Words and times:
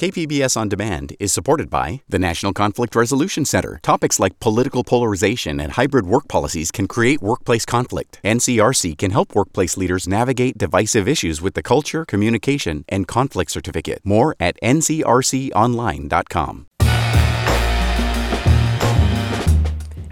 KPBS 0.00 0.56
On 0.56 0.66
Demand 0.66 1.14
is 1.20 1.30
supported 1.30 1.68
by 1.68 2.00
the 2.08 2.18
National 2.18 2.54
Conflict 2.54 2.96
Resolution 2.96 3.44
Center. 3.44 3.78
Topics 3.82 4.18
like 4.18 4.40
political 4.40 4.82
polarization 4.82 5.60
and 5.60 5.72
hybrid 5.72 6.06
work 6.06 6.26
policies 6.26 6.70
can 6.70 6.88
create 6.88 7.20
workplace 7.20 7.66
conflict. 7.66 8.18
NCRC 8.24 8.96
can 8.96 9.10
help 9.10 9.34
workplace 9.34 9.76
leaders 9.76 10.08
navigate 10.08 10.56
divisive 10.56 11.06
issues 11.06 11.42
with 11.42 11.52
the 11.52 11.62
Culture, 11.62 12.06
Communication, 12.06 12.86
and 12.88 13.06
Conflict 13.06 13.50
Certificate. 13.50 14.00
More 14.02 14.34
at 14.40 14.58
ncrconline.com. 14.62 16.66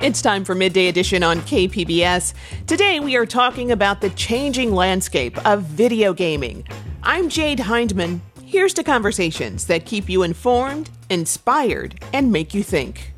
It's 0.03 0.21
time 0.21 0.45
for 0.45 0.55
Midday 0.55 0.89
Edition 0.89 1.23
on 1.23 1.41
KPBS. 1.41 2.35
Today 2.67 3.01
we 3.01 3.17
are 3.17 3.25
talking 3.25 3.73
about 3.73 4.03
the 4.03 4.11
changing 4.11 4.75
landscape 4.75 5.43
of 5.47 5.63
video 5.63 6.13
gaming. 6.13 6.69
I'm 7.03 7.31
Jade 7.31 7.61
Hindman. 7.61 8.21
Here's 8.51 8.73
to 8.75 8.83
conversations 8.83 9.67
that 9.67 9.85
keep 9.85 10.09
you 10.09 10.23
informed, 10.23 10.89
inspired, 11.11 12.03
and 12.15 12.33
make 12.33 12.55
you 12.55 12.63
think. 12.63 13.13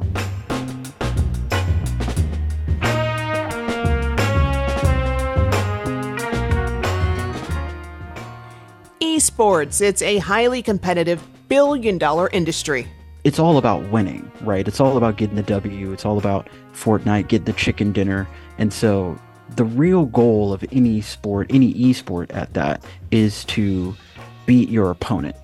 Esports, 9.01 9.81
it's 9.81 10.03
a 10.03 10.19
highly 10.19 10.63
competitive 10.63 11.25
billion 11.47 11.97
dollar 11.97 12.29
industry. 12.33 12.89
It's 13.23 13.39
all 13.39 13.57
about 13.57 13.89
winning, 13.93 14.29
right? 14.41 14.67
It's 14.67 14.81
all 14.81 14.97
about 14.97 15.17
getting 15.17 15.37
the 15.37 15.45
W. 15.45 15.93
It's 15.93 16.05
all 16.05 16.19
about 16.19 16.49
Fortnite, 16.73 17.29
getting 17.29 17.45
the 17.45 17.53
chicken 17.53 17.93
dinner. 17.93 18.27
And 18.59 18.73
so 18.73 19.17
the 19.55 19.65
real 19.65 20.07
goal 20.07 20.53
of 20.53 20.65
any 20.73 21.01
sport, 21.01 21.47
any 21.51 21.73
esport 21.75 22.35
at 22.35 22.53
that, 22.55 22.85
is 23.13 23.45
to 23.45 23.95
beat 24.51 24.69
your 24.69 24.91
opponent. 24.91 25.37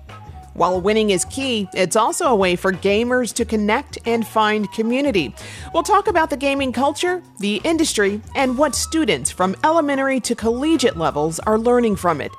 While 0.53 0.81
winning 0.81 1.11
is 1.11 1.23
key, 1.23 1.69
it's 1.73 1.95
also 1.95 2.25
a 2.25 2.35
way 2.35 2.57
for 2.57 2.73
gamers 2.73 3.33
to 3.35 3.45
connect 3.45 3.97
and 4.05 4.27
find 4.27 4.69
community. 4.73 5.33
We'll 5.73 5.83
talk 5.83 6.09
about 6.09 6.29
the 6.29 6.35
gaming 6.35 6.73
culture, 6.73 7.23
the 7.39 7.61
industry, 7.63 8.19
and 8.35 8.57
what 8.57 8.75
students 8.75 9.31
from 9.31 9.55
elementary 9.63 10.19
to 10.19 10.35
collegiate 10.35 10.97
levels 10.97 11.39
are 11.39 11.57
learning 11.57 11.95
from 11.95 12.19
it. 12.19 12.33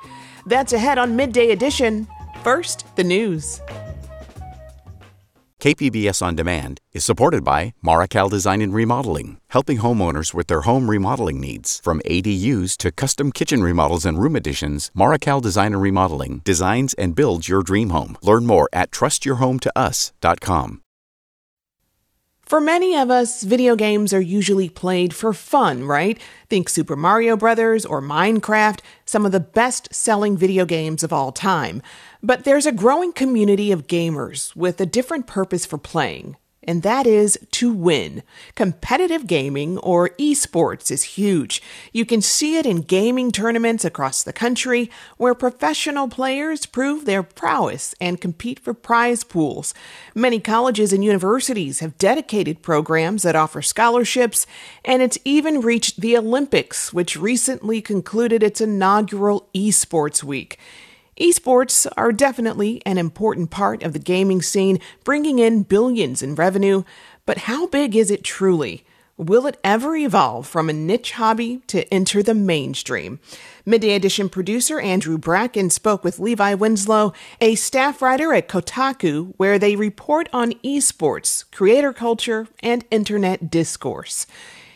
That's 0.45 0.73
ahead 0.73 0.99
on 0.99 1.15
Midday 1.15 1.49
Edition. 1.49 2.07
First, 2.43 2.85
the 2.95 3.03
news. 3.03 3.61
KPBS 5.59 6.21
On 6.21 6.35
Demand 6.37 6.79
is 6.93 7.03
supported 7.03 7.43
by 7.43 7.73
Marical 7.81 8.29
Design 8.29 8.61
and 8.61 8.73
Remodeling, 8.73 9.41
helping 9.49 9.79
homeowners 9.79 10.33
with 10.33 10.47
their 10.47 10.61
home 10.61 10.89
remodeling 10.89 11.41
needs. 11.41 11.81
From 11.83 11.99
ADUs 12.05 12.77
to 12.77 12.93
custom 12.93 13.33
kitchen 13.33 13.61
remodels 13.61 14.05
and 14.05 14.17
room 14.17 14.37
additions, 14.37 14.89
Marical 14.95 15.41
Design 15.41 15.73
and 15.73 15.81
Remodeling 15.81 16.39
designs 16.45 16.93
and 16.93 17.13
builds 17.13 17.49
your 17.49 17.61
dream 17.61 17.89
home. 17.89 18.17
Learn 18.21 18.45
more 18.45 18.69
at 18.71 18.91
trustyourhometous.com. 18.91 20.81
For 22.49 22.59
many 22.59 22.97
of 22.97 23.11
us, 23.11 23.43
video 23.43 23.75
games 23.75 24.11
are 24.11 24.19
usually 24.19 24.69
played 24.69 25.13
for 25.13 25.33
fun, 25.33 25.83
right? 25.83 26.17
Think 26.49 26.67
Super 26.67 26.95
Mario 26.95 27.37
Brothers 27.37 27.85
or 27.85 28.01
Minecraft, 28.01 28.79
some 29.05 29.23
of 29.23 29.31
the 29.31 29.39
best 29.39 29.93
selling 29.93 30.35
video 30.35 30.65
games 30.65 31.03
of 31.03 31.13
all 31.13 31.31
time. 31.31 31.83
But 32.21 32.43
there's 32.43 32.65
a 32.65 32.71
growing 32.71 33.13
community 33.13 33.71
of 33.71 33.87
gamers 33.87 34.55
with 34.55 34.81
a 34.81 34.85
different 34.85 35.27
purpose 35.27 35.65
for 35.65 35.77
playing 35.77 36.35
and 36.69 36.83
that 36.83 37.07
is 37.07 37.35
to 37.49 37.73
win. 37.73 38.21
Competitive 38.53 39.25
gaming 39.25 39.79
or 39.79 40.09
esports 40.19 40.91
is 40.91 41.17
huge. 41.17 41.63
You 41.93 42.05
can 42.05 42.21
see 42.21 42.57
it 42.57 42.65
in 42.67 42.81
gaming 42.81 43.31
tournaments 43.31 43.83
across 43.83 44.21
the 44.21 44.33
country 44.33 44.91
where 45.17 45.33
professional 45.33 46.07
players 46.07 46.67
prove 46.67 47.05
their 47.05 47.23
prowess 47.23 47.95
and 47.99 48.21
compete 48.21 48.59
for 48.59 48.75
prize 48.75 49.23
pools. 49.23 49.73
Many 50.13 50.39
colleges 50.39 50.93
and 50.93 51.03
universities 51.03 51.79
have 51.79 51.97
dedicated 51.97 52.61
programs 52.61 53.23
that 53.23 53.35
offer 53.35 53.63
scholarships, 53.63 54.45
and 54.85 55.01
it's 55.01 55.17
even 55.25 55.61
reached 55.61 56.01
the 56.01 56.17
Olympics, 56.17 56.93
which 56.93 57.17
recently 57.17 57.81
concluded 57.81 58.43
its 58.43 58.61
inaugural 58.61 59.49
esports 59.55 60.23
week. 60.23 60.59
Esports 61.19 61.85
are 61.97 62.13
definitely 62.13 62.81
an 62.85 62.97
important 62.97 63.49
part 63.51 63.83
of 63.83 63.91
the 63.91 63.99
gaming 63.99 64.41
scene, 64.41 64.79
bringing 65.03 65.37
in 65.37 65.63
billions 65.63 66.23
in 66.23 66.33
revenue, 66.33 66.83
but 67.25 67.39
how 67.39 67.67
big 67.67 67.93
is 67.93 68.09
it 68.09 68.23
truly? 68.23 68.85
Will 69.17 69.45
it 69.45 69.59
ever 69.61 69.97
evolve 69.97 70.47
from 70.47 70.69
a 70.69 70.73
niche 70.73 71.11
hobby 71.11 71.61
to 71.67 71.85
enter 71.93 72.23
the 72.23 72.33
mainstream? 72.33 73.19
Midday 73.65 73.95
Edition 73.95 74.29
producer 74.29 74.79
Andrew 74.79 75.17
Bracken 75.17 75.69
spoke 75.69 76.05
with 76.05 76.19
Levi 76.19 76.53
Winslow, 76.53 77.11
a 77.41 77.55
staff 77.55 78.01
writer 78.01 78.33
at 78.33 78.47
Kotaku, 78.47 79.33
where 79.35 79.59
they 79.59 79.75
report 79.75 80.29
on 80.31 80.53
esports, 80.63 81.43
creator 81.51 81.91
culture, 81.91 82.47
and 82.63 82.85
internet 82.91 83.51
discourse. 83.51 84.25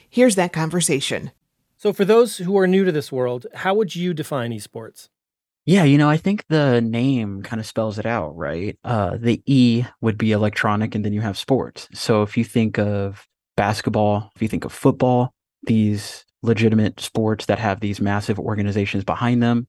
Here's 0.10 0.36
that 0.36 0.52
conversation. 0.52 1.32
So, 1.78 1.94
for 1.94 2.04
those 2.04 2.38
who 2.38 2.58
are 2.58 2.68
new 2.68 2.84
to 2.84 2.92
this 2.92 3.14
world, 3.14 3.48
how 3.54 3.74
would 3.76 3.96
you 3.96 4.14
define 4.14 4.52
esports? 4.52 5.08
Yeah, 5.66 5.86
you 5.86 5.98
know, 5.98 6.10
I 6.10 6.18
think 6.18 6.44
the 6.50 6.82
name 6.82 7.42
kind 7.42 7.60
of 7.62 7.66
spells 7.66 7.98
it 7.98 8.06
out, 8.06 8.36
right? 8.36 8.78
Uh, 8.84 9.18
the 9.18 9.42
E 9.46 9.86
would 10.02 10.18
be 10.18 10.34
electronic, 10.34 10.94
and 10.94 11.06
then 11.06 11.14
you 11.14 11.22
have 11.22 11.38
sports. 11.38 11.88
So 11.94 12.22
if 12.22 12.36
you 12.36 12.44
think 12.44 12.78
of 12.78 13.26
basketball, 13.56 14.30
if 14.36 14.42
you 14.42 14.50
think 14.50 14.66
of 14.66 14.74
football, 14.74 15.34
these 15.64 16.26
legitimate 16.42 17.00
sports 17.00 17.46
that 17.46 17.60
have 17.60 17.80
these 17.80 18.02
massive 18.02 18.40
organizations 18.40 19.06
behind 19.06 19.42
them, 19.42 19.68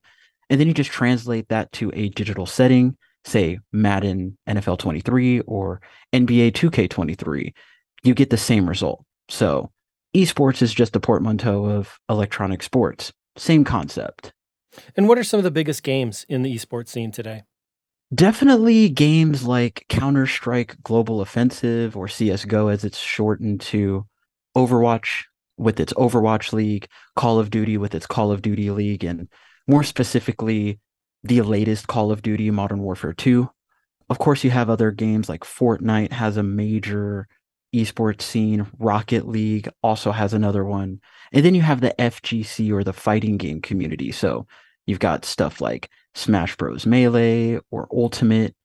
and 0.49 0.59
then 0.59 0.67
you 0.67 0.73
just 0.73 0.91
translate 0.91 1.47
that 1.47 1.71
to 1.73 1.91
a 1.95 2.09
digital 2.09 2.45
setting, 2.45 2.97
say 3.23 3.59
Madden 3.71 4.37
NFL 4.49 4.77
23 4.79 5.39
or 5.41 5.81
NBA 6.13 6.51
2K23, 6.51 7.53
you 8.03 8.13
get 8.13 8.29
the 8.29 8.37
same 8.37 8.67
result. 8.67 9.05
So 9.29 9.71
esports 10.13 10.61
is 10.61 10.73
just 10.73 10.95
a 10.97 10.99
portmanteau 10.99 11.65
of 11.65 11.97
electronic 12.09 12.63
sports. 12.63 13.13
Same 13.37 13.63
concept. 13.63 14.33
And 14.95 15.07
what 15.07 15.17
are 15.17 15.23
some 15.23 15.39
of 15.39 15.43
the 15.43 15.51
biggest 15.51 15.83
games 15.83 16.25
in 16.29 16.41
the 16.41 16.55
esports 16.55 16.89
scene 16.89 17.11
today? 17.11 17.43
Definitely 18.13 18.89
games 18.89 19.45
like 19.45 19.85
Counter 19.89 20.27
Strike 20.27 20.77
Global 20.83 21.21
Offensive 21.21 21.97
or 21.97 22.07
CSGO, 22.07 22.71
as 22.71 22.85
it's 22.85 22.99
shortened 22.99 23.61
to 23.61 24.05
Overwatch 24.55 25.23
with 25.57 25.79
its 25.79 25.93
Overwatch 25.93 26.53
League, 26.53 26.87
Call 27.15 27.39
of 27.39 27.49
Duty 27.49 27.77
with 27.77 27.95
its 27.95 28.05
Call 28.05 28.31
of 28.31 28.41
Duty 28.41 28.69
League, 28.69 29.03
and 29.03 29.27
more 29.67 29.83
specifically, 29.83 30.79
the 31.23 31.41
latest 31.41 31.87
Call 31.87 32.11
of 32.11 32.21
Duty 32.21 32.51
Modern 32.51 32.81
Warfare 32.81 33.13
2. 33.13 33.49
Of 34.09 34.19
course, 34.19 34.43
you 34.43 34.51
have 34.51 34.69
other 34.69 34.91
games 34.91 35.27
like 35.27 35.41
Fortnite 35.41 36.11
has 36.11 36.37
a 36.37 36.43
major 36.43 37.27
esports 37.75 38.21
scene, 38.21 38.67
Rocket 38.79 39.27
League 39.27 39.67
also 39.83 40.11
has 40.11 40.33
another 40.33 40.63
one. 40.63 41.01
And 41.33 41.43
then 41.43 41.55
you 41.55 41.61
have 41.61 41.81
the 41.81 41.95
FGC 41.99 42.71
or 42.71 42.83
the 42.83 42.93
fighting 42.93 43.37
game 43.37 43.61
community. 43.61 44.11
So 44.11 44.47
You've 44.85 44.99
got 44.99 45.25
stuff 45.25 45.61
like 45.61 45.89
Smash 46.13 46.55
Bros. 46.55 46.85
Melee 46.85 47.59
or 47.71 47.87
Ultimate, 47.91 48.55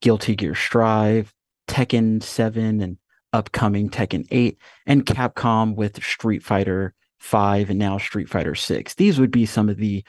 Guilty 0.00 0.36
Gear 0.36 0.54
Strive, 0.54 1.32
Tekken 1.68 2.22
7, 2.22 2.80
and 2.80 2.98
upcoming 3.32 3.90
Tekken 3.90 4.26
8, 4.30 4.56
and 4.86 5.04
Capcom 5.04 5.74
with 5.74 6.02
Street 6.02 6.42
Fighter 6.42 6.94
5 7.18 7.70
and 7.70 7.78
now 7.78 7.98
Street 7.98 8.28
Fighter 8.28 8.54
6. 8.54 8.94
These 8.94 9.18
would 9.18 9.30
be 9.30 9.46
some 9.46 9.68
of 9.68 9.76
the 9.76 10.04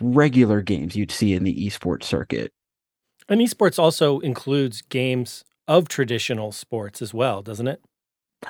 regular 0.00 0.62
games 0.62 0.96
you'd 0.96 1.10
see 1.10 1.34
in 1.34 1.44
the 1.44 1.66
esports 1.66 2.04
circuit. 2.04 2.52
And 3.28 3.40
esports 3.40 3.78
also 3.78 4.20
includes 4.20 4.82
games 4.82 5.44
of 5.66 5.88
traditional 5.88 6.52
sports 6.52 7.00
as 7.00 7.14
well, 7.14 7.42
doesn't 7.42 7.68
it? 7.68 7.80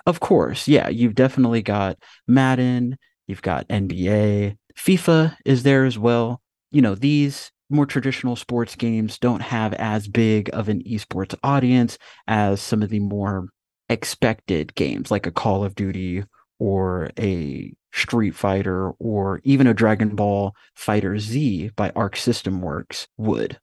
Of 0.06 0.20
course. 0.20 0.66
Yeah. 0.66 0.88
You've 0.88 1.14
definitely 1.14 1.62
got 1.62 1.98
Madden, 2.26 2.98
you've 3.26 3.42
got 3.42 3.68
NBA, 3.68 4.56
FIFA 4.76 5.36
is 5.44 5.62
there 5.62 5.84
as 5.84 5.98
well 5.98 6.40
you 6.74 6.82
know, 6.82 6.96
these 6.96 7.52
more 7.70 7.86
traditional 7.86 8.34
sports 8.34 8.74
games 8.74 9.16
don't 9.18 9.40
have 9.40 9.72
as 9.74 10.08
big 10.08 10.50
of 10.52 10.68
an 10.68 10.82
esports 10.82 11.34
audience 11.44 11.98
as 12.26 12.60
some 12.60 12.82
of 12.82 12.90
the 12.90 12.98
more 12.98 13.48
expected 13.88 14.74
games 14.74 15.10
like 15.10 15.24
a 15.24 15.30
Call 15.30 15.64
of 15.64 15.76
Duty 15.76 16.24
or 16.58 17.10
a 17.16 17.72
Street 17.92 18.34
Fighter 18.34 18.90
or 18.98 19.40
even 19.44 19.68
a 19.68 19.74
Dragon 19.74 20.16
Ball 20.16 20.52
FighterZ 20.76 21.74
by 21.76 21.92
Arc 21.94 22.16
System 22.16 22.60
Works 22.60 23.06
would. 23.16 23.60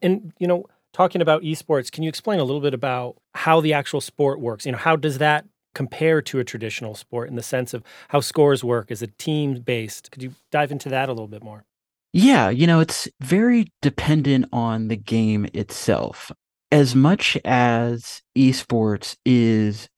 And, 0.00 0.32
you 0.38 0.46
know, 0.46 0.64
talking 0.94 1.20
about 1.20 1.42
esports, 1.42 1.92
can 1.92 2.02
you 2.02 2.08
explain 2.08 2.40
a 2.40 2.44
little 2.44 2.62
bit 2.62 2.72
about 2.72 3.16
how 3.34 3.60
the 3.60 3.74
actual 3.74 4.00
sport 4.00 4.40
works? 4.40 4.64
You 4.64 4.72
know, 4.72 4.78
how 4.78 4.96
does 4.96 5.18
that 5.18 5.44
compare 5.74 6.22
to 6.22 6.38
a 6.38 6.44
traditional 6.44 6.94
sport 6.94 7.28
in 7.28 7.36
the 7.36 7.42
sense 7.42 7.74
of 7.74 7.82
how 8.08 8.20
scores 8.20 8.64
work? 8.64 8.90
Is 8.90 9.02
it 9.02 9.18
team 9.18 9.60
based? 9.60 10.10
Could 10.10 10.22
you 10.22 10.34
dive 10.50 10.72
into 10.72 10.88
that 10.88 11.10
a 11.10 11.12
little 11.12 11.28
bit 11.28 11.42
more? 11.42 11.66
Yeah, 12.12 12.50
you 12.50 12.66
know, 12.66 12.80
it's 12.80 13.08
very 13.20 13.72
dependent 13.80 14.46
on 14.52 14.88
the 14.88 14.96
game 14.96 15.46
itself. 15.54 16.30
As 16.70 16.94
much 16.94 17.38
as 17.44 18.22
esports 18.36 19.16
is 19.24 19.88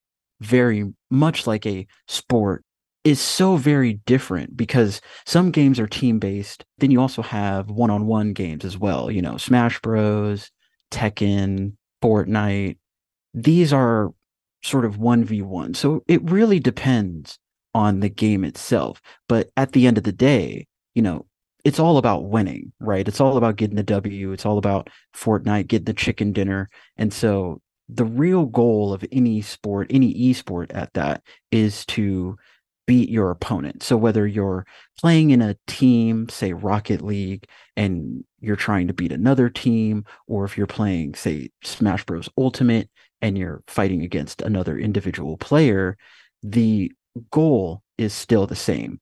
very 0.41 0.93
much 1.11 1.47
like 1.47 1.67
a 1.67 1.87
sport, 2.07 2.65
is 3.05 3.21
so 3.21 3.57
very 3.57 3.95
different 4.07 4.57
because 4.57 5.01
some 5.27 5.51
games 5.51 5.79
are 5.79 5.87
team 5.87 6.19
based. 6.19 6.65
Then 6.79 6.91
you 6.91 7.01
also 7.01 7.21
have 7.21 7.71
one 7.71 7.91
on 7.91 8.07
one 8.07 8.33
games 8.33 8.65
as 8.65 8.79
well, 8.79 9.11
you 9.11 9.21
know, 9.21 9.37
Smash 9.37 9.81
Bros, 9.81 10.51
Tekken, 10.91 11.75
Fortnite. 12.03 12.79
These 13.35 13.73
are 13.73 14.11
sort 14.63 14.87
of 14.87 14.97
1v1. 14.97 15.77
So 15.77 16.03
it 16.09 16.23
really 16.31 16.59
depends 16.61 17.39
on 17.75 18.01
the 18.01 18.09
game 18.09 18.45
itself. 18.45 19.03
But 19.29 19.51
at 19.57 19.73
the 19.73 19.87
end 19.87 19.99
of 19.99 20.05
the 20.05 20.13
day, 20.13 20.67
you 20.95 21.03
know, 21.03 21.27
it's 21.65 21.81
all 21.81 21.99
about 21.99 22.25
winning, 22.25 22.73
right? 22.79 23.09
It's 23.09 23.21
all 23.21 23.37
about 23.37 23.57
getting 23.57 23.77
the 23.77 23.83
W. 23.83 24.33
It's 24.33 24.47
all 24.47 24.59
about 24.59 24.91
Fortnite, 25.17 25.67
getting 25.67 25.87
the 25.87 25.95
chicken 25.95 26.33
dinner. 26.33 26.69
And 26.97 27.13
so 27.13 27.61
the 27.89 28.05
real 28.05 28.47
goal 28.47 28.93
of 28.93 29.05
any 29.11 29.43
sport, 29.43 29.89
any 29.91 30.15
esport 30.15 30.75
at 30.75 30.93
that 30.95 31.23
is 31.51 31.85
to 31.87 32.37
beat 32.87 33.09
your 33.09 33.31
opponent. 33.31 33.83
So 33.83 33.97
whether 33.97 34.27
you're 34.27 34.67
playing 35.01 35.31
in 35.31 35.41
a 35.41 35.57
team, 35.67 36.29
say 36.29 36.53
Rocket 36.53 37.01
League, 37.01 37.47
and 37.77 38.25
you're 38.41 38.57
trying 38.57 38.89
to 38.89 38.95
beat 38.95 39.13
another 39.13 39.49
team, 39.49 40.05
or 40.27 40.45
if 40.45 40.59
you're 40.59 40.67
playing, 40.67 41.15
say, 41.15 41.51
Smash 41.63 42.05
Bros. 42.05 42.29
Ultimate 42.37 42.91
and 43.23 43.39
you're 43.39 43.63
fighting 43.67 44.03
against 44.03 44.43
another 44.43 44.79
individual 44.79 45.39
player, 45.39 45.97
the 46.43 46.93
goal 47.31 47.83
is 47.97 48.13
still 48.13 48.47
the 48.47 48.55
same. 48.55 49.01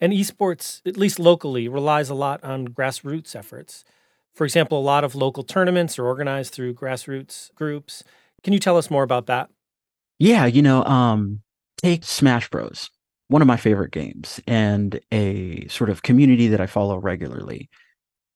And 0.00 0.12
esports, 0.12 0.80
at 0.86 0.96
least 0.96 1.18
locally, 1.18 1.68
relies 1.68 2.08
a 2.08 2.14
lot 2.14 2.42
on 2.44 2.68
grassroots 2.68 3.34
efforts. 3.34 3.84
For 4.34 4.44
example, 4.44 4.78
a 4.78 4.80
lot 4.80 5.02
of 5.02 5.16
local 5.16 5.42
tournaments 5.42 5.98
are 5.98 6.06
organized 6.06 6.54
through 6.54 6.74
grassroots 6.74 7.52
groups. 7.54 8.04
Can 8.44 8.52
you 8.52 8.60
tell 8.60 8.76
us 8.76 8.90
more 8.90 9.02
about 9.02 9.26
that? 9.26 9.50
Yeah, 10.18 10.46
you 10.46 10.62
know, 10.62 10.84
um, 10.84 11.40
take 11.82 12.04
Smash 12.04 12.48
Bros, 12.48 12.90
one 13.28 13.42
of 13.42 13.48
my 13.48 13.56
favorite 13.56 13.90
games, 13.90 14.40
and 14.46 15.00
a 15.12 15.66
sort 15.68 15.90
of 15.90 16.02
community 16.02 16.48
that 16.48 16.60
I 16.60 16.66
follow 16.66 16.98
regularly. 16.98 17.68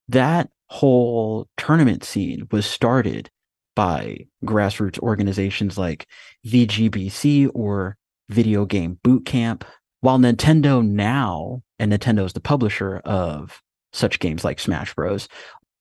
That 0.09 0.49
whole 0.67 1.47
tournament 1.55 2.03
scene 2.03 2.47
was 2.51 2.65
started 2.65 3.29
by 3.75 4.27
grassroots 4.45 4.99
organizations 4.99 5.77
like 5.77 6.07
VGBC 6.45 7.49
or 7.53 7.97
Video 8.29 8.65
Game 8.65 8.99
Boot 9.03 9.25
Camp. 9.25 9.65
While 10.03 10.19
Nintendo 10.19 10.85
now, 10.85 11.63
and 11.79 11.93
Nintendo 11.93 12.25
is 12.25 12.33
the 12.33 12.41
publisher 12.41 12.97
of 13.05 13.61
such 13.93 14.19
games 14.19 14.43
like 14.43 14.59
Smash 14.59 14.93
Bros, 14.93 15.29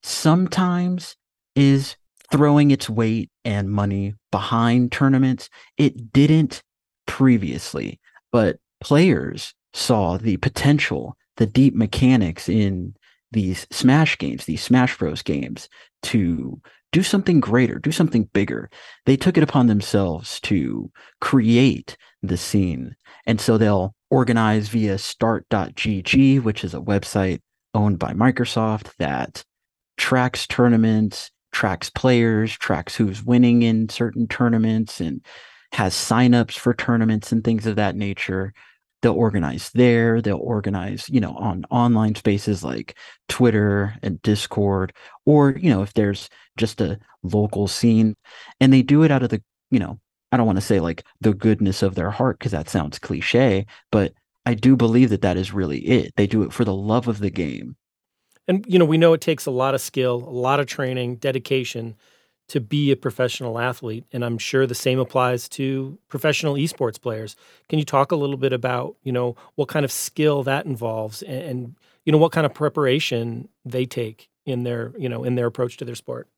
sometimes 0.04 1.16
is 1.56 1.96
throwing 2.30 2.70
its 2.70 2.88
weight 2.88 3.32
and 3.44 3.68
money 3.68 4.14
behind 4.30 4.92
tournaments. 4.92 5.50
It 5.76 6.12
didn't 6.12 6.62
previously, 7.08 7.98
but 8.30 8.60
players 8.80 9.54
saw 9.74 10.18
the 10.18 10.36
potential, 10.36 11.16
the 11.36 11.46
deep 11.46 11.74
mechanics 11.74 12.48
in 12.48 12.94
these 13.32 13.66
Smash 13.72 14.18
games, 14.18 14.44
these 14.44 14.62
Smash 14.62 14.96
Bros 14.98 15.22
games 15.22 15.68
to 16.04 16.62
do 16.92 17.02
something 17.02 17.40
greater, 17.40 17.80
do 17.80 17.90
something 17.90 18.28
bigger. 18.32 18.70
They 19.04 19.16
took 19.16 19.36
it 19.36 19.42
upon 19.42 19.66
themselves 19.66 20.38
to 20.42 20.92
create 21.20 21.96
the 22.22 22.36
scene. 22.36 22.94
And 23.26 23.40
so 23.40 23.58
they'll 23.58 23.96
organize 24.12 24.68
via 24.68 24.98
start.gg, 24.98 26.42
which 26.42 26.64
is 26.64 26.74
a 26.74 26.80
website 26.80 27.40
owned 27.72 27.98
by 27.98 28.12
Microsoft 28.12 28.94
that 28.98 29.42
tracks 29.96 30.46
tournaments, 30.46 31.30
tracks 31.50 31.88
players, 31.88 32.52
tracks 32.52 32.94
who's 32.94 33.24
winning 33.24 33.62
in 33.62 33.88
certain 33.88 34.28
tournaments, 34.28 35.00
and 35.00 35.24
has 35.72 35.94
signups 35.94 36.58
for 36.58 36.74
tournaments 36.74 37.32
and 37.32 37.42
things 37.42 37.66
of 37.66 37.76
that 37.76 37.96
nature. 37.96 38.52
They'll 39.00 39.14
organize 39.14 39.70
there. 39.70 40.20
They'll 40.20 40.36
organize, 40.36 41.08
you 41.08 41.18
know, 41.18 41.32
on 41.32 41.64
online 41.70 42.14
spaces 42.14 42.62
like 42.62 42.98
Twitter 43.30 43.94
and 44.02 44.20
Discord, 44.20 44.92
or, 45.24 45.52
you 45.52 45.70
know, 45.70 45.80
if 45.82 45.94
there's 45.94 46.28
just 46.58 46.82
a 46.82 46.98
local 47.22 47.66
scene 47.66 48.14
and 48.60 48.74
they 48.74 48.82
do 48.82 49.04
it 49.04 49.10
out 49.10 49.22
of 49.22 49.30
the, 49.30 49.42
you 49.70 49.78
know, 49.78 49.98
I 50.32 50.36
don't 50.36 50.46
want 50.46 50.56
to 50.56 50.62
say 50.62 50.80
like 50.80 51.04
the 51.20 51.34
goodness 51.34 51.82
of 51.82 51.94
their 51.94 52.10
heart 52.10 52.38
because 52.38 52.52
that 52.52 52.68
sounds 52.68 52.98
cliche, 52.98 53.66
but 53.90 54.14
I 54.46 54.54
do 54.54 54.76
believe 54.76 55.10
that 55.10 55.22
that 55.22 55.36
is 55.36 55.52
really 55.52 55.78
it. 55.80 56.14
They 56.16 56.26
do 56.26 56.42
it 56.42 56.52
for 56.52 56.64
the 56.64 56.74
love 56.74 57.06
of 57.06 57.20
the 57.20 57.30
game. 57.30 57.76
And, 58.48 58.64
you 58.66 58.78
know, 58.78 58.84
we 58.84 58.98
know 58.98 59.12
it 59.12 59.20
takes 59.20 59.46
a 59.46 59.52
lot 59.52 59.74
of 59.74 59.80
skill, 59.80 60.16
a 60.26 60.30
lot 60.30 60.58
of 60.58 60.66
training, 60.66 61.16
dedication 61.16 61.94
to 62.48 62.60
be 62.60 62.90
a 62.90 62.96
professional 62.96 63.58
athlete. 63.58 64.04
And 64.12 64.24
I'm 64.24 64.36
sure 64.36 64.66
the 64.66 64.74
same 64.74 64.98
applies 64.98 65.48
to 65.50 65.96
professional 66.08 66.54
esports 66.54 67.00
players. 67.00 67.36
Can 67.68 67.78
you 67.78 67.84
talk 67.84 68.10
a 68.10 68.16
little 68.16 68.36
bit 68.36 68.52
about, 68.52 68.96
you 69.04 69.12
know, 69.12 69.36
what 69.54 69.68
kind 69.68 69.84
of 69.84 69.92
skill 69.92 70.42
that 70.42 70.66
involves 70.66 71.22
and, 71.22 71.42
and 71.42 71.76
you 72.04 72.10
know, 72.10 72.18
what 72.18 72.32
kind 72.32 72.44
of 72.44 72.52
preparation 72.52 73.48
they 73.64 73.86
take 73.86 74.28
in 74.44 74.64
their, 74.64 74.92
you 74.98 75.08
know, 75.08 75.22
in 75.22 75.36
their 75.36 75.46
approach 75.46 75.76
to 75.76 75.84
their 75.84 75.94
sport? 75.94 76.28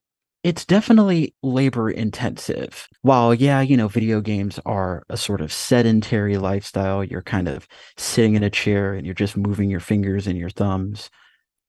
It's 0.44 0.67
definitely 0.67 1.35
labor 1.43 1.91
intensive. 1.91 2.87
While, 3.00 3.32
yeah, 3.32 3.62
you 3.62 3.79
know, 3.79 3.88
video 3.88 4.20
games 4.20 4.61
are 4.67 5.02
a 5.08 5.17
sort 5.17 5.41
of 5.41 5.50
sedentary 5.50 6.37
lifestyle, 6.37 7.02
you're 7.02 7.23
kind 7.23 7.49
of 7.49 7.67
sitting 7.96 8.35
in 8.35 8.44
a 8.44 8.50
chair 8.50 8.93
and 8.93 9.06
you're 9.06 9.14
just 9.14 9.38
moving 9.38 9.70
your 9.70 9.81
fingers 9.81 10.26
and 10.26 10.38
your 10.38 10.50
thumbs. 10.50 11.08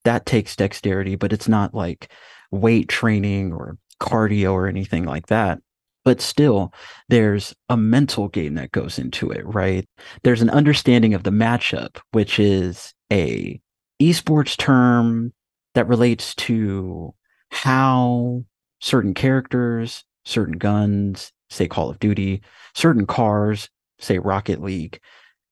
That 0.03 0.25
takes 0.25 0.57
dexterity, 0.57 1.15
but 1.15 1.31
it's 1.31 1.47
not 1.47 1.73
like 1.73 2.11
weight 2.51 2.89
training 2.89 3.53
or 3.53 3.77
cardio 4.01 4.51
or 4.51 4.67
anything 4.67 5.05
like 5.05 5.27
that. 5.27 5.59
But 6.03 6.19
still, 6.19 6.73
there's 7.07 7.55
a 7.69 7.77
mental 7.77 8.27
game 8.27 8.55
that 8.55 8.73
goes 8.73 8.99
into 8.99 9.31
it, 9.31 9.45
right? 9.47 9.87
There's 10.23 10.41
an 10.41 10.49
understanding 10.49 11.13
of 11.13 11.23
the 11.23 11.31
matchup, 11.31 11.97
which 12.11 12.39
is 12.39 12.93
a 13.11 13.59
esports 14.01 14.57
term 14.57 15.33
that 15.75 15.87
relates 15.87 16.35
to 16.35 17.15
how 17.49 18.43
certain 18.85 19.15
characters, 19.15 20.03
certain 20.25 20.59
guns, 20.59 21.31
say 21.49 21.67
Call 21.67 21.89
of 21.89 21.97
Duty, 21.97 22.41
certain 22.75 23.07
cars, 23.07 23.67
say 23.97 24.19
Rocket 24.19 24.61
League, 24.61 24.99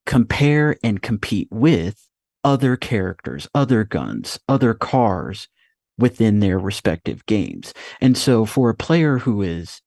compare 0.06 0.78
and 0.84 1.02
compete 1.02 1.48
with 1.50 2.08
other 2.44 2.78
characters, 2.78 3.48
other 3.56 3.84
guns, 3.84 4.40
other 4.48 4.76
cars 4.76 5.48
within 5.98 6.42
their 6.42 6.60
respective 6.60 7.26
games. 7.26 7.74
And 8.00 8.16
so 8.16 8.46
for 8.46 8.70
a 8.70 8.76
player 8.76 9.18
who 9.18 9.42
is 9.42 9.82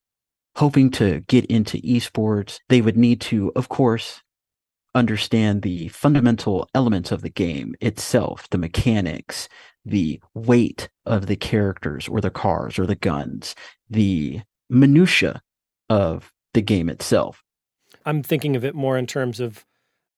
hoping 0.57 0.91
to 0.91 1.21
get 1.21 1.45
into 1.45 1.77
esports, 1.77 2.59
they 2.67 2.81
would 2.81 2.97
need 2.97 3.21
to, 3.21 3.53
of 3.55 3.69
course, 3.69 4.21
understand 4.93 5.61
the 5.61 5.87
fundamental 5.89 6.67
elements 6.75 7.11
of 7.13 7.21
the 7.21 7.29
game 7.29 7.75
itself, 7.79 8.49
the 8.49 8.57
mechanics, 8.57 9.47
the 9.87 10.19
weight 10.33 10.89
of 11.05 11.27
the 11.27 11.35
characters 11.35 12.07
or 12.07 12.21
the 12.21 12.29
cars 12.29 12.77
or 12.77 12.85
the 12.85 12.95
guns, 12.95 13.55
the 13.89 14.41
minutia 14.69 15.41
of 15.89 16.31
the 16.53 16.61
game 16.61 16.89
itself. 16.89 17.43
I'm 18.05 18.23
thinking 18.23 18.55
of 18.55 18.65
it 18.65 18.75
more 18.75 18.97
in 18.97 19.07
terms 19.07 19.39
of 19.39 19.65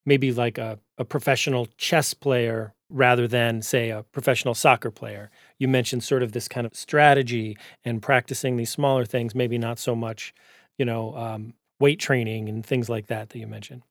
maybe 0.05 0.31
like 0.31 0.57
a, 0.57 0.79
a 0.97 1.05
professional 1.05 1.67
chess 1.77 2.13
player 2.13 2.73
rather 2.89 3.27
than, 3.27 3.61
say, 3.61 3.91
a 3.91 4.03
professional 4.11 4.55
soccer 4.55 4.89
player. 4.89 5.29
You 5.59 5.67
mentioned 5.67 6.03
sort 6.03 6.23
of 6.23 6.31
this 6.31 6.47
kind 6.47 6.65
of 6.65 6.75
strategy 6.75 7.57
and 7.83 8.01
practicing 8.01 8.57
these 8.57 8.71
smaller 8.71 9.05
things, 9.05 9.35
maybe 9.35 9.57
not 9.57 9.77
so 9.77 9.95
much, 9.95 10.33
you 10.77 10.85
know, 10.85 11.15
um, 11.15 11.53
weight 11.79 11.99
training 11.99 12.49
and 12.49 12.65
things 12.65 12.89
like 12.89 13.07
that 13.07 13.29
that 13.29 13.39
you 13.39 13.47
mentioned. 13.47 13.83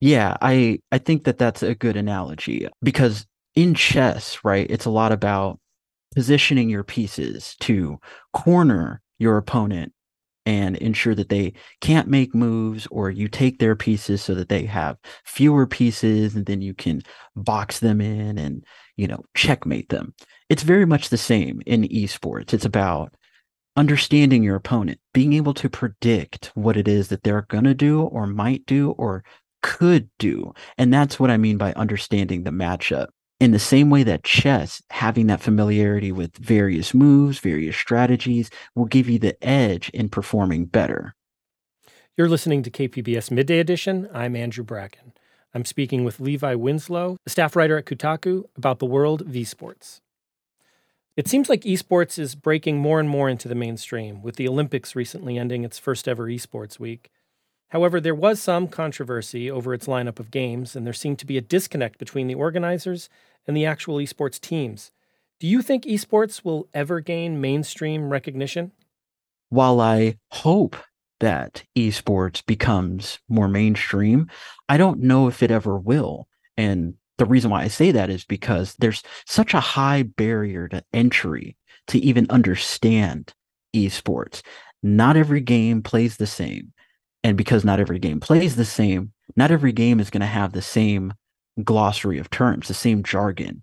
Yeah, 0.00 0.36
I 0.40 0.80
I 0.90 0.98
think 0.98 1.24
that 1.24 1.38
that's 1.38 1.62
a 1.62 1.74
good 1.74 1.96
analogy 1.96 2.68
because 2.82 3.26
in 3.54 3.74
chess, 3.74 4.38
right, 4.44 4.66
it's 4.68 4.84
a 4.84 4.90
lot 4.90 5.12
about 5.12 5.60
positioning 6.14 6.68
your 6.68 6.84
pieces 6.84 7.56
to 7.60 7.98
corner 8.32 9.02
your 9.18 9.36
opponent 9.36 9.92
and 10.46 10.76
ensure 10.76 11.14
that 11.14 11.28
they 11.28 11.52
can't 11.80 12.08
make 12.08 12.34
moves 12.34 12.86
or 12.90 13.10
you 13.10 13.28
take 13.28 13.58
their 13.58 13.74
pieces 13.74 14.22
so 14.22 14.34
that 14.34 14.48
they 14.48 14.64
have 14.64 14.98
fewer 15.24 15.66
pieces 15.66 16.34
and 16.34 16.46
then 16.46 16.60
you 16.60 16.74
can 16.74 17.02
box 17.34 17.80
them 17.80 18.00
in 18.00 18.38
and 18.38 18.64
you 18.96 19.06
know 19.06 19.24
checkmate 19.34 19.88
them. 19.88 20.14
It's 20.50 20.62
very 20.62 20.84
much 20.84 21.08
the 21.08 21.16
same 21.16 21.62
in 21.66 21.88
esports. 21.88 22.52
It's 22.52 22.66
about 22.66 23.14
understanding 23.76 24.44
your 24.44 24.56
opponent 24.56 25.00
being 25.12 25.32
able 25.32 25.54
to 25.54 25.68
predict 25.68 26.52
what 26.54 26.76
it 26.76 26.86
is 26.86 27.08
that 27.08 27.22
they're 27.22 27.46
going 27.48 27.64
to 27.64 27.74
do 27.74 28.02
or 28.02 28.26
might 28.26 28.64
do 28.66 28.90
or 28.92 29.24
could 29.62 30.08
do. 30.18 30.52
And 30.76 30.92
that's 30.92 31.18
what 31.18 31.30
i 31.30 31.36
mean 31.38 31.56
by 31.56 31.72
understanding 31.72 32.44
the 32.44 32.50
matchup 32.50 33.08
in 33.40 33.50
the 33.50 33.58
same 33.58 33.90
way 33.90 34.02
that 34.04 34.24
chess, 34.24 34.82
having 34.90 35.26
that 35.26 35.40
familiarity 35.40 36.12
with 36.12 36.36
various 36.36 36.94
moves, 36.94 37.38
various 37.38 37.76
strategies, 37.76 38.50
will 38.74 38.84
give 38.84 39.08
you 39.08 39.18
the 39.18 39.42
edge 39.46 39.88
in 39.90 40.08
performing 40.08 40.66
better. 40.66 41.14
You're 42.16 42.28
listening 42.28 42.62
to 42.62 42.70
KPBS 42.70 43.30
Midday 43.30 43.58
Edition. 43.58 44.08
I'm 44.14 44.36
Andrew 44.36 44.64
Bracken. 44.64 45.12
I'm 45.52 45.64
speaking 45.64 46.04
with 46.04 46.20
Levi 46.20 46.54
Winslow, 46.54 47.16
a 47.26 47.30
staff 47.30 47.56
writer 47.56 47.76
at 47.76 47.86
Kotaku, 47.86 48.44
about 48.56 48.78
the 48.78 48.86
world 48.86 49.20
of 49.20 49.28
esports. 49.28 50.00
It 51.16 51.28
seems 51.28 51.48
like 51.48 51.62
esports 51.62 52.18
is 52.18 52.34
breaking 52.34 52.78
more 52.78 52.98
and 52.98 53.08
more 53.08 53.28
into 53.28 53.46
the 53.46 53.54
mainstream, 53.54 54.20
with 54.22 54.34
the 54.36 54.48
Olympics 54.48 54.96
recently 54.96 55.38
ending 55.38 55.64
its 55.64 55.78
first 55.78 56.08
ever 56.08 56.26
esports 56.26 56.80
week. 56.80 57.10
However, 57.74 58.00
there 58.00 58.14
was 58.14 58.40
some 58.40 58.68
controversy 58.68 59.50
over 59.50 59.74
its 59.74 59.88
lineup 59.88 60.20
of 60.20 60.30
games, 60.30 60.76
and 60.76 60.86
there 60.86 60.92
seemed 60.92 61.18
to 61.18 61.26
be 61.26 61.36
a 61.36 61.40
disconnect 61.40 61.98
between 61.98 62.28
the 62.28 62.36
organizers 62.36 63.08
and 63.48 63.56
the 63.56 63.66
actual 63.66 63.96
esports 63.96 64.40
teams. 64.40 64.92
Do 65.40 65.48
you 65.48 65.60
think 65.60 65.84
esports 65.84 66.44
will 66.44 66.68
ever 66.72 67.00
gain 67.00 67.40
mainstream 67.40 68.10
recognition? 68.10 68.70
While 69.48 69.80
I 69.80 70.18
hope 70.30 70.76
that 71.18 71.64
esports 71.76 72.46
becomes 72.46 73.18
more 73.28 73.48
mainstream, 73.48 74.30
I 74.68 74.76
don't 74.76 75.00
know 75.00 75.26
if 75.26 75.42
it 75.42 75.50
ever 75.50 75.76
will. 75.76 76.28
And 76.56 76.94
the 77.18 77.26
reason 77.26 77.50
why 77.50 77.62
I 77.62 77.68
say 77.68 77.90
that 77.90 78.08
is 78.08 78.24
because 78.24 78.76
there's 78.78 79.02
such 79.26 79.52
a 79.52 79.58
high 79.58 80.04
barrier 80.04 80.68
to 80.68 80.84
entry 80.92 81.56
to 81.88 81.98
even 81.98 82.30
understand 82.30 83.34
esports. 83.74 84.42
Not 84.80 85.16
every 85.16 85.40
game 85.40 85.82
plays 85.82 86.18
the 86.18 86.28
same. 86.28 86.73
And 87.24 87.36
because 87.38 87.64
not 87.64 87.80
every 87.80 87.98
game 87.98 88.20
plays 88.20 88.54
the 88.54 88.66
same, 88.66 89.12
not 89.34 89.50
every 89.50 89.72
game 89.72 89.98
is 89.98 90.10
going 90.10 90.20
to 90.20 90.26
have 90.26 90.52
the 90.52 90.62
same 90.62 91.14
glossary 91.64 92.18
of 92.18 92.30
terms, 92.30 92.68
the 92.68 92.74
same 92.74 93.02
jargon. 93.02 93.62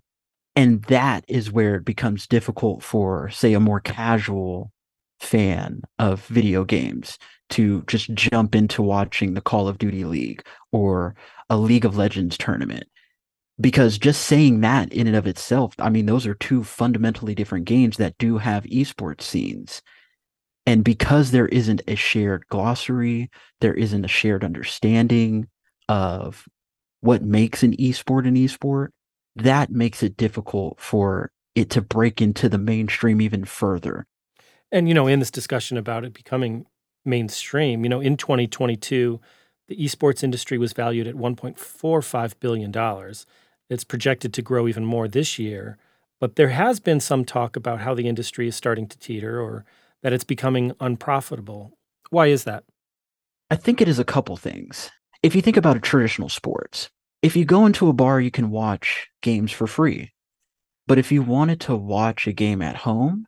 And 0.56 0.82
that 0.84 1.24
is 1.28 1.50
where 1.50 1.76
it 1.76 1.84
becomes 1.84 2.26
difficult 2.26 2.82
for, 2.82 3.30
say, 3.30 3.54
a 3.54 3.60
more 3.60 3.80
casual 3.80 4.72
fan 5.20 5.82
of 5.98 6.26
video 6.26 6.64
games 6.64 7.16
to 7.50 7.82
just 7.86 8.12
jump 8.14 8.54
into 8.54 8.82
watching 8.82 9.34
the 9.34 9.40
Call 9.40 9.68
of 9.68 9.78
Duty 9.78 10.04
League 10.04 10.44
or 10.72 11.14
a 11.48 11.56
League 11.56 11.84
of 11.84 11.96
Legends 11.96 12.36
tournament. 12.36 12.84
Because 13.60 13.96
just 13.96 14.22
saying 14.22 14.62
that 14.62 14.92
in 14.92 15.06
and 15.06 15.14
of 15.14 15.26
itself, 15.26 15.74
I 15.78 15.88
mean, 15.88 16.06
those 16.06 16.26
are 16.26 16.34
two 16.34 16.64
fundamentally 16.64 17.34
different 17.34 17.66
games 17.66 17.96
that 17.98 18.18
do 18.18 18.38
have 18.38 18.64
esports 18.64 19.22
scenes. 19.22 19.82
And 20.66 20.84
because 20.84 21.30
there 21.30 21.48
isn't 21.48 21.82
a 21.88 21.96
shared 21.96 22.46
glossary, 22.48 23.30
there 23.60 23.74
isn't 23.74 24.04
a 24.04 24.08
shared 24.08 24.44
understanding 24.44 25.48
of 25.88 26.46
what 27.00 27.22
makes 27.22 27.62
an 27.62 27.76
esport 27.76 28.28
an 28.28 28.36
esport, 28.36 28.88
that 29.34 29.70
makes 29.70 30.02
it 30.02 30.16
difficult 30.16 30.78
for 30.78 31.30
it 31.54 31.70
to 31.70 31.82
break 31.82 32.20
into 32.22 32.48
the 32.48 32.58
mainstream 32.58 33.20
even 33.20 33.44
further. 33.44 34.06
And, 34.70 34.88
you 34.88 34.94
know, 34.94 35.06
in 35.06 35.18
this 35.18 35.30
discussion 35.30 35.76
about 35.76 36.04
it 36.04 36.14
becoming 36.14 36.66
mainstream, 37.04 37.82
you 37.82 37.90
know, 37.90 38.00
in 38.00 38.16
2022, 38.16 39.20
the 39.68 39.76
esports 39.76 40.22
industry 40.22 40.58
was 40.58 40.72
valued 40.72 41.06
at 41.06 41.14
$1.45 41.14 42.34
billion. 42.40 43.14
It's 43.68 43.84
projected 43.84 44.32
to 44.34 44.42
grow 44.42 44.68
even 44.68 44.84
more 44.84 45.08
this 45.08 45.38
year. 45.38 45.76
But 46.20 46.36
there 46.36 46.50
has 46.50 46.78
been 46.78 47.00
some 47.00 47.24
talk 47.24 47.56
about 47.56 47.80
how 47.80 47.94
the 47.94 48.06
industry 48.06 48.46
is 48.46 48.54
starting 48.54 48.86
to 48.86 48.98
teeter 48.98 49.40
or 49.40 49.64
that 50.02 50.12
it's 50.12 50.24
becoming 50.24 50.72
unprofitable. 50.80 51.72
Why 52.10 52.26
is 52.26 52.44
that? 52.44 52.64
I 53.50 53.56
think 53.56 53.80
it 53.80 53.88
is 53.88 53.98
a 53.98 54.04
couple 54.04 54.36
things. 54.36 54.90
If 55.22 55.34
you 55.34 55.42
think 55.42 55.56
about 55.56 55.76
a 55.76 55.80
traditional 55.80 56.28
sports, 56.28 56.90
if 57.22 57.36
you 57.36 57.44
go 57.44 57.66
into 57.66 57.88
a 57.88 57.92
bar, 57.92 58.20
you 58.20 58.30
can 58.30 58.50
watch 58.50 59.08
games 59.22 59.52
for 59.52 59.66
free. 59.66 60.12
But 60.86 60.98
if 60.98 61.12
you 61.12 61.22
wanted 61.22 61.60
to 61.62 61.76
watch 61.76 62.26
a 62.26 62.32
game 62.32 62.60
at 62.60 62.76
home, 62.76 63.26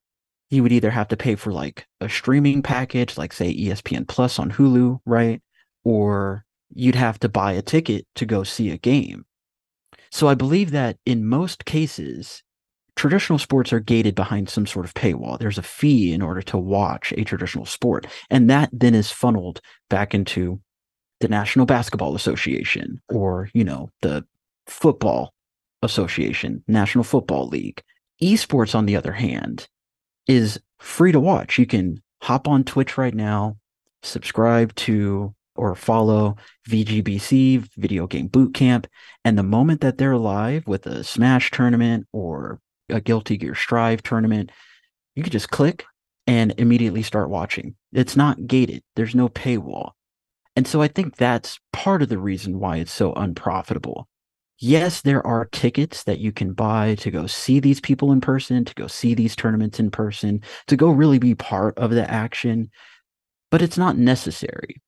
you 0.51 0.63
would 0.63 0.73
either 0.73 0.91
have 0.91 1.09
to 1.09 1.17
pay 1.17 1.37
for 1.37 1.53
like 1.53 1.87
a 2.01 2.09
streaming 2.09 2.63
package, 2.63 3.17
like 3.17 3.33
say 3.33 3.55
ESPN 3.55 4.07
Plus 4.09 4.39
on 4.39 4.51
Hulu, 4.51 4.99
right? 5.07 5.41
Or 5.85 6.45
you'd 6.75 6.95
have 6.95 7.19
to 7.21 7.29
buy 7.29 7.53
a 7.53 7.63
ticket 7.63 8.07
to 8.17 8.27
go 8.27 8.43
see 8.43 8.71
a 8.71 8.79
game. 8.79 9.25
So 10.11 10.29
I 10.29 10.35
believe 10.35 10.71
that 10.73 10.97
in 11.07 11.27
most 11.27 11.65
cases, 11.65 12.43
traditional 12.97 13.39
sports 13.39 13.73
are 13.73 13.81
gated 13.81 14.15
behind 14.15 14.49
some 14.49 14.67
sort 14.67 14.85
of 14.85 14.95
paywall. 14.95 15.39
There's 15.39 15.59
a 15.59 15.63
fee 15.63 16.13
in 16.13 16.23
order 16.23 16.43
to 16.43 16.59
watch 16.59 17.13
a 17.17 17.25
traditional 17.25 17.67
sport. 17.67 18.07
And 18.31 18.49
that 18.51 18.71
then 18.73 18.95
is 18.95 19.11
funneled 19.11 19.61
back 19.91 20.15
into 20.15 20.61
the 21.21 21.29
National 21.29 21.67
Basketball 21.67 22.15
Association 22.15 23.01
or, 23.09 23.49
you 23.55 23.65
know, 23.65 23.91
the 24.03 24.25
Football 24.67 25.35
Association, 25.83 26.63
National 26.69 27.05
Football 27.05 27.49
League. 27.49 27.83
Esports, 28.23 28.75
on 28.75 28.87
the 28.87 28.97
other 28.97 29.13
hand, 29.13 29.69
is 30.27 30.61
free 30.79 31.13
to 31.13 31.21
watch. 31.21 31.59
You 31.59 31.67
can 31.67 32.03
hop 32.23 32.47
on 32.49 32.65
Twitch 32.65 32.97
right 32.97 33.15
now, 33.15 33.57
subscribe 34.03 34.75
to 34.77 35.35
or 35.57 35.75
follow 35.75 36.37
VGBC, 36.69 37.69
Video 37.77 38.07
Game 38.07 38.27
Boot 38.29 38.55
Camp, 38.55 38.87
and 39.25 39.39
the 39.39 39.43
moment 39.43 39.81
that 39.83 39.99
they're 39.99 40.17
live 40.17 40.67
with 40.67 40.87
a 40.87 41.05
Smash 41.05 41.51
tournament 41.51 42.07
or 42.13 42.61
a 42.89 43.01
Guilty 43.01 43.37
Gear 43.37 43.55
Strive 43.55 44.03
tournament, 44.03 44.51
you 45.15 45.23
can 45.23 45.33
just 45.33 45.51
click 45.51 45.85
and 46.27 46.55
immediately 46.59 47.03
start 47.03 47.31
watching. 47.31 47.75
It's 47.93 48.17
not 48.17 48.47
gated. 48.47 48.83
There's 48.97 49.15
no 49.15 49.29
paywall. 49.29 49.93
And 50.57 50.67
so 50.67 50.81
I 50.81 50.89
think 50.89 51.17
that's 51.17 51.59
part 51.73 52.03
of 52.03 52.09
the 52.09 52.19
reason 52.19 52.61
why 52.61 52.77
it's 52.77 52.93
so 52.93 53.13
unprofitable. 53.15 54.09
Yes, 54.59 55.01
there 55.01 55.27
are 55.27 55.47
tickets 55.47 56.05
that 56.05 56.21
you 56.21 56.31
can 56.31 56.53
buy 56.53 56.95
to 56.97 57.11
go 57.11 57.27
see 57.27 57.59
these 57.59 57.81
people 57.81 58.13
in 58.13 58.21
person, 58.21 58.65
to 58.65 58.75
go 58.75 58.87
see 58.87 59.13
these 59.13 59.35
tournaments 59.35 59.81
in 59.81 59.91
person, 59.91 60.43
to 60.69 60.77
go 60.77 60.91
really 60.91 61.19
be 61.19 61.35
part 61.35 61.77
of 61.77 61.91
the 61.91 62.09
action, 62.09 62.71
but 63.51 63.63
it's 63.63 63.77
not 63.77 63.99
necessary. 63.99 64.81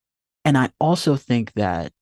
And 0.45 0.57
I 0.57 0.71
also 0.79 1.17
think 1.17 1.53
that 1.55 1.93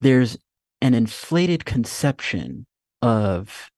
there's 0.00 0.38
an 0.80 0.94
inflated 0.94 1.64
conception 1.64 2.66
of 3.02 3.68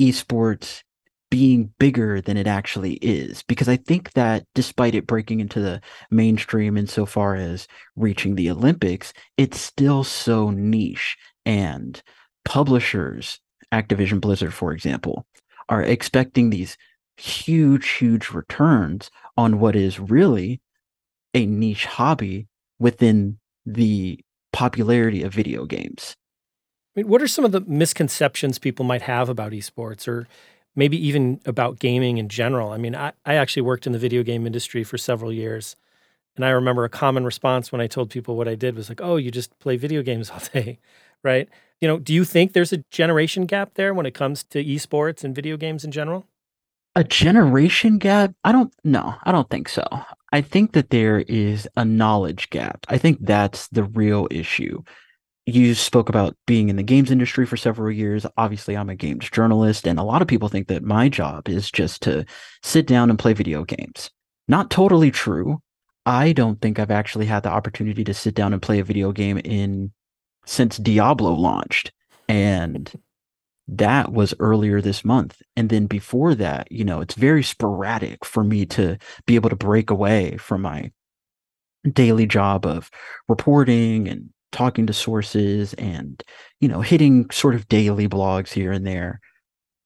esports 0.00 0.82
being 1.30 1.72
bigger 1.78 2.20
than 2.20 2.36
it 2.36 2.46
actually 2.46 2.94
is 2.94 3.42
because 3.44 3.68
i 3.68 3.76
think 3.76 4.12
that 4.12 4.44
despite 4.54 4.94
it 4.94 5.06
breaking 5.06 5.40
into 5.40 5.60
the 5.60 5.80
mainstream 6.10 6.76
insofar 6.76 7.34
as 7.34 7.66
reaching 7.96 8.34
the 8.34 8.50
olympics 8.50 9.12
it's 9.36 9.60
still 9.60 10.04
so 10.04 10.50
niche. 10.50 11.16
And 11.44 12.02
publishers 12.44 13.40
activision 13.72 14.20
blizzard 14.20 14.54
for 14.54 14.72
example 14.72 15.26
are 15.68 15.82
expecting 15.82 16.50
these 16.50 16.76
huge 17.16 17.88
huge 17.88 18.30
returns 18.30 19.10
on 19.36 19.58
what 19.58 19.74
is 19.74 19.98
really 19.98 20.60
a 21.34 21.44
niche 21.46 21.86
hobby 21.86 22.46
within 22.78 23.38
the 23.64 24.20
popularity 24.52 25.22
of 25.22 25.34
video 25.34 25.64
games 25.64 26.16
mean, 26.96 27.08
what 27.08 27.22
are 27.22 27.28
some 27.28 27.44
of 27.44 27.52
the 27.52 27.60
misconceptions 27.62 28.58
people 28.58 28.84
might 28.84 29.02
have 29.02 29.28
about 29.28 29.52
esports 29.52 30.08
or 30.08 30.26
maybe 30.74 30.96
even 31.06 31.40
about 31.44 31.78
gaming 31.78 32.18
in 32.18 32.28
general? 32.28 32.72
I 32.72 32.78
mean, 32.78 32.94
I, 32.94 33.12
I 33.24 33.34
actually 33.34 33.62
worked 33.62 33.86
in 33.86 33.92
the 33.92 33.98
video 33.98 34.22
game 34.22 34.46
industry 34.46 34.82
for 34.82 34.98
several 34.98 35.32
years. 35.32 35.76
And 36.36 36.44
I 36.44 36.50
remember 36.50 36.84
a 36.84 36.90
common 36.90 37.24
response 37.24 37.72
when 37.72 37.80
I 37.80 37.86
told 37.86 38.10
people 38.10 38.36
what 38.36 38.48
I 38.48 38.54
did 38.54 38.76
was 38.76 38.88
like, 38.88 39.00
oh, 39.00 39.16
you 39.16 39.30
just 39.30 39.58
play 39.58 39.76
video 39.76 40.02
games 40.02 40.30
all 40.30 40.40
day, 40.52 40.78
right? 41.22 41.48
You 41.80 41.88
know, 41.88 41.98
do 41.98 42.14
you 42.14 42.24
think 42.24 42.52
there's 42.52 42.72
a 42.72 42.82
generation 42.90 43.46
gap 43.46 43.74
there 43.74 43.92
when 43.92 44.06
it 44.06 44.14
comes 44.14 44.42
to 44.44 44.64
esports 44.64 45.24
and 45.24 45.34
video 45.34 45.56
games 45.56 45.84
in 45.84 45.92
general? 45.92 46.26
A 46.94 47.04
generation 47.04 47.98
gap? 47.98 48.32
I 48.42 48.52
don't 48.52 48.72
no, 48.82 49.14
I 49.24 49.32
don't 49.32 49.50
think 49.50 49.68
so. 49.68 49.84
I 50.32 50.40
think 50.40 50.72
that 50.72 50.88
there 50.88 51.20
is 51.20 51.68
a 51.76 51.84
knowledge 51.84 52.48
gap. 52.48 52.86
I 52.88 52.96
think 52.96 53.18
that's 53.20 53.68
the 53.68 53.84
real 53.84 54.28
issue 54.30 54.82
you 55.46 55.74
spoke 55.74 56.08
about 56.08 56.36
being 56.46 56.68
in 56.68 56.76
the 56.76 56.82
games 56.82 57.10
industry 57.10 57.46
for 57.46 57.56
several 57.56 57.90
years. 57.92 58.26
Obviously, 58.36 58.76
I'm 58.76 58.90
a 58.90 58.96
games 58.96 59.30
journalist, 59.30 59.86
and 59.86 59.98
a 59.98 60.02
lot 60.02 60.20
of 60.20 60.28
people 60.28 60.48
think 60.48 60.66
that 60.68 60.82
my 60.82 61.08
job 61.08 61.48
is 61.48 61.70
just 61.70 62.02
to 62.02 62.24
sit 62.62 62.86
down 62.86 63.10
and 63.10 63.18
play 63.18 63.32
video 63.32 63.64
games. 63.64 64.10
Not 64.48 64.70
totally 64.70 65.12
true. 65.12 65.62
I 66.04 66.32
don't 66.32 66.60
think 66.60 66.78
I've 66.78 66.90
actually 66.90 67.26
had 67.26 67.44
the 67.44 67.50
opportunity 67.50 68.02
to 68.04 68.14
sit 68.14 68.34
down 68.34 68.52
and 68.52 68.62
play 68.62 68.80
a 68.80 68.84
video 68.84 69.12
game 69.12 69.38
in 69.38 69.92
since 70.46 70.78
Diablo 70.78 71.32
launched. 71.32 71.92
And 72.28 72.92
that 73.68 74.12
was 74.12 74.34
earlier 74.38 74.80
this 74.80 75.04
month. 75.04 75.42
And 75.56 75.68
then 75.68 75.86
before 75.86 76.34
that, 76.36 76.70
you 76.70 76.84
know, 76.84 77.00
it's 77.00 77.14
very 77.14 77.42
sporadic 77.42 78.24
for 78.24 78.44
me 78.44 78.66
to 78.66 78.98
be 79.26 79.34
able 79.34 79.50
to 79.50 79.56
break 79.56 79.90
away 79.90 80.36
from 80.36 80.62
my 80.62 80.92
daily 81.92 82.26
job 82.26 82.66
of 82.66 82.90
reporting 83.28 84.08
and 84.08 84.30
talking 84.56 84.86
to 84.86 84.92
sources 84.92 85.74
and 85.74 86.22
you 86.60 86.68
know 86.68 86.80
hitting 86.80 87.28
sort 87.30 87.54
of 87.54 87.68
daily 87.68 88.08
blogs 88.08 88.52
here 88.52 88.72
and 88.72 88.86
there. 88.86 89.20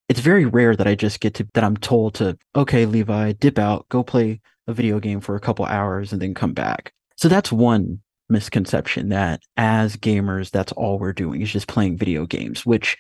It's 0.09 0.21
very 0.21 0.45
rare 0.45 0.75
that 0.75 0.87
i 0.87 0.95
just 0.95 1.21
get 1.21 1.35
to 1.35 1.47
that 1.55 1.65
i'm 1.65 1.77
told 1.77 2.15
to 2.15 2.37
okay 2.57 2.87
levi 2.87 3.33
dip 3.33 3.59
out 3.59 3.89
go 3.89 4.03
play 4.03 4.41
a 4.67 4.73
video 4.73 5.00
game 5.00 5.21
for 5.21 5.37
a 5.37 5.41
couple 5.41 5.65
hours 5.65 6.12
and 6.12 6.23
then 6.23 6.35
come 6.35 6.53
back. 6.53 6.93
So 7.17 7.29
that's 7.29 7.53
one 7.53 8.00
misconception 8.31 9.09
that 9.09 9.43
as 9.57 9.97
gamers 9.97 10.50
that's 10.50 10.73
all 10.73 10.99
we're 10.99 11.12
doing 11.12 11.43
is 11.43 11.50
just 11.50 11.67
playing 11.67 11.99
video 11.99 12.25
games 12.27 12.65
which 12.65 12.97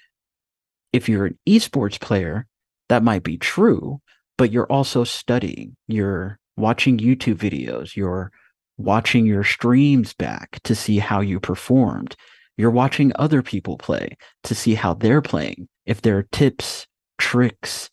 if 0.92 1.08
you're 1.08 1.26
an 1.26 1.38
esports 1.48 2.00
player 2.00 2.46
that 2.88 3.04
might 3.04 3.22
be 3.22 3.38
true 3.38 4.00
but 4.36 4.50
you're 4.50 4.66
also 4.66 5.04
studying 5.04 5.76
you're 5.86 6.36
watching 6.56 6.98
youtube 6.98 7.36
videos 7.36 7.94
you're 7.94 8.32
watching 8.80 9.26
your 9.26 9.44
streams 9.44 10.14
back 10.14 10.58
to 10.64 10.74
see 10.74 10.98
how 10.98 11.20
you 11.20 11.38
performed. 11.38 12.16
You're 12.56 12.70
watching 12.70 13.12
other 13.14 13.42
people 13.42 13.76
play 13.76 14.16
to 14.44 14.54
see 14.54 14.74
how 14.74 14.94
they're 14.94 15.22
playing. 15.22 15.68
If 15.86 16.02
there 16.02 16.16
are 16.16 16.26
tips, 16.32 16.86
tricks, 17.18 17.90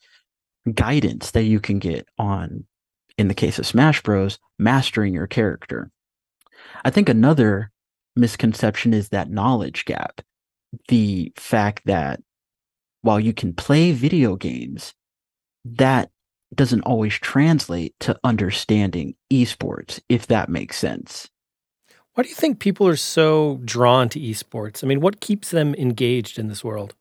guidance 0.74 1.32
that 1.32 1.44
you 1.44 1.60
can 1.60 1.79
get 1.79 2.08
on, 2.17 2.65
in 3.17 3.27
the 3.27 3.34
case 3.34 3.60
of 3.60 3.67
Smash 3.67 4.01
Bros, 4.01 4.39
mastering 4.58 5.13
your 5.13 5.27
character. 5.27 5.91
I 6.86 6.89
think 6.89 7.10
another 7.10 7.72
misconception 8.15 8.94
is 8.94 9.10
that 9.10 9.29
knowledge 9.29 9.86
gap. 9.86 10.22
The 10.88 11.34
fact 11.36 11.82
that 11.86 12.22
while 13.01 13.20
you 13.20 13.34
can 13.34 13.53
play 13.53 13.91
video 13.91 14.36
games, 14.36 14.94
that 15.65 16.10
doesn't 16.56 16.82
always 16.82 17.13
translate 17.13 17.94
to 18.00 18.18
understanding 18.24 19.16
esports, 19.32 20.00
if 20.10 20.27
that 20.27 20.50
makes 20.50 20.77
sense. 20.77 21.30
Why 22.13 22.24
do 22.24 22.30
you 22.30 22.36
think 22.36 22.60
people 22.60 22.88
are 22.88 22.96
so 22.96 23.60
drawn 23.63 24.10
to 24.10 24.20
esports? 24.20 24.84
I 24.84 24.88
mean, 24.88 25.01
what 25.01 25.22
keeps 25.22 25.51
them 25.51 25.75
engaged 25.75 26.39
in 26.39 26.48
this 26.48 26.63
world? 26.63 26.96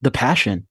The 0.00 0.12
passion. 0.12 0.68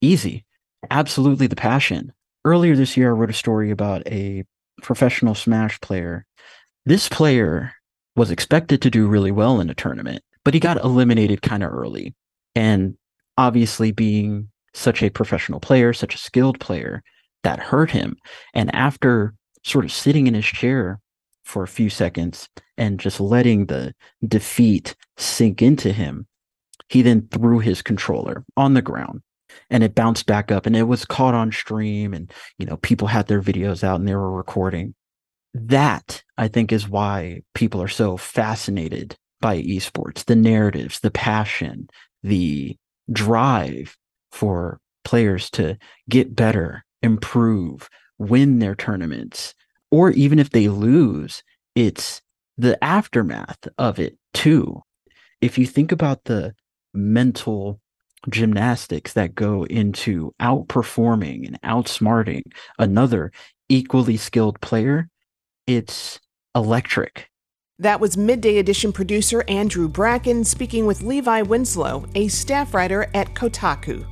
Easy. 0.00 0.44
Absolutely 0.90 1.48
the 1.48 1.56
passion. 1.56 2.12
Earlier 2.44 2.76
this 2.76 2.96
year, 2.96 3.08
I 3.10 3.14
wrote 3.14 3.30
a 3.30 3.34
story 3.34 3.70
about 3.70 4.06
a 4.06 4.44
professional 4.82 5.34
Smash 5.34 5.80
player. 5.80 6.26
This 6.86 7.08
player 7.08 7.72
was 8.14 8.30
expected 8.30 8.80
to 8.82 8.90
do 8.90 9.08
really 9.08 9.32
well 9.32 9.60
in 9.60 9.68
a 9.68 9.74
tournament, 9.74 10.22
but 10.44 10.54
he 10.54 10.60
got 10.60 10.82
eliminated 10.84 11.42
kind 11.42 11.64
of 11.64 11.72
early. 11.72 12.14
And 12.54 12.96
obviously, 13.36 13.90
being 13.90 14.48
such 14.74 15.02
a 15.02 15.10
professional 15.10 15.58
player, 15.58 15.92
such 15.92 16.14
a 16.14 16.18
skilled 16.18 16.60
player, 16.60 17.02
that 17.48 17.60
hurt 17.60 17.90
him. 17.90 18.14
And 18.52 18.74
after 18.74 19.34
sort 19.64 19.86
of 19.86 19.90
sitting 19.90 20.26
in 20.26 20.34
his 20.34 20.44
chair 20.44 21.00
for 21.44 21.62
a 21.62 21.68
few 21.68 21.88
seconds 21.88 22.46
and 22.76 23.00
just 23.00 23.20
letting 23.20 23.66
the 23.66 23.94
defeat 24.26 24.94
sink 25.16 25.62
into 25.62 25.90
him, 25.90 26.26
he 26.90 27.00
then 27.00 27.26
threw 27.32 27.58
his 27.58 27.80
controller 27.80 28.44
on 28.58 28.74
the 28.74 28.82
ground 28.82 29.22
and 29.70 29.82
it 29.82 29.94
bounced 29.94 30.26
back 30.26 30.52
up 30.52 30.66
and 30.66 30.76
it 30.76 30.82
was 30.82 31.06
caught 31.06 31.34
on 31.34 31.50
stream 31.50 32.12
and 32.12 32.30
you 32.58 32.66
know 32.66 32.76
people 32.76 33.08
had 33.08 33.28
their 33.28 33.40
videos 33.40 33.82
out 33.82 33.98
and 33.98 34.06
they 34.06 34.14
were 34.14 34.30
recording 34.30 34.94
that 35.54 36.22
i 36.36 36.46
think 36.46 36.70
is 36.70 36.86
why 36.88 37.40
people 37.54 37.80
are 37.80 37.88
so 37.88 38.16
fascinated 38.16 39.16
by 39.40 39.60
esports 39.62 40.24
the 40.26 40.36
narratives 40.36 41.00
the 41.00 41.10
passion 41.10 41.88
the 42.22 42.76
drive 43.10 43.96
for 44.32 44.78
players 45.02 45.48
to 45.50 45.76
get 46.10 46.36
better 46.36 46.84
improve 47.02 47.88
win 48.18 48.58
their 48.58 48.74
tournaments 48.74 49.54
or 49.90 50.10
even 50.10 50.38
if 50.38 50.50
they 50.50 50.68
lose 50.68 51.42
it's 51.74 52.20
the 52.56 52.82
aftermath 52.82 53.68
of 53.78 53.98
it 53.98 54.18
too 54.34 54.82
if 55.40 55.56
you 55.58 55.66
think 55.66 55.92
about 55.92 56.24
the 56.24 56.54
mental 56.92 57.80
gymnastics 58.28 59.12
that 59.12 59.34
go 59.34 59.64
into 59.64 60.34
outperforming 60.40 61.46
and 61.46 61.60
outsmarting 61.62 62.42
another 62.78 63.32
equally 63.68 64.16
skilled 64.16 64.60
player, 64.60 65.08
it's 65.66 66.18
electric. 66.54 67.28
That 67.78 68.00
was 68.00 68.16
Midday 68.16 68.58
Edition 68.58 68.92
producer 68.92 69.44
Andrew 69.46 69.88
Bracken 69.88 70.42
speaking 70.42 70.86
with 70.86 71.02
Levi 71.02 71.42
Winslow, 71.42 72.06
a 72.14 72.26
staff 72.28 72.74
writer 72.74 73.08
at 73.14 73.34
Kotaku. 73.34 74.04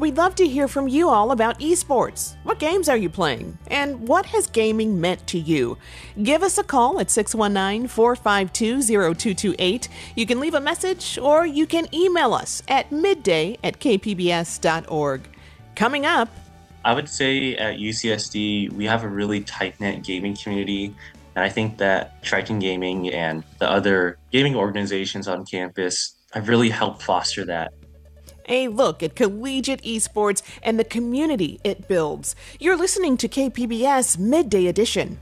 We'd 0.00 0.16
love 0.16 0.34
to 0.36 0.48
hear 0.48 0.66
from 0.66 0.88
you 0.88 1.10
all 1.10 1.30
about 1.30 1.60
esports. 1.60 2.36
What 2.44 2.58
games 2.58 2.88
are 2.88 2.96
you 2.96 3.10
playing? 3.10 3.58
And 3.66 4.08
what 4.08 4.24
has 4.24 4.46
gaming 4.46 4.98
meant 4.98 5.26
to 5.26 5.38
you? 5.38 5.76
Give 6.22 6.42
us 6.42 6.56
a 6.56 6.64
call 6.64 7.00
at 7.00 7.10
619 7.10 7.86
452 7.86 8.80
0228. 8.82 9.88
You 10.16 10.24
can 10.24 10.40
leave 10.40 10.54
a 10.54 10.60
message 10.60 11.18
or 11.18 11.44
you 11.44 11.66
can 11.66 11.86
email 11.94 12.32
us 12.32 12.62
at 12.66 12.90
midday 12.90 13.58
at 13.62 13.78
kpbs.org. 13.78 15.20
Coming 15.76 16.06
up, 16.06 16.30
I 16.82 16.94
would 16.94 17.06
say 17.06 17.56
at 17.56 17.76
UCSD, 17.76 18.72
we 18.72 18.86
have 18.86 19.04
a 19.04 19.08
really 19.08 19.42
tight 19.42 19.78
knit 19.80 20.02
gaming 20.02 20.34
community. 20.34 20.94
And 21.36 21.44
I 21.44 21.50
think 21.50 21.76
that 21.76 22.22
Triton 22.22 22.58
Gaming 22.58 23.12
and 23.12 23.44
the 23.58 23.70
other 23.70 24.16
gaming 24.32 24.56
organizations 24.56 25.28
on 25.28 25.44
campus 25.44 26.14
have 26.32 26.48
really 26.48 26.70
helped 26.70 27.02
foster 27.02 27.44
that 27.44 27.74
a 28.50 28.68
look 28.68 29.02
at 29.02 29.16
collegiate 29.16 29.82
esports 29.82 30.42
and 30.62 30.78
the 30.78 30.84
community 30.84 31.60
it 31.64 31.88
builds. 31.88 32.36
You're 32.58 32.76
listening 32.76 33.16
to 33.18 33.28
KPBS 33.28 34.18
Midday 34.18 34.66
Edition. 34.66 35.18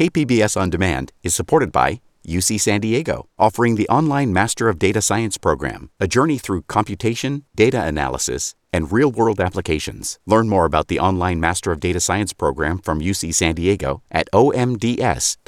KPBS 0.00 0.58
On 0.58 0.70
Demand 0.70 1.12
is 1.22 1.34
supported 1.34 1.70
by 1.70 2.00
UC 2.26 2.60
San 2.60 2.80
Diego, 2.80 3.28
offering 3.38 3.76
the 3.76 3.88
online 3.88 4.32
Master 4.32 4.68
of 4.68 4.78
Data 4.78 5.02
Science 5.02 5.36
program, 5.36 5.90
a 6.00 6.06
journey 6.06 6.38
through 6.38 6.62
computation, 6.62 7.44
data 7.54 7.84
analysis, 7.84 8.54
and 8.72 8.92
real 8.92 9.10
world 9.10 9.40
applications. 9.40 10.18
Learn 10.26 10.48
more 10.48 10.64
about 10.64 10.88
the 10.88 10.98
online 11.00 11.40
Master 11.40 11.72
of 11.72 11.80
Data 11.80 12.00
Science 12.00 12.32
program 12.32 12.78
from 12.78 13.00
UC 13.00 13.34
San 13.34 13.54
Diego 13.54 14.02
at 14.10 14.30
omds.ucsd.edu. 14.32 15.38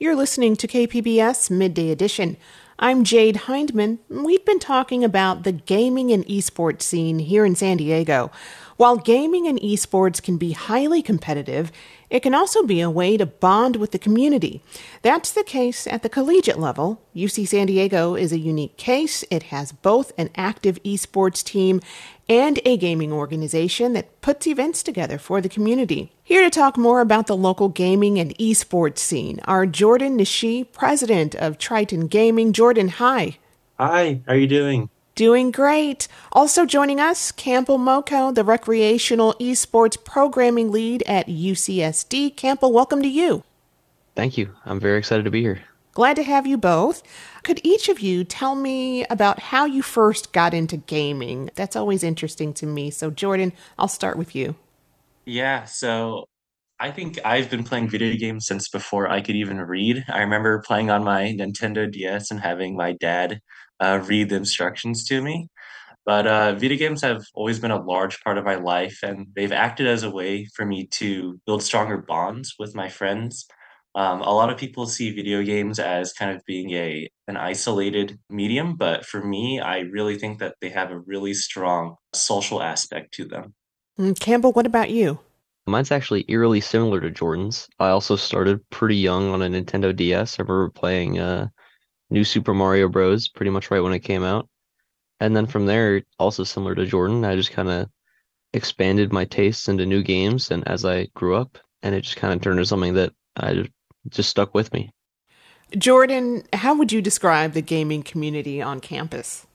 You're 0.00 0.14
listening 0.14 0.54
to 0.54 0.68
KPBS 0.68 1.50
Midday 1.50 1.90
Edition. 1.90 2.36
I'm 2.78 3.02
Jade 3.02 3.34
Hindman. 3.48 3.98
We've 4.08 4.44
been 4.44 4.60
talking 4.60 5.02
about 5.02 5.42
the 5.42 5.50
gaming 5.50 6.12
and 6.12 6.24
esports 6.26 6.82
scene 6.82 7.18
here 7.18 7.44
in 7.44 7.56
San 7.56 7.78
Diego. 7.78 8.30
While 8.78 8.96
gaming 8.96 9.48
and 9.48 9.60
esports 9.60 10.22
can 10.22 10.36
be 10.36 10.52
highly 10.52 11.02
competitive, 11.02 11.72
it 12.10 12.20
can 12.20 12.32
also 12.32 12.62
be 12.62 12.80
a 12.80 12.88
way 12.88 13.16
to 13.16 13.26
bond 13.26 13.74
with 13.74 13.90
the 13.90 13.98
community. 13.98 14.62
That's 15.02 15.32
the 15.32 15.42
case 15.42 15.88
at 15.88 16.04
the 16.04 16.08
collegiate 16.08 16.60
level. 16.60 17.02
UC 17.12 17.48
San 17.48 17.66
Diego 17.66 18.14
is 18.14 18.30
a 18.30 18.38
unique 18.38 18.76
case. 18.76 19.24
It 19.32 19.42
has 19.54 19.72
both 19.72 20.12
an 20.16 20.30
active 20.36 20.80
esports 20.84 21.42
team 21.42 21.80
and 22.28 22.60
a 22.64 22.76
gaming 22.76 23.12
organization 23.12 23.94
that 23.94 24.20
puts 24.20 24.46
events 24.46 24.84
together 24.84 25.18
for 25.18 25.40
the 25.40 25.48
community. 25.48 26.12
Here 26.22 26.44
to 26.44 26.48
talk 26.48 26.76
more 26.76 27.00
about 27.00 27.26
the 27.26 27.36
local 27.36 27.68
gaming 27.68 28.16
and 28.20 28.32
esports 28.38 28.98
scene 28.98 29.40
are 29.46 29.66
Jordan 29.66 30.16
Nishi, 30.16 30.70
president 30.70 31.34
of 31.34 31.58
Triton 31.58 32.06
Gaming. 32.06 32.52
Jordan, 32.52 32.90
hi. 32.90 33.38
Hi, 33.80 34.20
how 34.24 34.34
are 34.34 34.36
you 34.36 34.46
doing? 34.46 34.88
Doing 35.18 35.50
great. 35.50 36.06
Also 36.30 36.64
joining 36.64 37.00
us, 37.00 37.32
Campbell 37.32 37.76
Moko, 37.76 38.32
the 38.32 38.44
recreational 38.44 39.34
esports 39.40 39.96
programming 40.04 40.70
lead 40.70 41.02
at 41.08 41.26
UCSD. 41.26 42.36
Campbell, 42.36 42.72
welcome 42.72 43.02
to 43.02 43.08
you. 43.08 43.42
Thank 44.14 44.38
you. 44.38 44.54
I'm 44.64 44.78
very 44.78 44.96
excited 44.96 45.24
to 45.24 45.30
be 45.32 45.42
here. 45.42 45.60
Glad 45.90 46.14
to 46.14 46.22
have 46.22 46.46
you 46.46 46.56
both. 46.56 47.02
Could 47.42 47.60
each 47.64 47.88
of 47.88 47.98
you 47.98 48.22
tell 48.22 48.54
me 48.54 49.04
about 49.06 49.40
how 49.40 49.64
you 49.64 49.82
first 49.82 50.32
got 50.32 50.54
into 50.54 50.76
gaming? 50.76 51.50
That's 51.56 51.74
always 51.74 52.04
interesting 52.04 52.54
to 52.54 52.66
me. 52.66 52.88
So, 52.92 53.10
Jordan, 53.10 53.52
I'll 53.76 53.88
start 53.88 54.18
with 54.18 54.36
you. 54.36 54.54
Yeah, 55.24 55.64
so 55.64 56.28
I 56.78 56.92
think 56.92 57.18
I've 57.24 57.50
been 57.50 57.64
playing 57.64 57.88
video 57.88 58.16
games 58.16 58.46
since 58.46 58.68
before 58.68 59.08
I 59.08 59.20
could 59.20 59.34
even 59.34 59.60
read. 59.62 60.04
I 60.08 60.20
remember 60.20 60.60
playing 60.60 60.90
on 60.90 61.02
my 61.02 61.34
Nintendo 61.36 61.90
DS 61.90 62.30
and 62.30 62.38
having 62.38 62.76
my 62.76 62.92
dad 62.92 63.40
uh, 63.80 64.00
read 64.06 64.30
the 64.30 64.36
instructions 64.36 65.04
to 65.06 65.22
me. 65.22 65.48
But 66.04 66.26
uh, 66.26 66.54
video 66.54 66.78
games 66.78 67.02
have 67.02 67.24
always 67.34 67.60
been 67.60 67.70
a 67.70 67.82
large 67.82 68.22
part 68.24 68.38
of 68.38 68.44
my 68.44 68.54
life, 68.54 69.00
and 69.02 69.26
they've 69.36 69.52
acted 69.52 69.86
as 69.86 70.04
a 70.04 70.10
way 70.10 70.46
for 70.46 70.64
me 70.64 70.86
to 70.92 71.38
build 71.44 71.62
stronger 71.62 71.98
bonds 71.98 72.54
with 72.58 72.74
my 72.74 72.88
friends. 72.88 73.46
Um, 73.94 74.22
a 74.22 74.32
lot 74.32 74.50
of 74.50 74.58
people 74.58 74.86
see 74.86 75.10
video 75.10 75.42
games 75.42 75.78
as 75.78 76.12
kind 76.12 76.34
of 76.34 76.42
being 76.46 76.70
a 76.70 77.08
an 77.26 77.36
isolated 77.36 78.18
medium, 78.30 78.76
but 78.76 79.04
for 79.04 79.22
me, 79.22 79.60
I 79.60 79.80
really 79.80 80.16
think 80.16 80.38
that 80.38 80.54
they 80.62 80.70
have 80.70 80.90
a 80.90 80.98
really 80.98 81.34
strong 81.34 81.96
social 82.14 82.62
aspect 82.62 83.12
to 83.14 83.26
them. 83.26 83.54
Mm, 83.98 84.18
Campbell, 84.18 84.52
what 84.52 84.66
about 84.66 84.90
you? 84.90 85.18
Mine's 85.66 85.92
actually 85.92 86.24
eerily 86.28 86.60
similar 86.60 87.00
to 87.00 87.10
Jordan's. 87.10 87.68
I 87.78 87.88
also 87.88 88.16
started 88.16 88.66
pretty 88.70 88.96
young 88.96 89.30
on 89.30 89.42
a 89.42 89.48
Nintendo 89.48 89.94
DS. 89.94 90.38
I 90.38 90.42
remember 90.42 90.70
playing 90.70 91.18
uh, 91.18 91.48
New 92.10 92.24
Super 92.24 92.54
Mario 92.54 92.88
Bros. 92.88 93.28
pretty 93.28 93.50
much 93.50 93.70
right 93.70 93.80
when 93.80 93.92
it 93.92 94.00
came 94.00 94.24
out. 94.24 94.48
And 95.20 95.36
then 95.36 95.46
from 95.46 95.66
there, 95.66 96.02
also 96.18 96.44
similar 96.44 96.74
to 96.74 96.86
Jordan, 96.86 97.24
I 97.24 97.34
just 97.34 97.52
kind 97.52 97.68
of 97.68 97.88
expanded 98.52 99.12
my 99.12 99.24
tastes 99.24 99.68
into 99.68 99.84
new 99.84 100.02
games. 100.02 100.50
And 100.50 100.66
as 100.68 100.84
I 100.84 101.06
grew 101.14 101.36
up, 101.36 101.58
and 101.82 101.94
it 101.94 102.02
just 102.02 102.16
kind 102.16 102.32
of 102.32 102.40
turned 102.40 102.58
into 102.58 102.68
something 102.68 102.94
that 102.94 103.12
I 103.36 103.68
just 104.08 104.30
stuck 104.30 104.54
with 104.54 104.72
me. 104.72 104.90
Jordan, 105.76 106.44
how 106.52 106.74
would 106.76 106.92
you 106.92 107.02
describe 107.02 107.52
the 107.52 107.62
gaming 107.62 108.02
community 108.02 108.62
on 108.62 108.80
campus? 108.80 109.46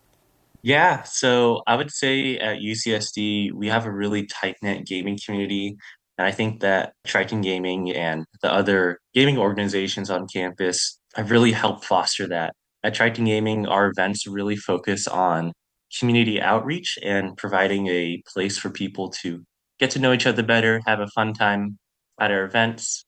Yeah, 0.61 1.03
so 1.03 1.63
I 1.67 1.75
would 1.75 1.91
say 1.91 2.37
at 2.37 2.59
UCSD, 2.59 3.51
we 3.51 3.67
have 3.67 3.85
a 3.85 3.91
really 3.91 4.25
tight 4.27 4.55
knit 4.61 4.85
gaming 4.85 5.19
community. 5.23 5.75
And 6.17 6.27
I 6.27 6.31
think 6.31 6.61
that 6.61 6.93
Triton 7.05 7.41
Gaming 7.41 7.91
and 7.91 8.25
the 8.41 8.53
other 8.53 8.99
gaming 9.13 9.37
organizations 9.37 10.09
on 10.09 10.27
campus 10.27 10.99
have 11.15 11.31
really 11.31 11.51
helped 11.51 11.85
foster 11.85 12.27
that. 12.27 12.55
At 12.83 12.93
Triton 12.93 13.25
Gaming, 13.25 13.65
our 13.65 13.87
events 13.87 14.27
really 14.27 14.55
focus 14.55 15.07
on 15.07 15.53
community 15.97 16.41
outreach 16.41 16.97
and 17.03 17.37
providing 17.37 17.87
a 17.87 18.21
place 18.27 18.57
for 18.57 18.69
people 18.69 19.09
to 19.09 19.43
get 19.79 19.91
to 19.91 19.99
know 19.99 20.13
each 20.13 20.25
other 20.25 20.43
better, 20.43 20.81
have 20.85 20.99
a 20.99 21.07
fun 21.07 21.33
time 21.33 21.77
at 22.19 22.31
our 22.31 22.43
events. 22.43 23.05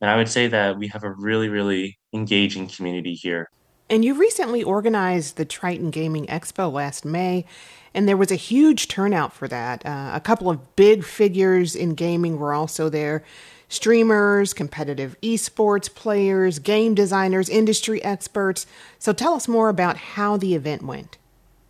And 0.00 0.10
I 0.10 0.16
would 0.16 0.28
say 0.28 0.46
that 0.48 0.78
we 0.78 0.88
have 0.88 1.04
a 1.04 1.10
really, 1.10 1.48
really 1.48 1.98
engaging 2.12 2.68
community 2.68 3.14
here. 3.14 3.48
And 3.90 4.04
you 4.04 4.14
recently 4.14 4.62
organized 4.62 5.36
the 5.36 5.44
Triton 5.44 5.90
Gaming 5.90 6.26
Expo 6.26 6.72
last 6.72 7.04
May, 7.04 7.44
and 7.92 8.08
there 8.08 8.16
was 8.16 8.30
a 8.30 8.36
huge 8.36 8.86
turnout 8.86 9.32
for 9.32 9.48
that. 9.48 9.84
Uh, 9.84 10.12
a 10.14 10.20
couple 10.20 10.48
of 10.48 10.76
big 10.76 11.04
figures 11.04 11.74
in 11.74 11.94
gaming 11.94 12.38
were 12.38 12.54
also 12.54 12.88
there. 12.88 13.24
Streamers, 13.70 14.52
competitive 14.52 15.16
esports 15.22 15.92
players, 15.92 16.58
game 16.58 16.94
designers, 16.94 17.48
industry 17.48 18.04
experts. 18.04 18.66
So 18.98 19.14
tell 19.14 19.32
us 19.32 19.48
more 19.48 19.70
about 19.70 19.96
how 19.96 20.36
the 20.36 20.54
event 20.54 20.82
went. 20.82 21.16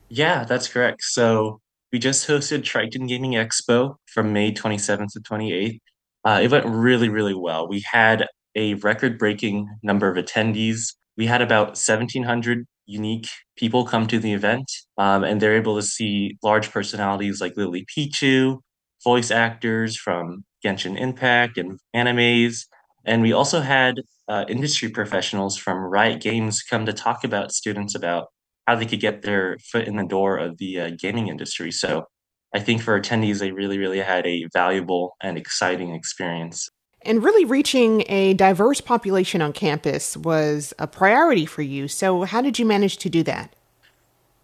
Yeah, 0.09 0.43
that's 0.43 0.67
correct. 0.67 1.03
So 1.03 1.61
we 1.93 2.01
just 2.01 2.27
hosted 2.27 2.65
Triton 2.65 3.07
Gaming 3.07 3.33
Expo 3.33 3.95
from 4.07 4.33
May 4.33 4.53
27th 4.53 5.13
to 5.13 5.21
28th. 5.21 5.79
Uh, 6.25 6.41
it 6.43 6.51
went 6.51 6.67
really, 6.67 7.09
really 7.09 7.35
well. 7.35 7.69
We 7.69 7.85
had 7.91 8.27
a 8.57 8.75
record 8.75 9.19
breaking 9.19 9.69
number 9.83 10.09
of 10.09 10.23
attendees. 10.23 10.95
We 11.17 11.27
had 11.27 11.43
about 11.43 11.69
1,700 11.69 12.67
unique 12.87 13.29
people 13.57 13.85
come 13.85 14.07
to 14.09 14.19
the 14.19 14.33
event, 14.33 14.71
um, 14.99 15.23
and 15.23 15.41
they're 15.41 15.57
able 15.57 15.77
to 15.77 15.83
see 15.83 16.37
large 16.43 16.71
personalities 16.71 17.41
like 17.41 17.57
Lily 17.57 17.87
Pichu, 17.87 18.59
voice 19.05 19.31
actors 19.31 19.97
from 19.97 20.45
Genshin 20.65 20.99
Impact 20.99 21.59
and 21.59 21.79
animes. 21.95 22.67
And 23.05 23.23
we 23.23 23.33
also 23.33 23.61
had 23.61 24.01
uh, 24.29 24.45
industry 24.49 24.89
professionals 24.89 25.57
from 25.57 25.79
Riot 25.79 26.21
Games 26.21 26.63
come 26.63 26.87
to 26.87 26.93
talk 26.93 27.25
about 27.25 27.53
students 27.53 27.95
about 27.95 28.29
how 28.67 28.77
they 28.77 28.87
could 28.87 29.01
get 29.01 29.23
their 29.23 29.57
foot 29.73 29.89
in 29.89 29.97
the 29.97 30.07
door 30.07 30.37
of 30.37 30.59
the 30.59 30.81
uh, 30.81 30.91
gaming 30.99 31.29
industry. 31.29 31.73
So 31.73 32.07
I 32.55 32.61
think 32.61 32.83
for 32.83 33.01
attendees, 33.01 33.39
they 33.39 33.53
really, 33.53 33.79
really 33.79 34.01
had 34.01 34.27
a 34.27 34.47
valuable 34.53 35.17
and 35.23 35.39
exciting 35.39 35.95
experience. 35.95 36.69
And 37.03 37.25
really 37.25 37.45
reaching 37.45 38.05
a 38.09 38.35
diverse 38.35 38.81
population 38.81 39.41
on 39.41 39.53
campus 39.53 40.17
was 40.17 40.75
a 40.79 40.87
priority 40.87 41.47
for 41.47 41.63
you. 41.63 41.89
So, 41.89 42.23
how 42.25 42.43
did 42.43 42.59
you 42.59 42.67
manage 42.67 42.99
to 42.99 43.09
do 43.09 43.23
that? 43.23 43.55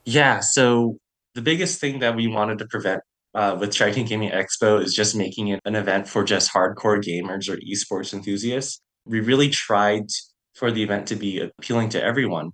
Yeah, 0.05 0.41
so 0.41 0.99
the 1.35 1.43
biggest 1.43 1.81
thing 1.81 1.99
that 1.99 2.17
we 2.17 2.29
wanted 2.29 2.59
to 2.59 2.67
prevent 2.67 3.03
uh, 3.37 3.55
with 3.61 3.75
Triton 3.75 4.07
Gaming 4.07 4.31
Expo 4.31 4.83
is 4.83 4.95
just 4.95 5.15
making 5.15 5.49
it 5.49 5.61
an 5.67 5.77
event 5.77 6.09
for 6.09 6.25
just 6.25 6.53
hardcore 6.53 7.03
gamers 7.03 7.49
or 7.51 7.59
esports 7.59 8.15
enthusiasts. 8.15 8.81
We 9.05 9.21
really 9.21 9.51
tried 9.51 10.07
for 10.55 10.73
the 10.73 10.83
event 10.83 11.07
to 11.09 11.17
be 11.17 11.41
appealing 11.41 11.91
to 11.91 12.03
everyone. 12.03 12.51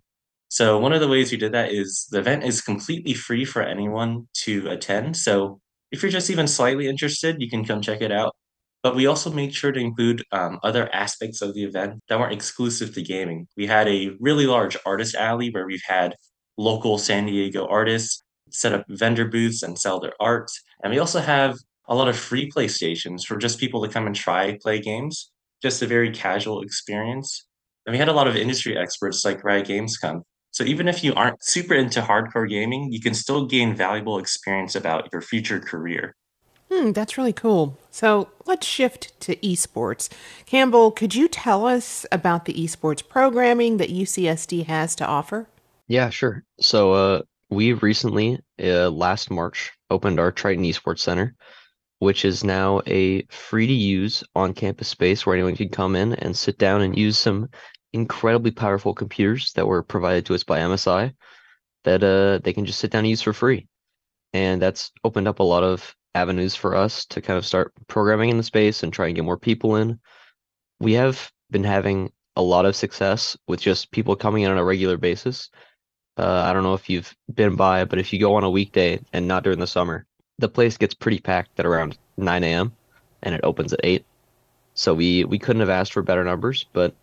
So, 0.49 0.79
one 0.79 0.92
of 0.92 1.01
the 1.01 1.09
ways 1.09 1.31
we 1.31 1.38
did 1.38 1.53
that 1.53 1.71
is 1.71 2.09
the 2.11 2.18
event 2.18 2.42
is 2.42 2.61
completely 2.61 3.14
free 3.14 3.45
for 3.45 3.62
anyone 3.62 4.29
to 4.42 4.68
attend. 4.68 5.16
So, 5.16 5.61
if 5.92 6.03
you're 6.03 6.11
just 6.11 6.31
even 6.31 6.49
slightly 6.49 6.88
interested, 6.88 7.40
you 7.40 7.49
can 7.49 7.64
come 7.64 7.81
check 7.81 8.03
it 8.03 8.12
out. 8.12 8.35
But 8.83 8.97
we 8.97 9.07
also 9.07 9.31
made 9.31 9.55
sure 9.55 9.71
to 9.71 9.79
include 9.79 10.25
um, 10.33 10.59
other 10.64 10.92
aspects 10.92 11.40
of 11.42 11.55
the 11.55 11.62
event 11.62 12.01
that 12.09 12.18
weren't 12.18 12.33
exclusive 12.33 12.92
to 12.95 13.03
gaming. 13.03 13.47
We 13.57 13.68
had 13.68 13.87
a 13.87 14.11
really 14.18 14.47
large 14.47 14.77
artist 14.85 15.14
alley 15.14 15.51
where 15.51 15.64
we've 15.64 15.85
had 15.87 16.16
local 16.59 16.99
San 16.99 17.27
Diego 17.27 17.66
artists 17.68 18.25
set 18.55 18.73
up 18.73 18.85
vendor 18.88 19.25
booths 19.25 19.62
and 19.62 19.79
sell 19.79 20.01
their 20.01 20.12
art. 20.21 20.51
And 20.83 20.92
we 20.92 20.99
also 20.99 21.21
have 21.21 21.57
a 21.88 21.95
lot 21.95 22.09
of 22.09 22.16
free 22.16 22.51
play 22.51 22.68
stations 22.68 23.25
for 23.25 23.37
just 23.37 23.59
people 23.59 23.83
to 23.83 23.92
come 23.92 24.07
and 24.07 24.14
try 24.14 24.59
play 24.61 24.81
games, 24.81 25.31
just 25.62 25.83
a 25.83 25.87
very 25.87 26.11
casual 26.11 26.62
experience. 26.62 27.47
And 27.87 27.92
we 27.92 27.99
had 27.99 28.09
a 28.09 28.12
lot 28.12 28.29
of 28.29 28.37
industry 28.37 28.77
experts 28.77 29.25
like 29.25 29.45
Riot 29.45 29.66
Games 29.66 29.99
come. 29.99 30.23
So 30.53 30.64
even 30.64 30.87
if 30.87 31.03
you 31.03 31.14
aren't 31.14 31.42
super 31.42 31.75
into 31.75 32.03
hardcore 32.03 32.49
gaming, 32.49 32.92
you 32.92 33.01
can 33.01 33.14
still 33.14 33.47
gain 33.47 33.75
valuable 33.75 34.18
experience 34.18 34.75
about 34.75 35.09
your 35.12 35.23
future 35.23 35.59
career. 35.59 36.14
Hmm, 36.71 36.92
that's 36.92 37.18
really 37.18 37.33
cool. 37.33 37.79
So 37.90 38.29
let's 38.47 38.66
shift 38.66 39.18
to 39.23 39.37
esports. 39.37 40.11
Campbell, 40.47 40.90
could 40.90 41.14
you 41.14 41.29
tell 41.29 41.66
us 41.66 42.07
about 42.12 42.45
the 42.45 42.55
esports 42.55 43.07
programming 43.07 43.79
that 43.79 43.90
UCSD 43.90 44.66
has 44.66 44.95
to 44.97 45.07
offer? 45.07 45.49
Yeah, 45.88 46.11
sure. 46.11 46.45
So 46.61 46.92
uh, 46.92 47.23
we 47.53 47.75
recently, 47.75 48.41
uh, 48.62 48.88
last 48.91 49.31
March, 49.31 49.73
opened 49.91 50.19
our 50.19 50.33
Triton 50.33 50.65
Esports 50.65 51.01
Center, 51.01 51.35
which 51.99 52.25
is 52.25 52.43
now 52.43 52.81
a 52.87 53.23
free 53.27 53.67
to 53.67 53.73
use 53.73 54.25
on 54.35 54.55
campus 54.55 54.88
space 54.88 55.25
where 55.25 55.37
anyone 55.37 55.55
can 55.55 55.69
come 55.69 55.95
in 55.95 56.15
and 56.15 56.37
sit 56.37 56.59
down 56.59 56.81
and 56.81 56.99
use 56.99 57.19
some 57.19 57.49
incredibly 57.93 58.51
powerful 58.51 58.95
computers 58.95 59.53
that 59.53 59.67
were 59.67 59.83
provided 59.83 60.25
to 60.27 60.35
us 60.35 60.43
by 60.43 60.61
MSI 60.61 61.12
that 61.85 62.03
uh, 62.03 62.38
they 62.43 62.53
can 62.53 62.65
just 62.65 62.79
sit 62.79 62.91
down 62.91 63.01
and 63.01 63.11
use 63.11 63.23
for 63.23 63.33
free. 63.33 63.69
And 64.33 64.62
that's 64.62 64.91
opened 65.05 65.29
up 65.29 65.41
a 65.41 65.45
lot 65.45 65.62
of 65.62 65.95
avenues 66.15 66.55
for 66.55 66.75
us 66.75 67.05
to 67.07 67.21
kind 67.21 67.37
of 67.37 67.45
start 67.45 67.73
programming 67.87 68.31
in 68.31 68.38
the 68.38 68.43
space 68.43 68.83
and 68.83 68.93
try 68.93 69.07
and 69.07 69.15
get 69.15 69.25
more 69.25 69.38
people 69.38 69.77
in. 69.77 70.01
We 70.81 70.95
have 70.95 71.31
been 71.51 71.65
having 71.65 72.12
a 72.35 72.43
lot 72.43 72.65
of 72.65 72.75
success 72.75 73.37
with 73.47 73.61
just 73.61 73.91
people 73.91 74.17
coming 74.17 74.45
in 74.45 74.51
on 74.51 74.59
a 74.59 74.65
regular 74.65 74.97
basis. 74.97 75.51
Uh, 76.16 76.44
I 76.46 76.53
don't 76.53 76.62
know 76.62 76.75
if 76.75 76.90
you've 76.90 77.14
been 77.35 77.57
by, 77.57 77.85
but 77.85 77.98
if 77.98 78.12
you 78.12 78.20
go 78.20 78.35
on 78.35 78.44
a 78.44 78.51
weekday 78.51 79.01
and 79.12 79.27
not 79.27 79.44
during 79.44 79.59
the 79.59 79.66
summer, 79.66 80.05
the 80.38 80.48
place 80.48 80.77
gets 80.77 80.94
pretty 80.94 81.18
packed 81.18 81.59
at 81.59 81.66
around 81.66 81.96
9 82.16 82.44
a.m. 82.44 82.72
and 83.22 83.35
it 83.35 83.40
opens 83.44 83.72
at 83.72 83.81
8. 83.83 84.05
So 84.75 84.94
we 84.94 85.25
we 85.25 85.38
couldn't 85.38 85.61
have 85.61 85.70
asked 85.70 85.92
for 85.92 86.03
better 86.03 86.25
numbers, 86.25 86.66
but 86.72 86.94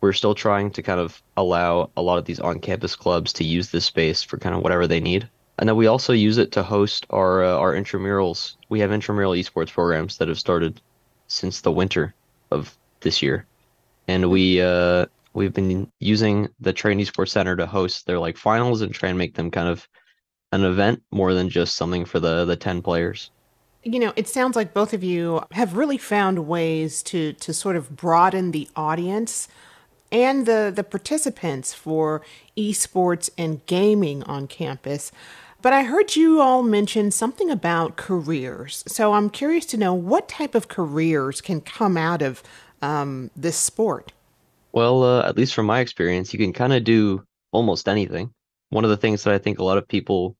we're 0.00 0.12
still 0.12 0.34
trying 0.34 0.70
to 0.72 0.82
kind 0.82 1.00
of 1.00 1.22
allow 1.36 1.90
a 1.96 2.02
lot 2.02 2.18
of 2.18 2.24
these 2.24 2.40
on-campus 2.40 2.94
clubs 2.94 3.32
to 3.34 3.44
use 3.44 3.70
this 3.70 3.84
space 3.84 4.22
for 4.22 4.38
kind 4.38 4.54
of 4.54 4.62
whatever 4.62 4.86
they 4.86 5.00
need. 5.00 5.28
And 5.58 5.68
then 5.68 5.76
we 5.76 5.86
also 5.86 6.12
use 6.12 6.38
it 6.38 6.52
to 6.52 6.62
host 6.62 7.06
our 7.10 7.44
uh, 7.44 7.56
our 7.56 7.74
intramurals. 7.74 8.56
We 8.68 8.80
have 8.80 8.92
intramural 8.92 9.32
esports 9.32 9.72
programs 9.72 10.18
that 10.18 10.28
have 10.28 10.38
started 10.38 10.80
since 11.28 11.60
the 11.60 11.72
winter 11.72 12.14
of 12.50 12.76
this 13.00 13.22
year, 13.22 13.46
and 14.06 14.30
we 14.30 14.60
uh, 14.60 15.06
we've 15.36 15.52
been 15.52 15.92
using 16.00 16.48
the 16.58 16.72
Triton 16.72 16.98
Esports 16.98 17.28
Center 17.28 17.54
to 17.56 17.66
host 17.66 18.06
their 18.06 18.18
like 18.18 18.38
finals 18.38 18.80
and 18.80 18.92
try 18.92 19.10
and 19.10 19.18
make 19.18 19.34
them 19.34 19.50
kind 19.50 19.68
of 19.68 19.86
an 20.50 20.64
event 20.64 21.02
more 21.12 21.34
than 21.34 21.50
just 21.50 21.76
something 21.76 22.04
for 22.04 22.18
the 22.18 22.44
the 22.44 22.56
ten 22.56 22.82
players. 22.82 23.30
You 23.84 24.00
know, 24.00 24.12
it 24.16 24.26
sounds 24.26 24.56
like 24.56 24.74
both 24.74 24.92
of 24.94 25.04
you 25.04 25.42
have 25.52 25.76
really 25.76 25.98
found 25.98 26.48
ways 26.48 27.02
to 27.04 27.34
to 27.34 27.52
sort 27.52 27.76
of 27.76 27.94
broaden 27.94 28.50
the 28.50 28.68
audience 28.74 29.46
and 30.10 30.46
the 30.46 30.72
the 30.74 30.82
participants 30.82 31.74
for 31.74 32.22
esports 32.56 33.28
and 33.36 33.64
gaming 33.66 34.22
on 34.24 34.48
campus. 34.48 35.12
But 35.60 35.72
I 35.72 35.82
heard 35.82 36.16
you 36.16 36.40
all 36.40 36.62
mention 36.62 37.10
something 37.10 37.50
about 37.50 37.96
careers. 37.96 38.84
So 38.86 39.14
I'm 39.14 39.30
curious 39.30 39.66
to 39.66 39.76
know 39.76 39.92
what 39.92 40.28
type 40.28 40.54
of 40.54 40.68
careers 40.68 41.40
can 41.40 41.60
come 41.60 41.96
out 41.96 42.22
of 42.22 42.42
um, 42.82 43.30
this 43.34 43.56
sport. 43.56 44.12
Well, 44.76 45.02
uh, 45.04 45.22
at 45.26 45.38
least 45.38 45.54
from 45.54 45.64
my 45.66 45.80
experience, 45.80 46.34
you 46.34 46.38
can 46.38 46.52
kind 46.52 46.74
of 46.74 46.84
do 46.84 47.24
almost 47.50 47.88
anything. 47.88 48.34
One 48.68 48.84
of 48.84 48.90
the 48.90 48.98
things 48.98 49.24
that 49.24 49.32
I 49.34 49.38
think 49.38 49.58
a 49.58 49.64
lot 49.64 49.78
of 49.78 49.88
people 49.88 50.36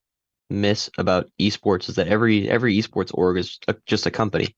miss 0.51 0.91
about 0.99 1.31
esports 1.41 1.89
is 1.89 1.97
that 1.97 2.09
every 2.09 2.49
every 2.51 2.77
esports 2.77 3.11
org 3.15 3.39
is 3.39 3.59
a, 3.69 3.75
just 3.87 4.07
a 4.07 4.11
company. 4.11 4.55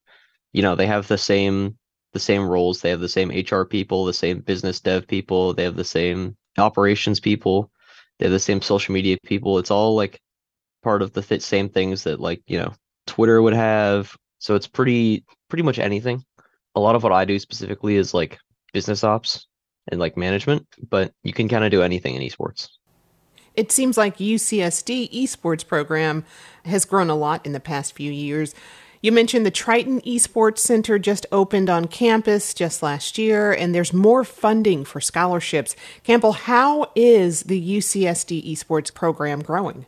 You 0.54 0.62
know, 0.62 0.76
they 0.76 0.86
have 0.88 1.08
the 1.08 1.18
same 1.18 1.78
the 2.14 2.20
same 2.20 2.48
roles. 2.48 2.80
They 2.82 2.90
have 2.90 3.00
the 3.00 3.08
same 3.08 3.32
HR 3.32 3.66
people, 3.66 4.06
the 4.06 4.14
same 4.14 4.40
business 4.40 4.80
dev 4.80 5.08
people. 5.08 5.54
They 5.54 5.64
have 5.64 5.76
the 5.76 5.84
same 5.84 6.36
operations 6.58 7.20
people. 7.20 7.70
They 8.18 8.26
have 8.26 8.32
the 8.32 8.40
same 8.40 8.62
social 8.62 8.94
media 8.94 9.18
people. 9.24 9.58
It's 9.58 9.72
all 9.72 9.96
like 9.96 10.20
part 10.84 11.02
of 11.02 11.12
the 11.14 11.22
th- 11.22 11.42
same 11.42 11.70
things 11.70 12.04
that 12.04 12.20
like 12.20 12.42
you 12.48 12.58
know 12.60 12.74
Twitter 13.08 13.42
would 13.42 13.54
have. 13.54 14.16
So 14.40 14.56
it's 14.56 14.68
pretty 14.68 15.24
pretty 15.50 15.64
much 15.64 15.80
anything. 15.80 16.24
A 16.76 16.80
lot 16.80 16.96
of 16.96 17.04
what 17.04 17.12
I 17.12 17.26
do 17.26 17.38
specifically 17.40 17.96
is 17.96 18.14
like 18.14 18.38
business 18.72 19.04
ops 19.04 19.47
and 19.88 20.00
like 20.00 20.16
management, 20.16 20.66
but 20.88 21.12
you 21.22 21.32
can 21.32 21.48
kind 21.48 21.64
of 21.64 21.70
do 21.70 21.82
anything 21.82 22.14
in 22.14 22.22
esports. 22.22 22.68
It 23.54 23.72
seems 23.72 23.96
like 23.98 24.18
UCSD 24.18 25.10
esports 25.12 25.66
program 25.66 26.24
has 26.64 26.84
grown 26.84 27.10
a 27.10 27.16
lot 27.16 27.44
in 27.44 27.52
the 27.52 27.60
past 27.60 27.94
few 27.94 28.12
years. 28.12 28.54
You 29.02 29.12
mentioned 29.12 29.46
the 29.46 29.50
Triton 29.50 30.00
Esports 30.00 30.58
Center 30.58 30.98
just 30.98 31.24
opened 31.30 31.70
on 31.70 31.86
campus 31.86 32.52
just 32.52 32.82
last 32.82 33.16
year, 33.16 33.52
and 33.52 33.74
there's 33.74 33.92
more 33.92 34.24
funding 34.24 34.84
for 34.84 35.00
scholarships. 35.00 35.76
Campbell, 36.02 36.32
how 36.32 36.90
is 36.96 37.44
the 37.44 37.78
UCSD 37.78 38.52
esports 38.52 38.92
program 38.92 39.40
growing? 39.40 39.86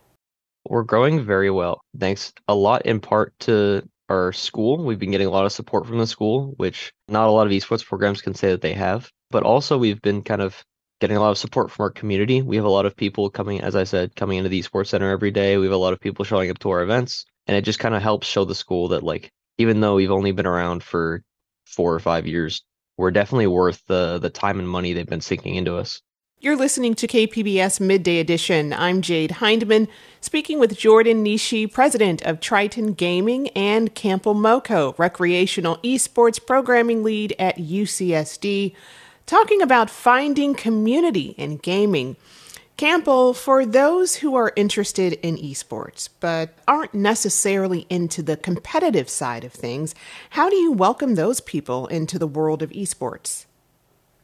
We're 0.69 0.83
growing 0.83 1.25
very 1.25 1.49
well, 1.49 1.81
thanks 1.97 2.31
a 2.47 2.55
lot 2.55 2.85
in 2.85 2.99
part 2.99 3.33
to 3.41 3.87
our 4.11 4.33
school. 4.33 4.83
We've 4.83 4.99
been 4.99 5.11
getting 5.11 5.27
a 5.27 5.31
lot 5.31 5.45
of 5.45 5.51
support 5.53 5.87
from 5.87 5.97
the 5.97 6.07
school, 6.07 6.53
which 6.57 6.91
not 7.07 7.29
a 7.29 7.31
lot 7.31 7.47
of 7.47 7.53
esports 7.53 7.85
programs 7.85 8.21
can 8.21 8.33
say 8.33 8.49
that 8.49 8.61
they 8.61 8.73
have. 8.73 9.09
But 9.29 9.43
also, 9.43 9.77
we've 9.77 10.01
been 10.01 10.21
kind 10.21 10.41
of 10.41 10.63
getting 10.99 11.17
a 11.17 11.21
lot 11.21 11.31
of 11.31 11.37
support 11.37 11.71
from 11.71 11.83
our 11.83 11.89
community. 11.89 12.41
We 12.41 12.57
have 12.57 12.65
a 12.65 12.69
lot 12.77 12.85
of 12.85 12.95
people 12.95 13.29
coming, 13.29 13.61
as 13.61 13.75
I 13.75 13.85
said, 13.85 14.15
coming 14.15 14.37
into 14.37 14.49
the 14.49 14.61
esports 14.61 14.87
center 14.87 15.09
every 15.09 15.31
day. 15.31 15.57
We 15.57 15.65
have 15.65 15.73
a 15.73 15.77
lot 15.77 15.93
of 15.93 15.99
people 15.99 16.25
showing 16.25 16.51
up 16.51 16.59
to 16.59 16.69
our 16.71 16.83
events, 16.83 17.25
and 17.47 17.55
it 17.55 17.63
just 17.63 17.79
kind 17.79 17.95
of 17.95 18.01
helps 18.01 18.27
show 18.27 18.45
the 18.45 18.53
school 18.55 18.89
that, 18.89 19.03
like, 19.03 19.31
even 19.57 19.79
though 19.79 19.95
we've 19.95 20.11
only 20.11 20.33
been 20.33 20.45
around 20.45 20.83
for 20.83 21.23
four 21.65 21.93
or 21.93 21.99
five 21.99 22.27
years, 22.27 22.63
we're 22.97 23.11
definitely 23.11 23.47
worth 23.47 23.81
the 23.87 24.19
the 24.19 24.29
time 24.29 24.59
and 24.59 24.69
money 24.69 24.93
they've 24.93 25.07
been 25.07 25.21
sinking 25.21 25.55
into 25.55 25.75
us. 25.77 26.01
You're 26.43 26.57
listening 26.57 26.95
to 26.95 27.05
KPBS 27.05 27.79
Midday 27.79 28.17
Edition. 28.17 28.73
I'm 28.73 29.03
Jade 29.03 29.33
Hindman, 29.33 29.87
speaking 30.21 30.57
with 30.57 30.75
Jordan 30.75 31.23
Nishi, 31.23 31.71
president 31.71 32.23
of 32.23 32.39
Triton 32.39 32.93
Gaming, 32.93 33.49
and 33.49 33.93
Campbell 33.93 34.33
Moko, 34.33 34.97
recreational 34.97 35.77
esports 35.83 36.43
programming 36.43 37.03
lead 37.03 37.35
at 37.37 37.57
UCSD, 37.57 38.73
talking 39.27 39.61
about 39.61 39.91
finding 39.91 40.55
community 40.55 41.35
in 41.37 41.57
gaming. 41.57 42.15
Campbell, 42.75 43.35
for 43.35 43.63
those 43.63 44.15
who 44.15 44.33
are 44.33 44.51
interested 44.55 45.13
in 45.21 45.37
esports 45.37 46.09
but 46.19 46.57
aren't 46.67 46.95
necessarily 46.95 47.85
into 47.87 48.23
the 48.23 48.35
competitive 48.35 49.09
side 49.09 49.43
of 49.43 49.53
things, 49.53 49.93
how 50.31 50.49
do 50.49 50.55
you 50.55 50.71
welcome 50.71 51.13
those 51.13 51.39
people 51.39 51.85
into 51.85 52.17
the 52.17 52.25
world 52.25 52.63
of 52.63 52.71
esports? 52.71 53.45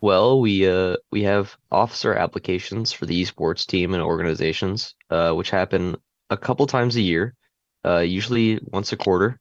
Well, 0.02 0.40
we 0.42 0.68
uh 0.68 0.98
we 1.12 1.24
have 1.24 1.56
officer 1.72 2.14
applications 2.14 2.92
for 2.94 3.06
the 3.06 3.22
esports 3.22 3.66
team 3.66 3.94
and 3.94 4.04
organizations, 4.04 4.96
uh, 5.12 5.34
which 5.34 5.50
happen 5.52 5.96
a 6.32 6.38
couple 6.38 6.68
times 6.68 6.96
a 6.96 7.02
year, 7.02 7.36
uh, 7.86 8.00
usually 8.00 8.60
once 8.74 8.92
a 8.92 8.98
quarter. 8.98 9.40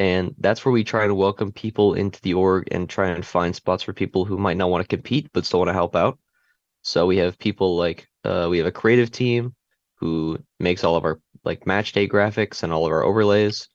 And 0.00 0.34
that's 0.38 0.64
where 0.64 0.72
we 0.72 0.84
try 0.84 1.04
and 1.04 1.16
welcome 1.16 1.52
people 1.52 1.94
into 1.94 2.20
the 2.22 2.34
org 2.34 2.68
and 2.72 2.88
try 2.90 3.10
and 3.10 3.26
find 3.26 3.56
spots 3.56 3.84
for 3.84 3.94
people 3.94 4.26
who 4.26 4.38
might 4.38 4.58
not 4.58 4.70
want 4.70 4.82
to 4.84 4.96
compete 4.96 5.30
but 5.34 5.46
still 5.46 5.60
want 5.60 5.70
to 5.70 5.74
help 5.74 5.96
out. 5.96 6.18
So 6.82 7.06
we 7.06 7.18
have 7.18 7.38
people 7.38 7.76
like 7.76 8.08
uh, 8.24 8.48
we 8.50 8.58
have 8.58 8.68
a 8.68 8.72
creative 8.72 9.12
team 9.12 9.54
who 9.96 10.38
makes 10.60 10.84
all 10.84 10.96
of 10.96 11.06
our 11.06 11.20
like 11.44 11.66
match 11.66 11.92
day 11.94 12.08
graphics 12.08 12.64
and 12.64 12.72
all 12.72 12.86
of 12.86 12.92
our 12.92 13.04
overlays. 13.04 13.68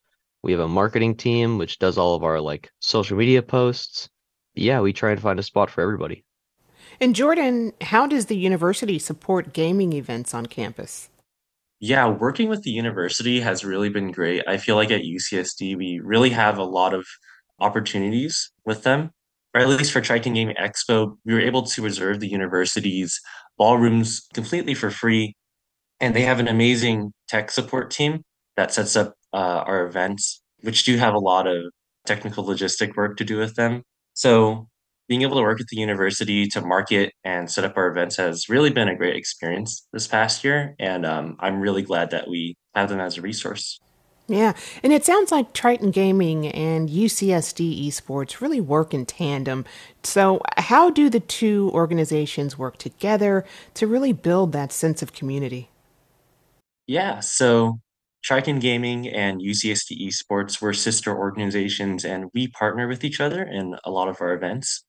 We 0.43 0.53
have 0.53 0.61
a 0.61 0.69
marketing 0.69 1.17
team 1.17 1.59
which 1.59 1.79
does 1.79 1.97
all 1.99 2.15
of 2.15 2.23
our 2.25 2.41
like 2.41 2.71
social 2.81 3.17
media 3.17 3.43
posts. 3.43 4.10
Yeah, 4.55 4.81
we 4.81 4.93
try 4.93 5.11
and 5.11 5.21
find 5.21 5.39
a 5.39 5.43
spot 5.43 5.69
for 5.69 5.81
everybody. 5.81 6.25
And 6.99 7.15
Jordan, 7.15 7.73
how 7.81 8.05
does 8.05 8.27
the 8.27 8.35
university 8.35 8.99
support 8.99 9.53
gaming 9.53 9.93
events 9.93 10.33
on 10.33 10.45
campus? 10.45 11.09
Yeah, 11.79 12.07
working 12.07 12.47
with 12.47 12.61
the 12.61 12.69
university 12.69 13.39
has 13.39 13.65
really 13.65 13.89
been 13.89 14.11
great. 14.11 14.43
I 14.47 14.57
feel 14.57 14.75
like 14.75 14.91
at 14.91 15.01
UCSD, 15.01 15.75
we 15.75 15.99
really 16.03 16.29
have 16.29 16.59
a 16.59 16.63
lot 16.63 16.93
of 16.93 17.07
opportunities 17.59 18.51
with 18.65 18.83
them, 18.83 19.09
or 19.55 19.61
at 19.61 19.67
least 19.67 19.91
for 19.91 19.99
Triton 19.99 20.33
Gaming 20.33 20.55
Expo, 20.57 21.17
we 21.25 21.33
were 21.33 21.39
able 21.39 21.63
to 21.63 21.81
reserve 21.81 22.19
the 22.19 22.29
university's 22.29 23.19
ballrooms 23.57 24.27
completely 24.33 24.75
for 24.75 24.91
free. 24.91 25.35
And 25.99 26.15
they 26.15 26.21
have 26.21 26.39
an 26.39 26.47
amazing 26.47 27.13
tech 27.27 27.49
support 27.49 27.89
team 27.89 28.23
that 28.57 28.71
sets 28.73 28.95
up 28.95 29.15
uh, 29.33 29.63
our 29.65 29.85
events, 29.85 30.41
which 30.61 30.83
do 30.83 30.97
have 30.97 31.13
a 31.13 31.19
lot 31.19 31.47
of 31.47 31.63
technical 32.05 32.43
logistic 32.45 32.95
work 32.95 33.17
to 33.17 33.23
do 33.23 33.37
with 33.37 33.55
them. 33.55 33.83
So 34.13 34.67
being 35.07 35.23
able 35.23 35.35
to 35.35 35.41
work 35.41 35.57
with 35.57 35.67
the 35.67 35.77
university 35.77 36.47
to 36.47 36.61
market 36.61 37.13
and 37.25 37.51
set 37.51 37.65
up 37.65 37.75
our 37.75 37.87
events 37.87 38.15
has 38.15 38.47
really 38.47 38.69
been 38.69 38.87
a 38.87 38.95
great 38.95 39.15
experience 39.15 39.85
this 39.91 40.07
past 40.07 40.43
year. 40.43 40.73
And 40.79 41.05
um, 41.05 41.35
I'm 41.39 41.59
really 41.59 41.81
glad 41.81 42.11
that 42.11 42.29
we 42.29 42.55
have 42.75 42.87
them 42.87 43.01
as 43.01 43.17
a 43.17 43.21
resource. 43.21 43.79
Yeah, 44.27 44.53
and 44.81 44.93
it 44.93 45.03
sounds 45.03 45.29
like 45.29 45.51
Triton 45.51 45.91
Gaming 45.91 46.47
and 46.47 46.89
UCSD 46.89 47.85
Esports 47.87 48.39
really 48.39 48.61
work 48.61 48.93
in 48.93 49.05
tandem. 49.05 49.65
So, 50.03 50.39
how 50.55 50.89
do 50.89 51.09
the 51.09 51.19
two 51.19 51.69
organizations 51.73 52.57
work 52.57 52.77
together 52.77 53.43
to 53.73 53.87
really 53.87 54.13
build 54.13 54.53
that 54.53 54.71
sense 54.71 55.01
of 55.01 55.11
community? 55.11 55.69
Yeah, 56.87 57.19
so 57.19 57.81
Triton 58.23 58.59
Gaming 58.59 59.07
and 59.07 59.41
UCSD 59.41 60.07
Esports 60.07 60.61
were 60.61 60.73
sister 60.73 61.17
organizations, 61.17 62.05
and 62.05 62.29
we 62.33 62.47
partner 62.47 62.87
with 62.87 63.03
each 63.03 63.19
other 63.19 63.43
in 63.43 63.75
a 63.83 63.91
lot 63.91 64.07
of 64.07 64.21
our 64.21 64.33
events 64.33 64.83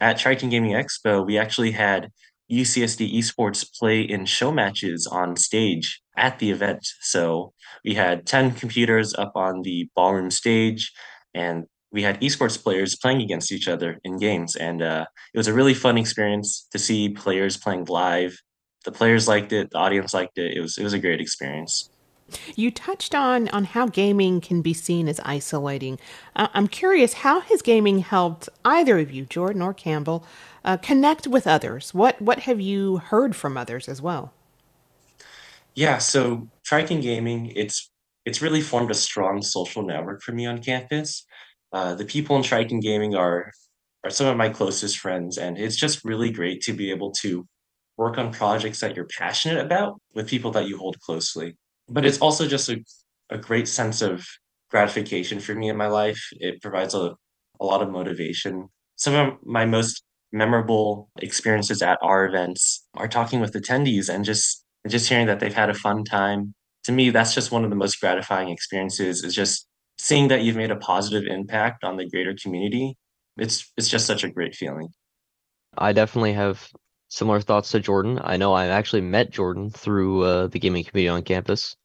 at 0.00 0.18
Triton 0.18 0.50
Gaming 0.50 0.72
Expo, 0.72 1.24
we 1.24 1.38
actually 1.38 1.72
had 1.72 2.10
UCSD 2.52 3.14
esports 3.14 3.66
play 3.78 4.02
in 4.02 4.26
show 4.26 4.52
matches 4.52 5.06
on 5.06 5.36
stage 5.36 6.02
at 6.16 6.38
the 6.38 6.50
event. 6.50 6.86
So 7.00 7.52
we 7.84 7.94
had 7.94 8.26
10 8.26 8.52
computers 8.52 9.14
up 9.14 9.32
on 9.34 9.62
the 9.62 9.88
ballroom 9.96 10.30
stage, 10.30 10.92
and 11.32 11.64
we 11.90 12.02
had 12.02 12.20
esports 12.20 12.62
players 12.62 12.96
playing 12.96 13.22
against 13.22 13.50
each 13.50 13.68
other 13.68 13.98
in 14.04 14.18
games. 14.18 14.56
And 14.56 14.82
uh, 14.82 15.06
it 15.32 15.38
was 15.38 15.48
a 15.48 15.54
really 15.54 15.74
fun 15.74 15.96
experience 15.96 16.66
to 16.72 16.78
see 16.78 17.08
players 17.08 17.56
playing 17.56 17.86
live. 17.86 18.36
The 18.84 18.92
players 18.92 19.26
liked 19.26 19.52
it, 19.52 19.70
the 19.70 19.78
audience 19.78 20.12
liked 20.12 20.36
it. 20.36 20.56
It 20.56 20.60
was, 20.60 20.76
it 20.76 20.82
was 20.82 20.92
a 20.92 20.98
great 20.98 21.20
experience. 21.20 21.88
You 22.56 22.70
touched 22.70 23.14
on 23.14 23.48
on 23.48 23.64
how 23.64 23.86
gaming 23.86 24.40
can 24.40 24.62
be 24.62 24.74
seen 24.74 25.08
as 25.08 25.20
isolating. 25.20 25.98
Uh, 26.36 26.48
I'm 26.54 26.68
curious, 26.68 27.14
how 27.14 27.40
has 27.40 27.62
gaming 27.62 28.00
helped 28.00 28.48
either 28.64 28.98
of 28.98 29.10
you, 29.10 29.24
Jordan 29.24 29.62
or 29.62 29.74
Campbell, 29.74 30.24
uh, 30.64 30.76
connect 30.76 31.26
with 31.26 31.46
others? 31.46 31.92
What 31.94 32.20
what 32.20 32.40
have 32.40 32.60
you 32.60 32.98
heard 32.98 33.36
from 33.36 33.56
others 33.56 33.88
as 33.88 34.00
well? 34.00 34.32
Yeah, 35.74 35.98
so 35.98 36.48
Triton 36.64 37.00
Gaming, 37.00 37.52
it's 37.56 37.90
it's 38.24 38.40
really 38.40 38.60
formed 38.60 38.90
a 38.90 38.94
strong 38.94 39.42
social 39.42 39.82
network 39.82 40.22
for 40.22 40.32
me 40.32 40.46
on 40.46 40.62
campus. 40.62 41.26
Uh, 41.72 41.94
the 41.94 42.04
people 42.04 42.36
in 42.36 42.42
Triton 42.42 42.80
Gaming 42.80 43.14
are 43.14 43.50
are 44.04 44.10
some 44.10 44.26
of 44.26 44.36
my 44.36 44.48
closest 44.48 44.98
friends, 44.98 45.38
and 45.38 45.58
it's 45.58 45.76
just 45.76 46.04
really 46.04 46.30
great 46.30 46.62
to 46.62 46.72
be 46.72 46.90
able 46.90 47.10
to 47.12 47.46
work 47.96 48.18
on 48.18 48.32
projects 48.32 48.80
that 48.80 48.96
you're 48.96 49.06
passionate 49.06 49.64
about 49.64 50.00
with 50.14 50.28
people 50.28 50.50
that 50.52 50.66
you 50.66 50.76
hold 50.76 50.98
closely 51.00 51.56
but 51.88 52.04
it's 52.04 52.18
also 52.18 52.46
just 52.46 52.68
a, 52.68 52.82
a 53.30 53.38
great 53.38 53.68
sense 53.68 54.02
of 54.02 54.26
gratification 54.70 55.40
for 55.40 55.54
me 55.54 55.68
in 55.68 55.76
my 55.76 55.86
life. 55.86 56.20
It 56.32 56.60
provides 56.62 56.94
a, 56.94 57.14
a 57.60 57.64
lot 57.64 57.82
of 57.82 57.90
motivation. 57.90 58.68
Some 58.96 59.14
of 59.14 59.34
my 59.44 59.66
most 59.66 60.02
memorable 60.32 61.08
experiences 61.20 61.80
at 61.80 61.98
our 62.02 62.26
events 62.26 62.84
are 62.94 63.08
talking 63.08 63.40
with 63.40 63.52
attendees 63.52 64.12
and 64.12 64.24
just 64.24 64.64
just 64.88 65.08
hearing 65.08 65.26
that 65.26 65.40
they've 65.40 65.54
had 65.54 65.70
a 65.70 65.74
fun 65.74 66.04
time. 66.04 66.54
To 66.84 66.92
me, 66.92 67.08
that's 67.08 67.34
just 67.34 67.50
one 67.50 67.64
of 67.64 67.70
the 67.70 67.76
most 67.76 67.98
gratifying 68.00 68.50
experiences 68.50 69.24
is 69.24 69.34
just 69.34 69.66
seeing 69.98 70.28
that 70.28 70.42
you've 70.42 70.56
made 70.56 70.70
a 70.70 70.76
positive 70.76 71.24
impact 71.26 71.84
on 71.84 71.96
the 71.96 72.06
greater 72.08 72.34
community. 72.34 72.96
It's 73.38 73.72
it's 73.76 73.88
just 73.88 74.06
such 74.06 74.24
a 74.24 74.30
great 74.30 74.54
feeling. 74.54 74.88
I 75.78 75.92
definitely 75.92 76.34
have 76.34 76.68
similar 77.14 77.40
thoughts 77.40 77.70
to 77.70 77.80
Jordan. 77.80 78.18
I 78.22 78.36
know 78.36 78.52
I 78.52 78.66
actually 78.66 79.02
met 79.02 79.30
Jordan 79.30 79.70
through 79.70 80.24
uh, 80.24 80.46
the 80.48 80.58
gaming 80.58 80.84
community 80.84 81.08
on 81.08 81.22
campus, 81.22 81.76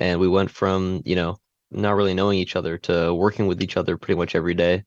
and 0.00 0.18
we 0.20 0.28
went 0.28 0.50
from 0.50 1.00
you 1.04 1.14
know 1.14 1.36
not 1.70 1.94
really 1.94 2.14
knowing 2.14 2.38
each 2.38 2.56
other 2.56 2.76
to 2.78 3.14
working 3.14 3.46
with 3.46 3.62
each 3.62 3.76
other 3.76 3.96
pretty 3.96 4.18
much 4.18 4.34
every 4.34 4.54
day 4.54 4.84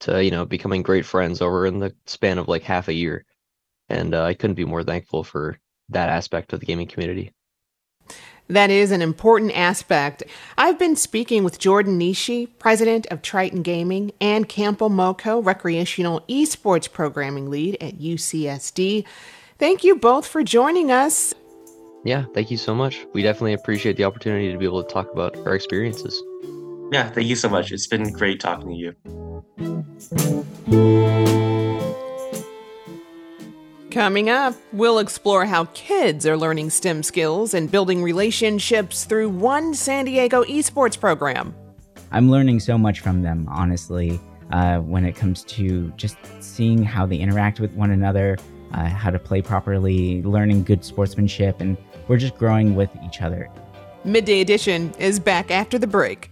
to 0.00 0.22
you 0.22 0.30
know 0.30 0.44
becoming 0.44 0.82
great 0.82 1.06
friends 1.06 1.40
over 1.40 1.66
in 1.66 1.78
the 1.78 1.94
span 2.06 2.38
of 2.38 2.48
like 2.48 2.62
half 2.62 2.88
a 2.88 2.94
year. 2.94 3.24
And 3.88 4.14
uh, 4.14 4.24
I 4.24 4.34
couldn't 4.34 4.56
be 4.56 4.64
more 4.64 4.84
thankful 4.84 5.24
for 5.24 5.58
that 5.88 6.08
aspect 6.10 6.52
of 6.52 6.60
the 6.60 6.66
gaming 6.66 6.88
community. 6.88 7.32
That 8.48 8.70
is 8.70 8.90
an 8.90 9.00
important 9.00 9.56
aspect. 9.56 10.22
I've 10.58 10.78
been 10.78 10.96
speaking 10.96 11.44
with 11.44 11.58
Jordan 11.58 11.98
Nishi, 11.98 12.48
president 12.58 13.06
of 13.06 13.22
Triton 13.22 13.62
Gaming, 13.62 14.12
and 14.20 14.48
Campbell 14.48 14.90
Moko, 14.90 15.44
recreational 15.44 16.20
esports 16.28 16.90
programming 16.90 17.48
lead 17.50 17.76
at 17.80 17.98
UCSD. 17.98 19.04
Thank 19.58 19.84
you 19.84 19.96
both 19.96 20.26
for 20.26 20.42
joining 20.42 20.90
us. 20.90 21.34
Yeah, 22.04 22.24
thank 22.34 22.50
you 22.50 22.56
so 22.56 22.74
much. 22.74 23.06
We 23.14 23.22
definitely 23.22 23.52
appreciate 23.52 23.96
the 23.96 24.04
opportunity 24.04 24.50
to 24.50 24.58
be 24.58 24.64
able 24.64 24.82
to 24.82 24.92
talk 24.92 25.10
about 25.12 25.36
our 25.46 25.54
experiences. 25.54 26.20
Yeah, 26.92 27.08
thank 27.08 27.28
you 27.28 27.36
so 27.36 27.48
much. 27.48 27.70
It's 27.72 27.86
been 27.86 28.12
great 28.12 28.40
talking 28.40 28.68
to 28.68 28.74
you. 30.68 31.51
Coming 33.92 34.30
up, 34.30 34.54
we'll 34.72 35.00
explore 35.00 35.44
how 35.44 35.66
kids 35.74 36.24
are 36.24 36.34
learning 36.34 36.70
STEM 36.70 37.02
skills 37.02 37.52
and 37.52 37.70
building 37.70 38.02
relationships 38.02 39.04
through 39.04 39.28
one 39.28 39.74
San 39.74 40.06
Diego 40.06 40.44
esports 40.44 40.98
program. 40.98 41.54
I'm 42.10 42.30
learning 42.30 42.60
so 42.60 42.78
much 42.78 43.00
from 43.00 43.20
them, 43.20 43.46
honestly, 43.50 44.18
uh, 44.50 44.78
when 44.78 45.04
it 45.04 45.14
comes 45.14 45.44
to 45.44 45.90
just 45.98 46.16
seeing 46.40 46.82
how 46.82 47.04
they 47.04 47.18
interact 47.18 47.60
with 47.60 47.70
one 47.72 47.90
another, 47.90 48.38
uh, 48.72 48.86
how 48.86 49.10
to 49.10 49.18
play 49.18 49.42
properly, 49.42 50.22
learning 50.22 50.64
good 50.64 50.86
sportsmanship, 50.86 51.60
and 51.60 51.76
we're 52.08 52.16
just 52.16 52.38
growing 52.38 52.74
with 52.74 52.88
each 53.04 53.20
other. 53.20 53.50
Midday 54.04 54.40
Edition 54.40 54.90
is 54.98 55.20
back 55.20 55.50
after 55.50 55.78
the 55.78 55.86
break. 55.86 56.31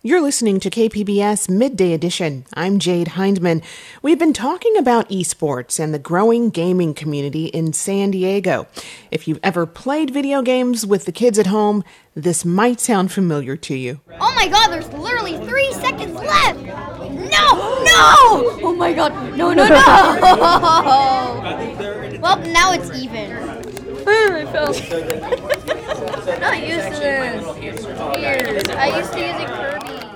You're 0.00 0.22
listening 0.22 0.60
to 0.60 0.70
KPBS 0.70 1.50
Midday 1.50 1.92
Edition. 1.92 2.46
I'm 2.54 2.78
Jade 2.78 3.08
Hindman. 3.08 3.62
We've 4.00 4.18
been 4.18 4.32
talking 4.32 4.76
about 4.76 5.08
esports 5.08 5.80
and 5.80 5.92
the 5.92 5.98
growing 5.98 6.50
gaming 6.50 6.94
community 6.94 7.46
in 7.46 7.72
San 7.72 8.12
Diego. 8.12 8.68
If 9.10 9.26
you've 9.26 9.40
ever 9.42 9.66
played 9.66 10.10
video 10.10 10.40
games 10.40 10.86
with 10.86 11.04
the 11.04 11.10
kids 11.10 11.36
at 11.36 11.48
home, 11.48 11.82
this 12.14 12.44
might 12.44 12.78
sound 12.78 13.10
familiar 13.10 13.56
to 13.56 13.74
you. 13.74 14.00
Oh 14.20 14.32
my 14.36 14.46
god, 14.46 14.68
there's 14.68 14.86
literally 14.92 15.36
three 15.48 15.72
seconds 15.72 16.14
left! 16.14 16.60
No! 16.60 17.82
No! 17.82 18.60
Oh 18.62 18.74
my 18.78 18.92
god, 18.92 19.12
no, 19.36 19.52
no, 19.52 19.66
no! 19.66 19.74
well, 22.22 22.38
now 22.38 22.72
it's 22.72 22.96
even. 22.96 23.87
I 24.06 24.46
fell. 24.52 24.68
I'm 26.28 26.40
not 26.40 26.60
used 26.66 26.88
to 26.88 27.00
this. 27.00 27.84
Weird. 27.84 28.70
I 28.70 28.98
used 28.98 29.12
to 29.12 29.18
use 29.18 29.40
it 29.40 29.48
Kirby. 29.48 30.07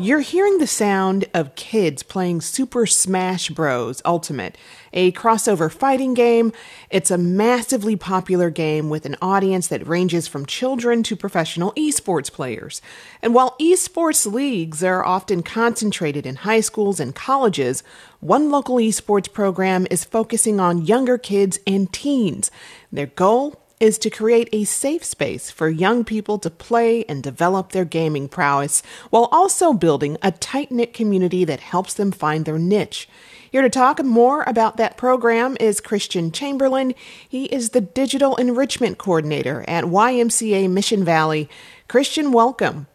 You're 0.00 0.20
hearing 0.20 0.58
the 0.58 0.68
sound 0.68 1.24
of 1.34 1.56
kids 1.56 2.04
playing 2.04 2.42
Super 2.42 2.86
Smash 2.86 3.48
Bros. 3.48 4.00
Ultimate, 4.04 4.56
a 4.92 5.10
crossover 5.10 5.72
fighting 5.72 6.14
game. 6.14 6.52
It's 6.88 7.10
a 7.10 7.18
massively 7.18 7.96
popular 7.96 8.48
game 8.48 8.90
with 8.90 9.06
an 9.06 9.16
audience 9.20 9.66
that 9.66 9.84
ranges 9.88 10.28
from 10.28 10.46
children 10.46 11.02
to 11.02 11.16
professional 11.16 11.72
esports 11.72 12.30
players. 12.30 12.80
And 13.22 13.34
while 13.34 13.56
esports 13.60 14.32
leagues 14.32 14.84
are 14.84 15.04
often 15.04 15.42
concentrated 15.42 16.26
in 16.26 16.36
high 16.36 16.60
schools 16.60 17.00
and 17.00 17.12
colleges, 17.12 17.82
one 18.20 18.52
local 18.52 18.76
esports 18.76 19.30
program 19.32 19.84
is 19.90 20.04
focusing 20.04 20.60
on 20.60 20.86
younger 20.86 21.18
kids 21.18 21.58
and 21.66 21.92
teens. 21.92 22.52
Their 22.92 23.06
goal 23.06 23.60
is 23.80 23.98
to 23.98 24.10
create 24.10 24.48
a 24.52 24.64
safe 24.64 25.04
space 25.04 25.50
for 25.50 25.68
young 25.68 26.04
people 26.04 26.38
to 26.38 26.50
play 26.50 27.04
and 27.04 27.22
develop 27.22 27.72
their 27.72 27.84
gaming 27.84 28.28
prowess 28.28 28.82
while 29.10 29.28
also 29.30 29.72
building 29.72 30.16
a 30.22 30.32
tight 30.32 30.70
knit 30.70 30.92
community 30.92 31.44
that 31.44 31.60
helps 31.60 31.94
them 31.94 32.10
find 32.10 32.44
their 32.44 32.58
niche. 32.58 33.08
Here 33.50 33.62
to 33.62 33.70
talk 33.70 34.04
more 34.04 34.44
about 34.46 34.76
that 34.76 34.96
program 34.96 35.56
is 35.58 35.80
Christian 35.80 36.30
Chamberlain. 36.30 36.94
He 37.26 37.46
is 37.46 37.70
the 37.70 37.80
Digital 37.80 38.36
Enrichment 38.36 38.98
Coordinator 38.98 39.64
at 39.66 39.84
YMCA 39.84 40.70
Mission 40.70 41.02
Valley. 41.02 41.48
Christian, 41.88 42.30
welcome. 42.30 42.88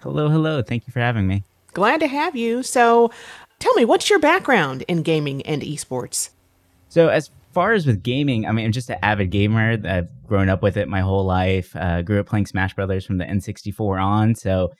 Hello, 0.00 0.30
hello. 0.30 0.62
Thank 0.62 0.86
you 0.86 0.92
for 0.92 1.00
having 1.00 1.26
me. 1.26 1.44
Glad 1.74 2.00
to 2.00 2.06
have 2.06 2.34
you. 2.34 2.62
So, 2.62 3.10
tell 3.58 3.74
me, 3.74 3.84
what's 3.84 4.08
your 4.08 4.18
background 4.18 4.82
in 4.88 5.02
gaming 5.02 5.42
and 5.42 5.60
esports? 5.60 6.30
So, 6.88 7.08
as 7.08 7.30
far 7.58 7.72
as 7.72 7.88
with 7.88 8.04
gaming, 8.04 8.46
I 8.46 8.52
mean, 8.52 8.66
I'm 8.66 8.70
just 8.70 8.88
an 8.88 8.98
avid 9.02 9.32
gamer. 9.32 9.76
I've 9.84 10.06
grown 10.24 10.48
up 10.48 10.62
with 10.62 10.76
it 10.76 10.86
my 10.86 11.00
whole 11.00 11.24
life. 11.24 11.74
Uh, 11.74 12.02
grew 12.02 12.20
up 12.20 12.26
playing 12.26 12.46
Smash 12.46 12.72
Brothers 12.72 13.04
from 13.04 13.18
the 13.18 13.24
N64 13.24 14.00
on, 14.00 14.36
so 14.36 14.70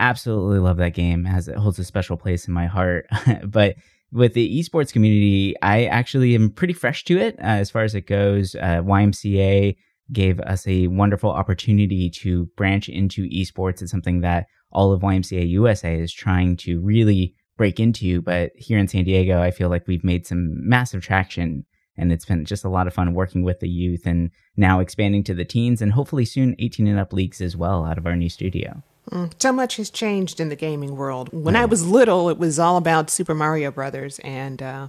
absolutely 0.00 0.58
love 0.58 0.78
that 0.78 0.94
game. 0.94 1.26
Has 1.26 1.46
it 1.46 1.54
holds 1.54 1.78
a 1.78 1.84
special 1.84 2.16
place 2.16 2.48
in 2.48 2.52
my 2.52 2.66
heart. 2.66 3.06
but 3.44 3.76
with 4.10 4.34
the 4.34 4.60
esports 4.60 4.92
community, 4.92 5.54
I 5.62 5.84
actually 5.84 6.34
am 6.34 6.50
pretty 6.50 6.72
fresh 6.72 7.04
to 7.04 7.18
it 7.18 7.36
uh, 7.38 7.42
as 7.62 7.70
far 7.70 7.84
as 7.84 7.94
it 7.94 8.08
goes. 8.08 8.56
Uh, 8.56 8.82
YMCA 8.82 9.76
gave 10.10 10.40
us 10.40 10.66
a 10.66 10.88
wonderful 10.88 11.30
opportunity 11.30 12.10
to 12.10 12.46
branch 12.56 12.88
into 12.88 13.28
esports. 13.28 13.80
It's 13.80 13.92
something 13.92 14.22
that 14.22 14.46
all 14.72 14.92
of 14.92 15.02
YMCA 15.02 15.48
USA 15.50 15.96
is 16.00 16.12
trying 16.12 16.56
to 16.56 16.80
really 16.80 17.36
break 17.56 17.78
into. 17.78 18.22
But 18.22 18.50
here 18.56 18.78
in 18.78 18.88
San 18.88 19.04
Diego, 19.04 19.40
I 19.40 19.52
feel 19.52 19.68
like 19.68 19.86
we've 19.86 20.02
made 20.02 20.26
some 20.26 20.68
massive 20.68 21.00
traction 21.00 21.64
and 21.96 22.12
it's 22.12 22.24
been 22.24 22.44
just 22.44 22.64
a 22.64 22.68
lot 22.68 22.86
of 22.86 22.94
fun 22.94 23.14
working 23.14 23.42
with 23.42 23.60
the 23.60 23.68
youth 23.68 24.06
and 24.06 24.30
now 24.56 24.80
expanding 24.80 25.22
to 25.24 25.34
the 25.34 25.44
teens 25.44 25.80
and 25.80 25.92
hopefully 25.92 26.24
soon 26.24 26.56
18 26.58 26.86
and 26.86 26.98
up 26.98 27.12
leagues 27.12 27.40
as 27.40 27.56
well 27.56 27.84
out 27.84 27.98
of 27.98 28.06
our 28.06 28.16
new 28.16 28.28
studio. 28.28 28.82
Mm, 29.10 29.32
so 29.38 29.52
much 29.52 29.76
has 29.76 29.90
changed 29.90 30.40
in 30.40 30.48
the 30.48 30.56
gaming 30.56 30.96
world. 30.96 31.28
When 31.32 31.54
yeah. 31.54 31.62
I 31.62 31.64
was 31.66 31.86
little, 31.86 32.28
it 32.28 32.38
was 32.38 32.58
all 32.58 32.76
about 32.76 33.10
Super 33.10 33.34
Mario 33.34 33.70
Brothers, 33.70 34.18
and 34.20 34.62
uh, 34.62 34.88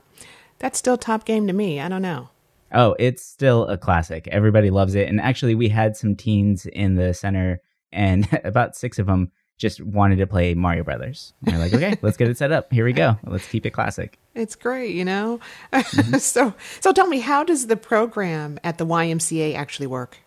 that's 0.59 0.79
still 0.79 0.97
top 0.97 1.25
game 1.25 1.47
to 1.47 1.53
me. 1.53 1.79
I 1.79 1.89
don't 1.89 2.01
know. 2.01 2.29
Oh, 2.71 2.95
it's 2.97 3.23
still 3.23 3.67
a 3.67 3.77
classic. 3.77 4.27
Everybody 4.29 4.69
loves 4.69 4.95
it. 4.95 5.07
And 5.07 5.19
actually, 5.19 5.55
we 5.55 5.69
had 5.69 5.97
some 5.97 6.15
teens 6.15 6.65
in 6.65 6.95
the 6.95 7.13
center, 7.13 7.61
and 7.91 8.27
about 8.43 8.75
six 8.75 8.99
of 8.99 9.07
them 9.07 9.31
just 9.57 9.81
wanted 9.81 10.17
to 10.17 10.27
play 10.27 10.53
Mario 10.53 10.83
Brothers. 10.83 11.33
And 11.45 11.55
we're 11.55 11.61
like, 11.61 11.73
okay, 11.73 11.97
let's 12.01 12.17
get 12.17 12.27
it 12.27 12.37
set 12.37 12.51
up. 12.51 12.71
Here 12.71 12.85
we 12.85 12.93
go. 12.93 13.17
Let's 13.23 13.47
keep 13.47 13.65
it 13.65 13.71
classic. 13.71 14.19
It's 14.33 14.55
great, 14.55 14.95
you 14.95 15.05
know. 15.05 15.39
Mm-hmm. 15.71 16.15
so, 16.17 16.53
so 16.81 16.91
tell 16.91 17.07
me, 17.07 17.19
how 17.19 17.43
does 17.43 17.67
the 17.67 17.77
program 17.77 18.59
at 18.63 18.77
the 18.77 18.85
YMCA 18.85 19.55
actually 19.55 19.87
work? 19.87 20.17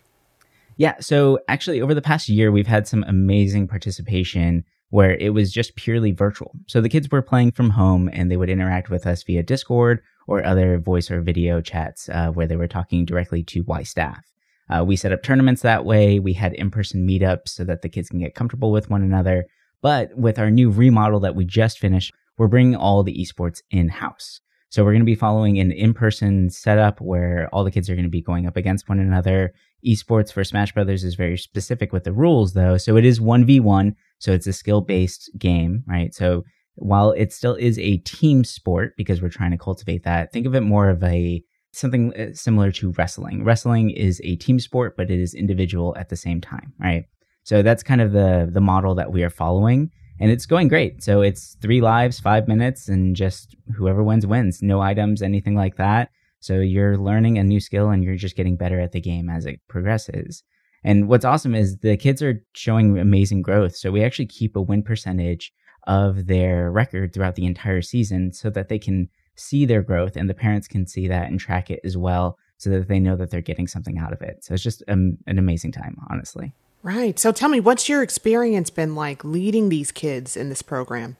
Yeah, 0.77 0.95
so 1.01 1.39
actually, 1.49 1.81
over 1.81 1.93
the 1.93 2.01
past 2.01 2.29
year, 2.29 2.51
we've 2.51 2.65
had 2.65 2.87
some 2.87 3.03
amazing 3.03 3.67
participation 3.67 4.63
where 4.91 5.15
it 5.17 5.33
was 5.33 5.51
just 5.51 5.75
purely 5.75 6.11
virtual. 6.11 6.53
So 6.67 6.81
the 6.81 6.89
kids 6.89 7.11
were 7.11 7.21
playing 7.21 7.51
from 7.51 7.71
home, 7.71 8.09
and 8.13 8.31
they 8.31 8.37
would 8.37 8.49
interact 8.49 8.89
with 8.89 9.05
us 9.05 9.21
via 9.23 9.43
Discord 9.43 10.01
or 10.25 10.43
other 10.45 10.79
voice 10.79 11.11
or 11.11 11.21
video 11.21 11.59
chats 11.59 12.07
uh, 12.09 12.29
where 12.29 12.47
they 12.47 12.55
were 12.55 12.67
talking 12.67 13.03
directly 13.03 13.43
to 13.43 13.63
Y 13.63 13.83
staff. 13.83 14.23
Uh, 14.69 14.83
we 14.83 14.95
set 14.95 15.11
up 15.11 15.23
tournaments 15.23 15.61
that 15.61 15.85
way. 15.85 16.19
We 16.19 16.33
had 16.33 16.53
in 16.53 16.69
person 16.69 17.07
meetups 17.07 17.49
so 17.49 17.63
that 17.63 17.81
the 17.81 17.89
kids 17.89 18.09
can 18.09 18.19
get 18.19 18.35
comfortable 18.35 18.71
with 18.71 18.89
one 18.89 19.01
another. 19.01 19.45
But 19.81 20.15
with 20.15 20.37
our 20.37 20.51
new 20.51 20.69
remodel 20.69 21.19
that 21.21 21.35
we 21.35 21.45
just 21.45 21.79
finished, 21.79 22.13
we're 22.37 22.47
bringing 22.47 22.75
all 22.75 23.03
the 23.03 23.17
esports 23.17 23.61
in 23.71 23.89
house. 23.89 24.39
So 24.69 24.83
we're 24.83 24.91
going 24.91 25.01
to 25.01 25.05
be 25.05 25.15
following 25.15 25.59
an 25.59 25.71
in 25.71 25.95
person 25.95 26.49
setup 26.49 27.01
where 27.01 27.49
all 27.51 27.63
the 27.63 27.71
kids 27.71 27.89
are 27.89 27.95
going 27.95 28.03
to 28.03 28.09
be 28.09 28.21
going 28.21 28.45
up 28.45 28.55
against 28.55 28.87
one 28.87 28.99
another. 28.99 29.53
Esports 29.85 30.31
for 30.31 30.43
Smash 30.43 30.73
Brothers 30.73 31.03
is 31.03 31.15
very 31.15 31.37
specific 31.37 31.91
with 31.91 32.03
the 32.03 32.13
rules, 32.13 32.53
though. 32.53 32.77
So 32.77 32.95
it 32.95 33.05
is 33.05 33.19
1v1. 33.19 33.95
So 34.19 34.31
it's 34.31 34.45
a 34.45 34.53
skill 34.53 34.81
based 34.81 35.31
game, 35.39 35.83
right? 35.87 36.13
So 36.13 36.43
while 36.75 37.11
it 37.11 37.33
still 37.33 37.55
is 37.55 37.79
a 37.79 37.97
team 37.97 38.43
sport 38.43 38.93
because 38.95 39.21
we're 39.21 39.29
trying 39.29 39.51
to 39.51 39.57
cultivate 39.57 40.03
that, 40.03 40.31
think 40.31 40.45
of 40.45 40.53
it 40.53 40.61
more 40.61 40.89
of 40.89 41.03
a 41.03 41.43
something 41.71 42.13
uh, 42.15 42.33
similar 42.33 42.71
to 42.73 42.91
wrestling. 42.91 43.43
Wrestling 43.43 43.89
is 43.91 44.21
a 44.23 44.35
team 44.37 44.59
sport, 44.59 44.95
but 44.97 45.09
it 45.11 45.19
is 45.19 45.33
individual 45.33 45.95
at 45.97 46.09
the 46.09 46.15
same 46.15 46.41
time, 46.41 46.73
right? 46.79 47.05
So 47.43 47.61
that's 47.61 47.83
kind 47.83 48.01
of 48.01 48.11
the 48.11 48.49
the 48.51 48.61
model 48.61 48.95
that 48.95 49.11
we 49.11 49.23
are 49.23 49.29
following, 49.29 49.91
and 50.19 50.31
it's 50.31 50.45
going 50.45 50.67
great. 50.67 51.03
So 51.03 51.21
it's 51.21 51.55
three 51.61 51.81
lives, 51.81 52.19
five 52.19 52.47
minutes, 52.47 52.89
and 52.89 53.15
just 53.15 53.55
whoever 53.75 54.03
wins 54.03 54.25
wins. 54.25 54.61
No 54.61 54.81
items, 54.81 55.21
anything 55.21 55.55
like 55.55 55.77
that. 55.77 56.09
So 56.41 56.59
you're 56.59 56.97
learning 56.97 57.37
a 57.37 57.43
new 57.43 57.59
skill, 57.59 57.89
and 57.89 58.03
you're 58.03 58.15
just 58.15 58.35
getting 58.35 58.55
better 58.55 58.79
at 58.79 58.91
the 58.91 59.01
game 59.01 59.29
as 59.29 59.45
it 59.45 59.59
progresses. 59.67 60.43
And 60.83 61.07
what's 61.09 61.25
awesome 61.25 61.55
is 61.55 61.77
the 61.77 61.97
kids 61.97 62.21
are 62.21 62.43
showing 62.53 62.97
amazing 62.97 63.41
growth. 63.41 63.75
So 63.75 63.91
we 63.91 64.03
actually 64.03 64.27
keep 64.27 64.55
a 64.55 64.61
win 64.61 64.83
percentage 64.83 65.51
of 65.87 66.27
their 66.27 66.71
record 66.71 67.13
throughout 67.13 67.35
the 67.35 67.45
entire 67.45 67.81
season, 67.81 68.31
so 68.31 68.49
that 68.49 68.69
they 68.69 68.79
can 68.79 69.09
see 69.39 69.65
their 69.65 69.81
growth 69.81 70.15
and 70.15 70.29
the 70.29 70.33
parents 70.33 70.67
can 70.67 70.85
see 70.85 71.07
that 71.07 71.27
and 71.27 71.39
track 71.39 71.71
it 71.71 71.79
as 71.83 71.97
well 71.97 72.37
so 72.57 72.69
that 72.69 72.87
they 72.87 72.99
know 72.99 73.15
that 73.15 73.31
they're 73.31 73.41
getting 73.41 73.67
something 73.67 73.97
out 73.97 74.13
of 74.13 74.21
it. 74.21 74.43
So 74.43 74.53
it's 74.53 74.63
just 74.63 74.83
um, 74.87 75.17
an 75.27 75.39
amazing 75.39 75.71
time, 75.71 75.97
honestly. 76.09 76.53
Right. 76.83 77.17
So 77.17 77.31
tell 77.31 77.49
me, 77.49 77.59
what's 77.59 77.89
your 77.89 78.03
experience 78.03 78.69
been 78.69 78.95
like 78.95 79.23
leading 79.23 79.69
these 79.69 79.91
kids 79.91 80.37
in 80.37 80.49
this 80.49 80.61
program? 80.61 81.17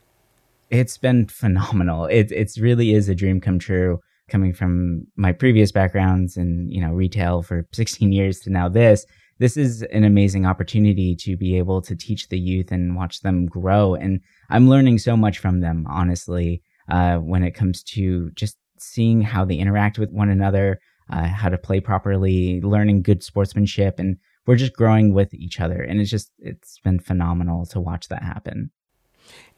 It's 0.70 0.98
been 0.98 1.28
phenomenal. 1.28 2.06
It 2.06 2.32
it 2.32 2.52
really 2.60 2.94
is 2.94 3.10
a 3.10 3.16
dream 3.16 3.42
come 3.42 3.60
true. 3.60 4.00
Coming 4.30 4.54
from 4.54 5.08
my 5.16 5.32
previous 5.32 5.72
backgrounds 5.72 6.38
and 6.38 6.72
you 6.72 6.80
know 6.80 6.92
retail 6.92 7.42
for 7.42 7.66
16 7.74 8.12
years 8.12 8.40
to 8.42 8.52
now 8.52 8.70
this, 8.70 9.06
this 9.40 9.58
is 9.58 9.82
an 9.84 10.04
amazing 10.04 10.46
opportunity 10.46 11.16
to 11.16 11.36
be 11.36 11.58
able 11.58 11.82
to 11.82 11.96
teach 11.96 12.30
the 12.30 12.40
youth 12.40 12.72
and 12.72 12.96
watch 12.96 13.22
them 13.22 13.48
grow. 13.48 13.96
And 13.96 14.22
I'm 14.50 14.70
learning 14.70 15.00
so 15.00 15.18
much 15.18 15.40
from 15.40 15.62
them, 15.62 15.86
honestly 15.90 16.62
uh, 16.90 17.18
when 17.18 17.44
it 17.44 17.52
comes 17.52 17.84
to 17.84 18.32
just 18.32 18.58
seeing 18.78 19.22
how 19.22 19.46
they 19.46 19.56
interact 19.56 20.00
with 20.00 20.12
one 20.12 20.30
another, 20.30 20.80
uh, 21.12 21.28
how 21.28 21.50
to 21.50 21.58
play 21.58 21.80
properly, 21.80 22.62
learning 22.62 23.02
good 23.02 23.24
sportsmanship, 23.24 24.00
and 24.00 24.18
we're 24.46 24.56
just 24.56 24.74
growing 24.74 25.14
with 25.14 25.34
each 25.34 25.60
other. 25.60 25.82
And 25.82 26.00
it's 26.00 26.10
just 26.10 26.32
it's 26.40 26.80
been 26.80 27.00
phenomenal 27.00 27.66
to 27.68 27.80
watch 27.80 28.08
that 28.08 28.24
happen. 28.24 28.72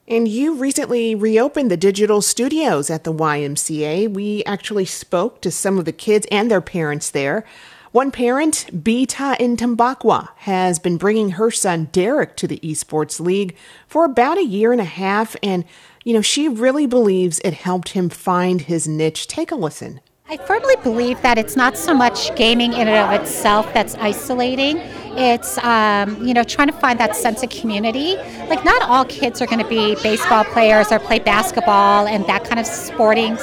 And 0.08 0.28
you 0.28 0.56
recently 0.56 1.16
reopened 1.16 1.72
the 1.72 1.78
digital 1.78 2.22
studios 2.22 2.90
at 2.90 3.04
the 3.04 3.14
YMCA. 3.14 4.12
We 4.12 4.44
actually 4.46 4.86
spoke 4.86 5.42
to 5.42 5.52
some 5.52 5.78
of 5.78 5.86
the 5.86 5.94
kids 5.94 6.28
and 6.32 6.50
their 6.50 6.62
parents 6.62 7.10
there. 7.10 7.46
One 7.92 8.12
parent, 8.12 8.70
Bita 8.74 9.38
Intambakwa, 9.38 10.30
has 10.38 10.80
been 10.80 10.98
bringing 10.98 11.32
her 11.32 11.52
son 11.52 11.90
Derek 11.92 12.38
to 12.38 12.48
the 12.48 12.60
Esports 12.60 13.20
League 13.20 13.56
for 13.86 14.06
about 14.06 14.38
a 14.38 14.46
year 14.46 14.72
and 14.72 14.80
a 14.80 14.86
half, 14.86 15.36
and 15.44 15.66
you 16.04 16.14
know, 16.14 16.22
she 16.22 16.48
really 16.48 16.86
believes 16.86 17.40
it 17.40 17.54
helped 17.54 17.90
him 17.90 18.10
find 18.10 18.62
his 18.62 18.88
niche. 18.88 19.28
Take 19.28 19.52
a 19.52 19.56
listen. 19.56 20.02
I 20.32 20.38
firmly 20.38 20.76
believe 20.82 21.22
that 21.24 21.38
it's 21.38 21.58
not 21.58 21.76
so 21.76 21.94
much 21.94 22.34
gaming 22.38 22.72
in 22.72 22.88
and 22.88 23.14
of 23.14 23.22
itself 23.22 23.72
that's 23.74 23.96
isolating. 23.96 24.78
It's 25.18 25.58
um, 25.58 26.26
you 26.26 26.34
know 26.34 26.44
trying 26.44 26.68
to 26.70 26.74
find 26.74 26.98
that 27.02 27.18
sense 27.18 27.44
of 27.44 27.50
community. 27.50 28.16
Like 28.48 28.64
not 28.64 28.82
all 28.84 29.04
kids 29.04 29.42
are 29.42 29.46
going 29.46 29.62
to 29.62 29.68
be 29.68 29.96
baseball 30.02 30.46
players 30.46 30.90
or 30.90 31.00
play 31.00 31.20
basketball 31.20 32.08
and 32.08 32.26
that 32.28 32.46
kind 32.46 32.62
of 32.62 32.66
sporting, 32.66 33.38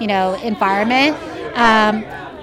you 0.00 0.06
know, 0.06 0.34
environment. 0.42 1.18
Um, 1.54 2.02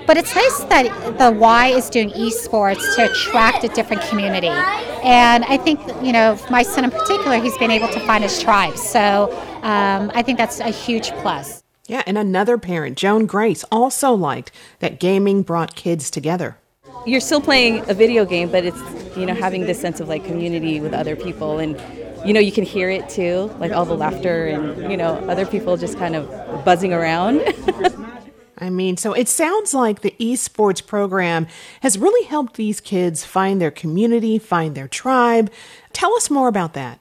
but 0.10 0.18
it's 0.18 0.34
nice 0.34 0.60
that 0.62 1.20
the 1.20 1.30
Y 1.30 1.68
is 1.68 1.88
doing 1.88 2.10
esports 2.10 2.96
to 2.96 3.12
attract 3.12 3.64
a 3.64 3.68
different 3.68 4.02
community. 4.10 4.48
And 4.48 5.46
I 5.46 5.56
think, 5.56 5.80
you 6.04 6.12
know, 6.12 6.36
my 6.50 6.64
son 6.64 6.84
in 6.84 6.90
particular, 6.90 7.38
he's 7.38 7.56
been 7.60 7.70
able 7.70 7.90
to 7.90 8.00
find 8.08 8.24
his 8.24 8.42
tribe. 8.42 8.76
So 8.76 9.32
um, 9.62 10.12
I 10.16 10.24
think 10.24 10.40
that's 10.40 10.62
a 10.62 10.72
huge 10.72 11.12
plus. 11.18 11.62
Yeah, 11.86 12.02
and 12.08 12.18
another 12.18 12.58
parent, 12.58 12.98
Joan 12.98 13.28
Grace, 13.28 13.64
also 13.72 14.12
liked 14.12 14.52
that 14.80 15.00
gaming 15.00 15.44
brought 15.44 15.76
kids 15.76 16.10
together. 16.10 16.58
You're 17.06 17.22
still 17.22 17.40
playing 17.40 17.88
a 17.88 17.94
video 17.94 18.26
game, 18.26 18.50
but 18.50 18.66
it's, 18.66 18.82
you 19.16 19.28
know, 19.28 19.36
having 19.36 19.68
this 19.68 19.80
sense 19.80 20.00
of 20.00 20.08
like 20.08 20.26
community 20.26 20.82
with 20.82 20.96
other 20.96 21.16
people 21.16 21.60
and 21.60 21.80
you 22.26 22.34
know, 22.34 22.40
you 22.40 22.52
can 22.52 22.66
hear 22.66 22.90
it 22.90 23.08
too, 23.08 23.50
like 23.60 23.72
all 23.72 23.86
the 23.86 23.96
laughter 23.96 24.48
and, 24.48 24.92
you 24.92 24.98
know, 24.98 25.14
other 25.30 25.46
people 25.46 25.78
just 25.78 25.98
kind 25.98 26.16
of 26.16 26.66
buzzing 26.66 26.94
around. 26.94 27.42
I 28.62 28.70
mean, 28.70 28.98
so 28.98 29.14
it 29.14 29.28
sounds 29.28 29.74
like 29.74 30.02
the 30.02 30.16
esports 30.20 30.86
program 30.86 31.48
has 31.82 31.98
really 31.98 32.26
helped 32.28 32.56
these 32.56 32.82
kids 32.82 33.24
find 33.24 33.62
their 33.62 33.72
community, 33.72 34.38
find 34.38 34.76
their 34.76 34.88
tribe. 34.88 35.52
Tell 35.94 36.14
us 36.16 36.30
more 36.30 36.48
about 36.48 36.74
that. 36.74 37.00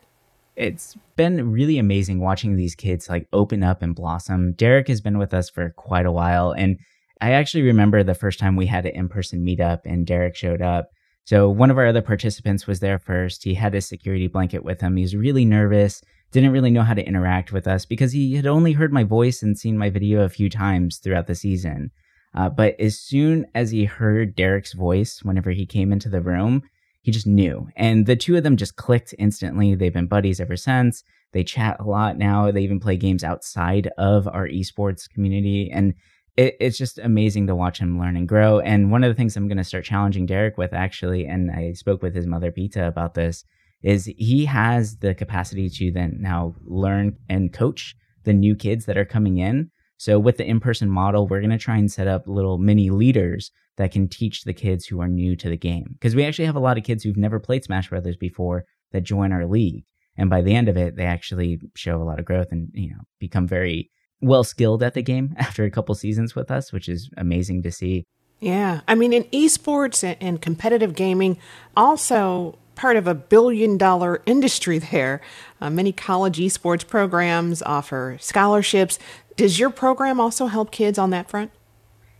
It's 0.56 0.96
been 1.16 1.52
really 1.52 1.78
amazing 1.78 2.20
watching 2.20 2.56
these 2.56 2.74
kids 2.74 3.08
like 3.08 3.28
open 3.32 3.62
up 3.62 3.82
and 3.82 3.94
blossom. 3.94 4.52
Derek 4.52 4.88
has 4.88 5.00
been 5.00 5.18
with 5.18 5.32
us 5.32 5.48
for 5.48 5.70
quite 5.70 6.06
a 6.06 6.12
while. 6.12 6.52
And 6.52 6.78
I 7.20 7.32
actually 7.32 7.62
remember 7.62 8.02
the 8.02 8.14
first 8.14 8.38
time 8.38 8.56
we 8.56 8.66
had 8.66 8.86
an 8.86 8.92
in 8.92 9.08
person 9.08 9.44
meetup 9.44 9.80
and 9.84 10.06
Derek 10.06 10.36
showed 10.36 10.62
up. 10.62 10.90
So 11.24 11.50
one 11.50 11.70
of 11.70 11.78
our 11.78 11.86
other 11.86 12.02
participants 12.02 12.66
was 12.66 12.80
there 12.80 12.98
first. 12.98 13.44
He 13.44 13.54
had 13.54 13.74
his 13.74 13.86
security 13.86 14.28
blanket 14.28 14.64
with 14.64 14.80
him. 14.80 14.96
He 14.96 15.02
was 15.02 15.14
really 15.14 15.44
nervous, 15.44 16.02
didn't 16.32 16.52
really 16.52 16.70
know 16.70 16.82
how 16.82 16.94
to 16.94 17.06
interact 17.06 17.52
with 17.52 17.66
us 17.66 17.84
because 17.84 18.12
he 18.12 18.36
had 18.36 18.46
only 18.46 18.72
heard 18.72 18.92
my 18.92 19.04
voice 19.04 19.42
and 19.42 19.58
seen 19.58 19.78
my 19.78 19.90
video 19.90 20.22
a 20.22 20.28
few 20.28 20.50
times 20.50 20.98
throughout 20.98 21.26
the 21.26 21.34
season. 21.34 21.90
Uh, 22.34 22.48
but 22.48 22.78
as 22.78 22.98
soon 23.00 23.46
as 23.54 23.70
he 23.70 23.84
heard 23.84 24.36
Derek's 24.36 24.74
voice, 24.74 25.20
whenever 25.22 25.50
he 25.50 25.64
came 25.64 25.92
into 25.92 26.08
the 26.08 26.20
room, 26.20 26.62
he 27.00 27.10
just 27.10 27.26
knew. 27.26 27.68
And 27.76 28.04
the 28.04 28.16
two 28.16 28.36
of 28.36 28.42
them 28.42 28.56
just 28.56 28.76
clicked 28.76 29.14
instantly. 29.18 29.74
They've 29.74 29.92
been 29.92 30.08
buddies 30.08 30.40
ever 30.40 30.56
since. 30.56 31.02
They 31.32 31.44
chat 31.44 31.78
a 31.80 31.84
lot 31.84 32.18
now. 32.18 32.50
They 32.50 32.62
even 32.62 32.80
play 32.80 32.96
games 32.96 33.24
outside 33.24 33.90
of 33.96 34.28
our 34.28 34.46
esports 34.46 35.08
community. 35.08 35.70
And 35.72 35.94
it, 36.36 36.56
it's 36.60 36.78
just 36.78 36.98
amazing 36.98 37.46
to 37.46 37.54
watch 37.54 37.78
him 37.78 37.98
learn 37.98 38.16
and 38.16 38.28
grow. 38.28 38.60
And 38.60 38.90
one 38.90 39.04
of 39.04 39.10
the 39.10 39.14
things 39.14 39.36
I'm 39.36 39.48
going 39.48 39.58
to 39.58 39.64
start 39.64 39.84
challenging 39.84 40.26
Derek 40.26 40.58
with, 40.58 40.72
actually, 40.72 41.26
and 41.26 41.50
I 41.50 41.72
spoke 41.72 42.02
with 42.02 42.14
his 42.14 42.26
mother, 42.26 42.52
Pita, 42.52 42.86
about 42.86 43.14
this, 43.14 43.44
is 43.82 44.06
he 44.16 44.44
has 44.46 44.96
the 44.96 45.14
capacity 45.14 45.68
to 45.68 45.92
then 45.92 46.16
now 46.20 46.54
learn 46.64 47.16
and 47.28 47.52
coach 47.52 47.94
the 48.24 48.32
new 48.32 48.54
kids 48.54 48.86
that 48.86 48.98
are 48.98 49.04
coming 49.04 49.38
in. 49.38 49.70
So 49.96 50.18
with 50.18 50.36
the 50.36 50.46
in-person 50.46 50.90
model, 50.90 51.26
we're 51.26 51.40
going 51.40 51.50
to 51.50 51.58
try 51.58 51.76
and 51.76 51.90
set 51.90 52.06
up 52.06 52.24
little 52.26 52.58
mini 52.58 52.90
leaders 52.90 53.50
that 53.76 53.92
can 53.92 54.08
teach 54.08 54.44
the 54.44 54.52
kids 54.52 54.86
who 54.86 55.00
are 55.00 55.08
new 55.08 55.36
to 55.36 55.48
the 55.48 55.56
game. 55.56 55.86
Because 55.92 56.14
we 56.14 56.24
actually 56.24 56.46
have 56.46 56.56
a 56.56 56.60
lot 56.60 56.78
of 56.78 56.84
kids 56.84 57.02
who've 57.02 57.16
never 57.16 57.40
played 57.40 57.64
Smash 57.64 57.88
Brothers 57.88 58.16
before 58.16 58.64
that 58.92 59.02
join 59.02 59.32
our 59.32 59.46
league. 59.46 59.84
And 60.16 60.28
by 60.28 60.42
the 60.42 60.54
end 60.54 60.68
of 60.68 60.76
it, 60.76 60.96
they 60.96 61.04
actually 61.04 61.60
show 61.76 62.02
a 62.02 62.04
lot 62.04 62.18
of 62.18 62.24
growth 62.24 62.48
and, 62.50 62.68
you 62.74 62.90
know, 62.90 63.02
become 63.20 63.46
very 63.46 63.90
well 64.20 64.42
skilled 64.42 64.82
at 64.82 64.94
the 64.94 65.02
game 65.02 65.34
after 65.38 65.64
a 65.64 65.70
couple 65.70 65.94
seasons 65.94 66.34
with 66.34 66.50
us, 66.50 66.72
which 66.72 66.88
is 66.88 67.08
amazing 67.16 67.62
to 67.62 67.70
see. 67.70 68.04
Yeah. 68.40 68.80
I 68.86 68.94
mean, 68.94 69.12
in 69.12 69.24
esports 69.24 70.16
and 70.20 70.40
competitive 70.40 70.94
gaming, 70.94 71.38
also 71.76 72.58
part 72.78 72.96
of 72.96 73.06
a 73.06 73.14
billion 73.14 73.76
dollar 73.76 74.22
industry 74.24 74.78
there. 74.78 75.20
Uh, 75.60 75.68
many 75.68 75.92
college 75.92 76.38
esports 76.38 76.86
programs 76.86 77.60
offer 77.62 78.16
scholarships. 78.20 78.98
Does 79.36 79.58
your 79.58 79.70
program 79.70 80.20
also 80.20 80.46
help 80.46 80.70
kids 80.70 80.98
on 80.98 81.10
that 81.10 81.28
front? 81.28 81.50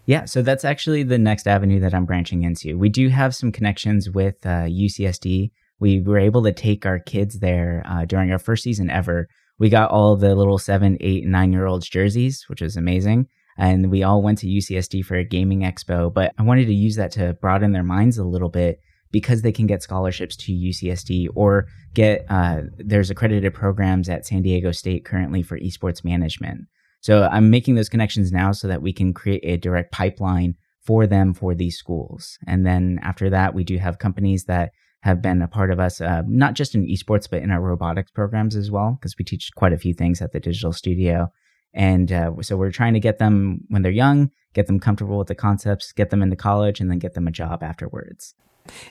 Yeah, 0.05 0.25
so 0.25 0.43
that's 0.43 0.65
actually 0.65 1.03
the 1.03 1.19
next 1.19 1.47
avenue 1.47 1.81
that 1.81 1.95
I'm 1.95 2.07
branching 2.07 2.43
into. 2.43 2.77
We 2.79 2.89
do 2.89 3.09
have 3.09 3.35
some 3.35 3.53
connections 3.53 4.11
with 4.11 4.37
uh, 4.45 4.65
UCSD. 4.65 5.51
We 5.81 6.01
were 6.01 6.19
able 6.19 6.43
to 6.45 6.53
take 6.53 6.87
our 6.87 6.99
kids 6.99 7.41
there 7.41 7.83
uh, 7.87 8.05
during 8.05 8.33
our 8.33 8.39
first 8.39 8.63
season 8.63 8.91
ever 8.91 9.29
we 9.59 9.69
got 9.69 9.91
all 9.91 10.17
the 10.17 10.35
little 10.35 10.59
seven, 10.59 10.97
eight, 11.01 11.27
nine 11.27 11.53
year 11.53 11.67
olds 11.67 11.89
jerseys, 11.89 12.45
which 12.49 12.63
was 12.63 12.77
amazing. 12.77 13.27
And 13.57 13.91
we 13.91 14.05
all 14.05 14.23
went 14.23 14.39
to 14.39 14.47
UCSD 14.47 15.05
for 15.05 15.17
a 15.17 15.25
gaming 15.25 15.63
expo, 15.63 16.13
but 16.13 16.33
I 16.39 16.43
wanted 16.45 16.67
to 16.67 16.75
use 16.75 16.95
that 16.97 17.11
to 17.13 17.35
broaden 17.41 17.73
their 17.73 17.83
minds 17.83 18.17
a 18.17 18.25
little 18.25 18.49
bit 18.49 18.81
because 19.11 19.43
they 19.43 19.53
can 19.53 19.67
get 19.67 19.83
scholarships 19.83 20.37
to 20.37 20.53
UCSD 20.53 21.29
or 21.35 21.67
get, 21.95 22.25
uh, 22.29 22.63
there's 22.77 23.11
accredited 23.11 23.55
programs 23.55 24.09
at 24.09 24.27
San 24.27 24.43
Diego 24.43 24.73
State 24.73 25.05
currently 25.05 25.43
for 25.43 25.59
esports 25.59 26.05
management. 26.05 26.67
So 27.01 27.29
I'm 27.31 27.51
making 27.51 27.77
those 27.77 27.89
connections 27.89 28.33
now 28.33 28.53
so 28.53 28.69
that 28.69 28.83
we 28.83 28.93
can 28.93 29.15
create 29.15 29.41
a 29.45 29.57
direct 29.57 29.93
pipeline 29.93 30.55
for 30.85 31.07
them 31.07 31.35
for 31.35 31.55
these 31.55 31.77
schools. 31.77 32.39
And 32.47 32.67
then 32.67 32.99
after 33.03 33.31
that, 33.31 33.55
we 33.55 33.65
do 33.65 33.79
have 33.79 33.99
companies 33.99 34.45
that 34.45 34.73
have 35.03 35.23
been 35.23 35.43
a 35.43 35.49
part 35.49 35.71
of 35.71 35.79
us, 35.79 36.01
uh, 36.01 36.23
not 36.27 36.55
just 36.55 36.75
in 36.75 36.87
esports, 36.87 37.29
but 37.31 37.43
in 37.43 37.51
our 37.51 37.61
robotics 37.61 38.11
programs 38.11 38.57
as 38.57 38.71
well, 38.71 38.97
because 38.99 39.15
we 39.19 39.25
teach 39.25 39.51
quite 39.55 39.73
a 39.73 39.79
few 39.79 39.95
things 39.95 40.21
at 40.21 40.33
the 40.33 40.41
digital 40.41 40.73
studio. 40.73 41.29
And 41.73 42.11
uh, 42.11 42.33
so 42.41 42.57
we're 42.57 42.73
trying 42.73 42.95
to 42.95 43.01
get 43.01 43.19
them 43.19 43.61
when 43.69 43.83
they're 43.83 43.93
young, 43.93 44.31
get 44.55 44.67
them 44.67 44.81
comfortable 44.81 45.19
with 45.19 45.29
the 45.29 45.35
concepts, 45.35 45.93
get 45.93 46.11
them 46.11 46.23
into 46.23 46.37
college, 46.37 46.81
and 46.81 46.91
then 46.91 46.99
get 46.99 47.15
them 47.15 47.29
a 47.29 47.33
job 47.33 47.63
afterwards. 47.63 48.35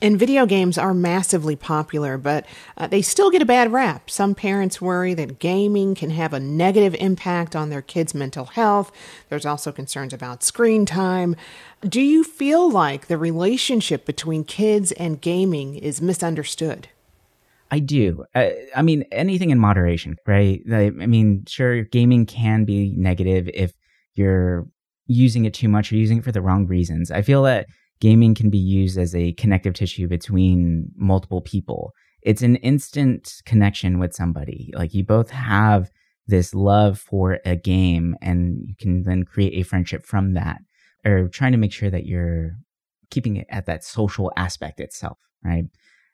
And 0.01 0.19
video 0.19 0.45
games 0.45 0.77
are 0.77 0.93
massively 0.93 1.55
popular, 1.55 2.17
but 2.17 2.45
uh, 2.77 2.87
they 2.87 3.01
still 3.01 3.31
get 3.31 3.41
a 3.41 3.45
bad 3.45 3.71
rap. 3.71 4.09
Some 4.09 4.35
parents 4.35 4.81
worry 4.81 5.13
that 5.13 5.39
gaming 5.39 5.95
can 5.95 6.09
have 6.11 6.33
a 6.33 6.39
negative 6.39 6.95
impact 6.99 7.55
on 7.55 7.69
their 7.69 7.81
kids' 7.81 8.13
mental 8.13 8.45
health. 8.45 8.91
There's 9.29 9.45
also 9.45 9.71
concerns 9.71 10.13
about 10.13 10.43
screen 10.43 10.85
time. 10.85 11.35
Do 11.81 12.01
you 12.01 12.23
feel 12.23 12.69
like 12.69 13.07
the 13.07 13.17
relationship 13.17 14.05
between 14.05 14.43
kids 14.43 14.91
and 14.93 15.21
gaming 15.21 15.75
is 15.75 16.01
misunderstood? 16.01 16.89
I 17.69 17.79
do. 17.79 18.25
I, 18.33 18.67
I 18.75 18.81
mean, 18.81 19.03
anything 19.11 19.49
in 19.49 19.59
moderation, 19.59 20.15
right? 20.25 20.61
I, 20.71 20.85
I 20.85 21.05
mean, 21.05 21.43
sure, 21.47 21.83
gaming 21.83 22.25
can 22.25 22.65
be 22.65 22.93
negative 22.95 23.49
if 23.53 23.73
you're 24.15 24.67
using 25.07 25.45
it 25.45 25.53
too 25.53 25.67
much 25.67 25.91
or 25.91 25.95
using 25.95 26.19
it 26.19 26.23
for 26.23 26.31
the 26.31 26.41
wrong 26.41 26.67
reasons. 26.67 27.11
I 27.11 27.21
feel 27.21 27.43
that 27.43 27.67
gaming 27.99 28.35
can 28.35 28.49
be 28.49 28.57
used 28.57 28.97
as 28.97 29.15
a 29.15 29.33
connective 29.33 29.73
tissue 29.73 30.07
between 30.07 30.91
multiple 30.95 31.41
people. 31.41 31.93
It's 32.21 32.41
an 32.41 32.57
instant 32.57 33.41
connection 33.45 33.99
with 33.99 34.13
somebody. 34.13 34.71
Like 34.75 34.93
you 34.93 35.03
both 35.03 35.29
have 35.29 35.91
this 36.27 36.53
love 36.53 36.99
for 36.99 37.39
a 37.45 37.55
game 37.55 38.15
and 38.21 38.59
you 38.67 38.75
can 38.77 39.03
then 39.03 39.23
create 39.23 39.53
a 39.53 39.63
friendship 39.63 40.05
from 40.05 40.33
that 40.33 40.59
or 41.05 41.27
trying 41.29 41.53
to 41.53 41.57
make 41.57 41.71
sure 41.71 41.89
that 41.89 42.05
you're 42.05 42.57
keeping 43.09 43.37
it 43.37 43.47
at 43.49 43.65
that 43.65 43.83
social 43.83 44.31
aspect 44.35 44.79
itself, 44.79 45.17
right? 45.43 45.65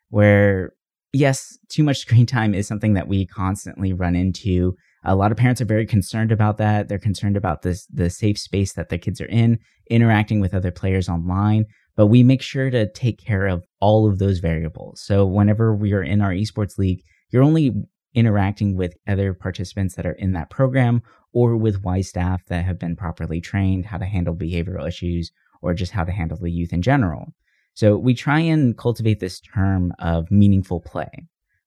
Where 0.10 0.74
yes, 1.14 1.58
too 1.70 1.84
much 1.84 2.00
screen 2.00 2.26
time 2.26 2.54
is 2.54 2.68
something 2.68 2.94
that 2.94 3.08
we 3.08 3.26
constantly 3.26 3.94
run 3.94 4.16
into. 4.16 4.76
A 5.06 5.16
lot 5.16 5.32
of 5.32 5.38
parents 5.38 5.62
are 5.62 5.66
very 5.66 5.86
concerned 5.86 6.32
about 6.32 6.58
that. 6.58 6.88
They're 6.88 7.00
concerned 7.00 7.38
about 7.38 7.62
this 7.62 7.86
the 7.88 8.10
safe 8.10 8.38
space 8.38 8.74
that 8.74 8.90
their 8.90 9.00
kids 9.00 9.20
are 9.20 9.26
in, 9.26 9.60
interacting 9.90 10.40
with 10.40 10.54
other 10.54 10.72
players 10.72 11.10
online. 11.10 11.66
But 11.96 12.08
we 12.08 12.24
make 12.24 12.42
sure 12.42 12.70
to 12.70 12.92
take 12.92 13.20
care 13.20 13.46
of 13.48 13.64
all 13.80 14.10
of 14.10 14.18
those 14.20 14.40
variables. 14.40 15.02
So 15.04 15.26
whenever 15.26 15.76
we 15.76 15.94
are 15.94 16.02
in 16.04 16.22
our 16.22 16.32
esports 16.32 16.78
league, 16.78 17.02
you're 17.30 17.44
only 17.44 17.74
interacting 18.16 18.76
with 18.76 18.96
other 19.08 19.34
participants 19.34 19.96
that 19.96 20.06
are 20.06 20.14
in 20.14 20.34
that 20.34 20.50
program 20.50 21.02
or 21.34 21.58
with 21.58 21.84
Y 21.84 22.02
staff 22.02 22.46
that 22.48 22.66
have 22.66 22.80
been 22.80 22.96
properly 22.96 23.42
trained 23.42 23.86
how 23.86 23.98
to 23.98 24.06
handle 24.06 24.36
behavioral 24.36 24.88
issues 24.88 25.32
or 25.62 25.74
just 25.74 25.92
how 25.92 26.04
to 26.04 26.12
handle 26.12 26.38
the 26.38 26.52
youth 26.52 26.74
in 26.74 26.82
general. 26.82 27.34
So 27.74 27.98
we 27.98 28.14
try 28.14 28.40
and 28.40 28.78
cultivate 28.78 29.20
this 29.20 29.40
term 29.40 29.94
of 30.00 30.30
meaningful 30.30 30.80
play. 30.80 31.10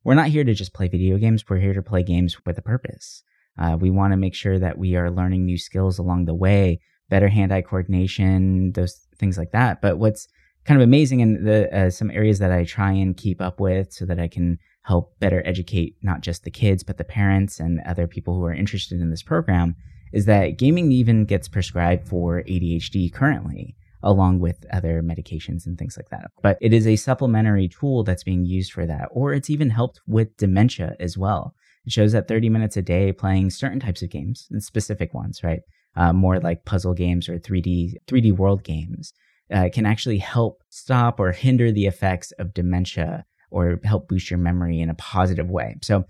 We're 0.07 0.15
not 0.15 0.29
here 0.29 0.45
to 0.45 0.55
just 0.55 0.73
play 0.73 0.87
video 0.87 1.19
games. 1.19 1.43
We're 1.49 1.59
here 1.59 1.75
to 1.75 1.83
play 1.83 2.05
games 2.05 2.37
with 2.47 2.57
a 2.57 2.63
purpose. 2.63 3.25
Uh, 3.59 3.77
we 3.81 3.91
want 3.91 4.13
to 4.13 4.17
make 4.17 4.37
sure 4.37 4.57
that 4.57 4.79
we 4.79 4.95
are 4.95 5.11
learning 5.11 5.45
new 5.45 5.59
skills 5.59 5.99
along 5.99 6.27
the 6.27 6.35
way, 6.35 6.79
better 7.11 7.27
hand-eye 7.27 7.63
coordination, 7.63 8.71
those 8.71 9.09
things 9.19 9.37
like 9.37 9.51
that. 9.51 9.83
But 9.83 9.99
what's 9.99 10.29
kind 10.65 10.81
of 10.81 10.85
amazing 10.85 11.19
in 11.19 11.43
the 11.43 11.77
uh, 11.77 11.91
some 11.91 12.13
areas 12.13 12.39
that 12.39 12.53
I 12.53 12.63
try 12.63 12.93
and 12.93 13.17
keep 13.17 13.41
up 13.41 13.59
with 13.59 13.93
so 13.93 14.07
that 14.07 14.21
I 14.21 14.29
can 14.29 14.61
help 14.83 15.19
better 15.19 15.43
educate 15.45 15.97
not 16.03 16.21
just 16.21 16.45
the 16.45 16.53
kids 16.53 16.85
but 16.85 16.99
the 16.99 17.05
parents 17.05 17.59
and 17.59 17.81
other 17.85 18.07
people 18.07 18.37
who 18.37 18.45
are 18.45 18.55
interested 18.55 19.01
in 19.01 19.11
this 19.11 19.25
program 19.25 19.75
is 20.13 20.27
that 20.27 20.57
gaming 20.57 20.93
even 20.93 21.25
gets 21.25 21.49
prescribed 21.49 22.07
for 22.07 22.45
ADHD 22.45 23.13
currently 23.13 23.75
along 24.03 24.41
with 24.41 24.65
other 24.73 25.03
medications 25.03 25.67
and 25.67 25.79
things 25.79 25.97
like 25.97 26.09
that. 26.11 26.31
But 26.43 26.59
it 26.61 26.73
is 26.73 26.87
a 26.87 26.97
supplementary 26.97 27.69
tool 27.69 28.05
that's 28.05 28.25
being 28.25 28.45
used 28.45 28.73
for 28.73 28.87
that, 28.87 29.09
or 29.11 29.33
it's 29.33 29.51
even 29.51 29.71
helped 29.71 30.01
with 30.07 30.37
dementia 30.37 30.97
as 31.01 31.17
well. 31.17 31.55
It 31.85 31.93
shows 31.93 32.13
that 32.13 32.29
30 32.29 32.49
minutes 32.49 32.77
a 32.77 32.83
day 32.83 33.13
playing 33.13 33.51
certain 33.51 33.81
types 33.81 34.03
of 34.03 34.11
games, 34.11 34.49
specific 34.59 35.15
ones, 35.15 35.43
right? 35.43 35.61
Uh, 35.95 36.13
more 36.13 36.39
like 36.41 36.65
puzzle 36.65 36.95
games 36.95 37.29
or 37.29 37.39
3D 37.39 37.95
3D 38.07 38.33
world 38.33 38.65
games, 38.65 39.13
uh, 39.51 39.69
can 39.73 39.87
actually 39.87 40.19
help 40.19 40.63
stop 40.69 41.21
or 41.21 41.33
hinder 41.33 41.73
the 41.73 41.87
effects 41.87 42.33
of 42.33 42.53
dementia 42.53 43.25
or 43.51 43.81
help 43.85 44.09
boost 44.09 44.31
your 44.31 44.39
memory 44.39 44.81
in 44.81 44.91
a 44.91 44.95
positive 44.95 45.49
way. 45.49 45.77
So 45.83 46.05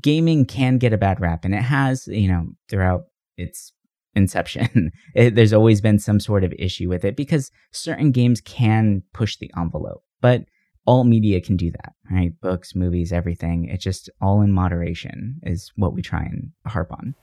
gaming 0.00 0.44
can 0.44 0.78
get 0.78 0.92
a 0.92 0.98
bad 0.98 1.20
rap, 1.20 1.44
and 1.44 1.54
it 1.54 1.62
has, 1.62 2.06
you 2.06 2.28
know, 2.28 2.48
throughout 2.68 3.04
its 3.36 3.72
inception. 4.14 4.92
It, 5.14 5.34
there's 5.34 5.52
always 5.52 5.82
been 5.82 5.98
some 5.98 6.20
sort 6.20 6.42
of 6.42 6.54
issue 6.58 6.88
with 6.88 7.04
it 7.04 7.16
because 7.16 7.50
certain 7.70 8.12
games 8.12 8.40
can 8.40 9.02
push 9.12 9.36
the 9.36 9.50
envelope, 9.56 10.02
but 10.22 10.46
all 10.86 11.04
media 11.04 11.40
can 11.40 11.56
do 11.56 11.70
that, 11.70 11.92
right? 12.10 12.32
Books, 12.40 12.74
movies, 12.74 13.12
everything. 13.12 13.66
It's 13.66 13.84
just 13.84 14.08
all 14.20 14.40
in 14.40 14.52
moderation 14.52 15.40
is 15.42 15.70
what 15.76 15.92
we 15.92 16.00
try 16.00 16.22
and 16.22 16.52
harp 16.66 16.92
on. 16.92 17.14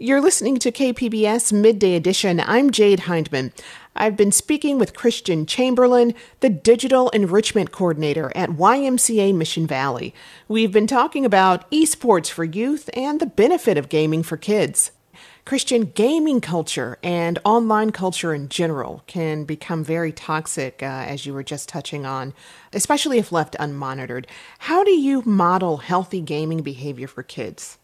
You're 0.00 0.20
listening 0.20 0.58
to 0.58 0.70
KPBS 0.70 1.52
Midday 1.52 1.94
Edition. 1.96 2.40
I'm 2.40 2.70
Jade 2.70 3.00
Hindman. 3.00 3.52
I've 3.96 4.16
been 4.16 4.30
speaking 4.30 4.78
with 4.78 4.94
Christian 4.94 5.44
Chamberlain, 5.44 6.14
the 6.38 6.48
Digital 6.48 7.08
Enrichment 7.10 7.72
Coordinator 7.72 8.30
at 8.36 8.50
YMCA 8.50 9.34
Mission 9.34 9.66
Valley. 9.66 10.14
We've 10.46 10.70
been 10.70 10.86
talking 10.86 11.24
about 11.24 11.68
esports 11.72 12.30
for 12.30 12.44
youth 12.44 12.88
and 12.94 13.18
the 13.18 13.26
benefit 13.26 13.76
of 13.76 13.88
gaming 13.88 14.22
for 14.22 14.36
kids. 14.36 14.92
Christian 15.48 15.86
gaming 15.94 16.42
culture 16.42 16.98
and 17.02 17.38
online 17.42 17.90
culture 17.90 18.34
in 18.34 18.50
general 18.50 19.02
can 19.06 19.44
become 19.44 19.82
very 19.82 20.12
toxic, 20.12 20.82
uh, 20.82 20.84
as 20.84 21.24
you 21.24 21.32
were 21.32 21.42
just 21.42 21.70
touching 21.70 22.04
on, 22.04 22.34
especially 22.74 23.16
if 23.16 23.32
left 23.32 23.56
unmonitored. 23.58 24.26
How 24.58 24.84
do 24.84 24.90
you 24.90 25.22
model 25.24 25.78
healthy 25.78 26.20
gaming 26.20 26.60
behavior 26.60 27.06
for 27.06 27.22
kids? 27.22 27.78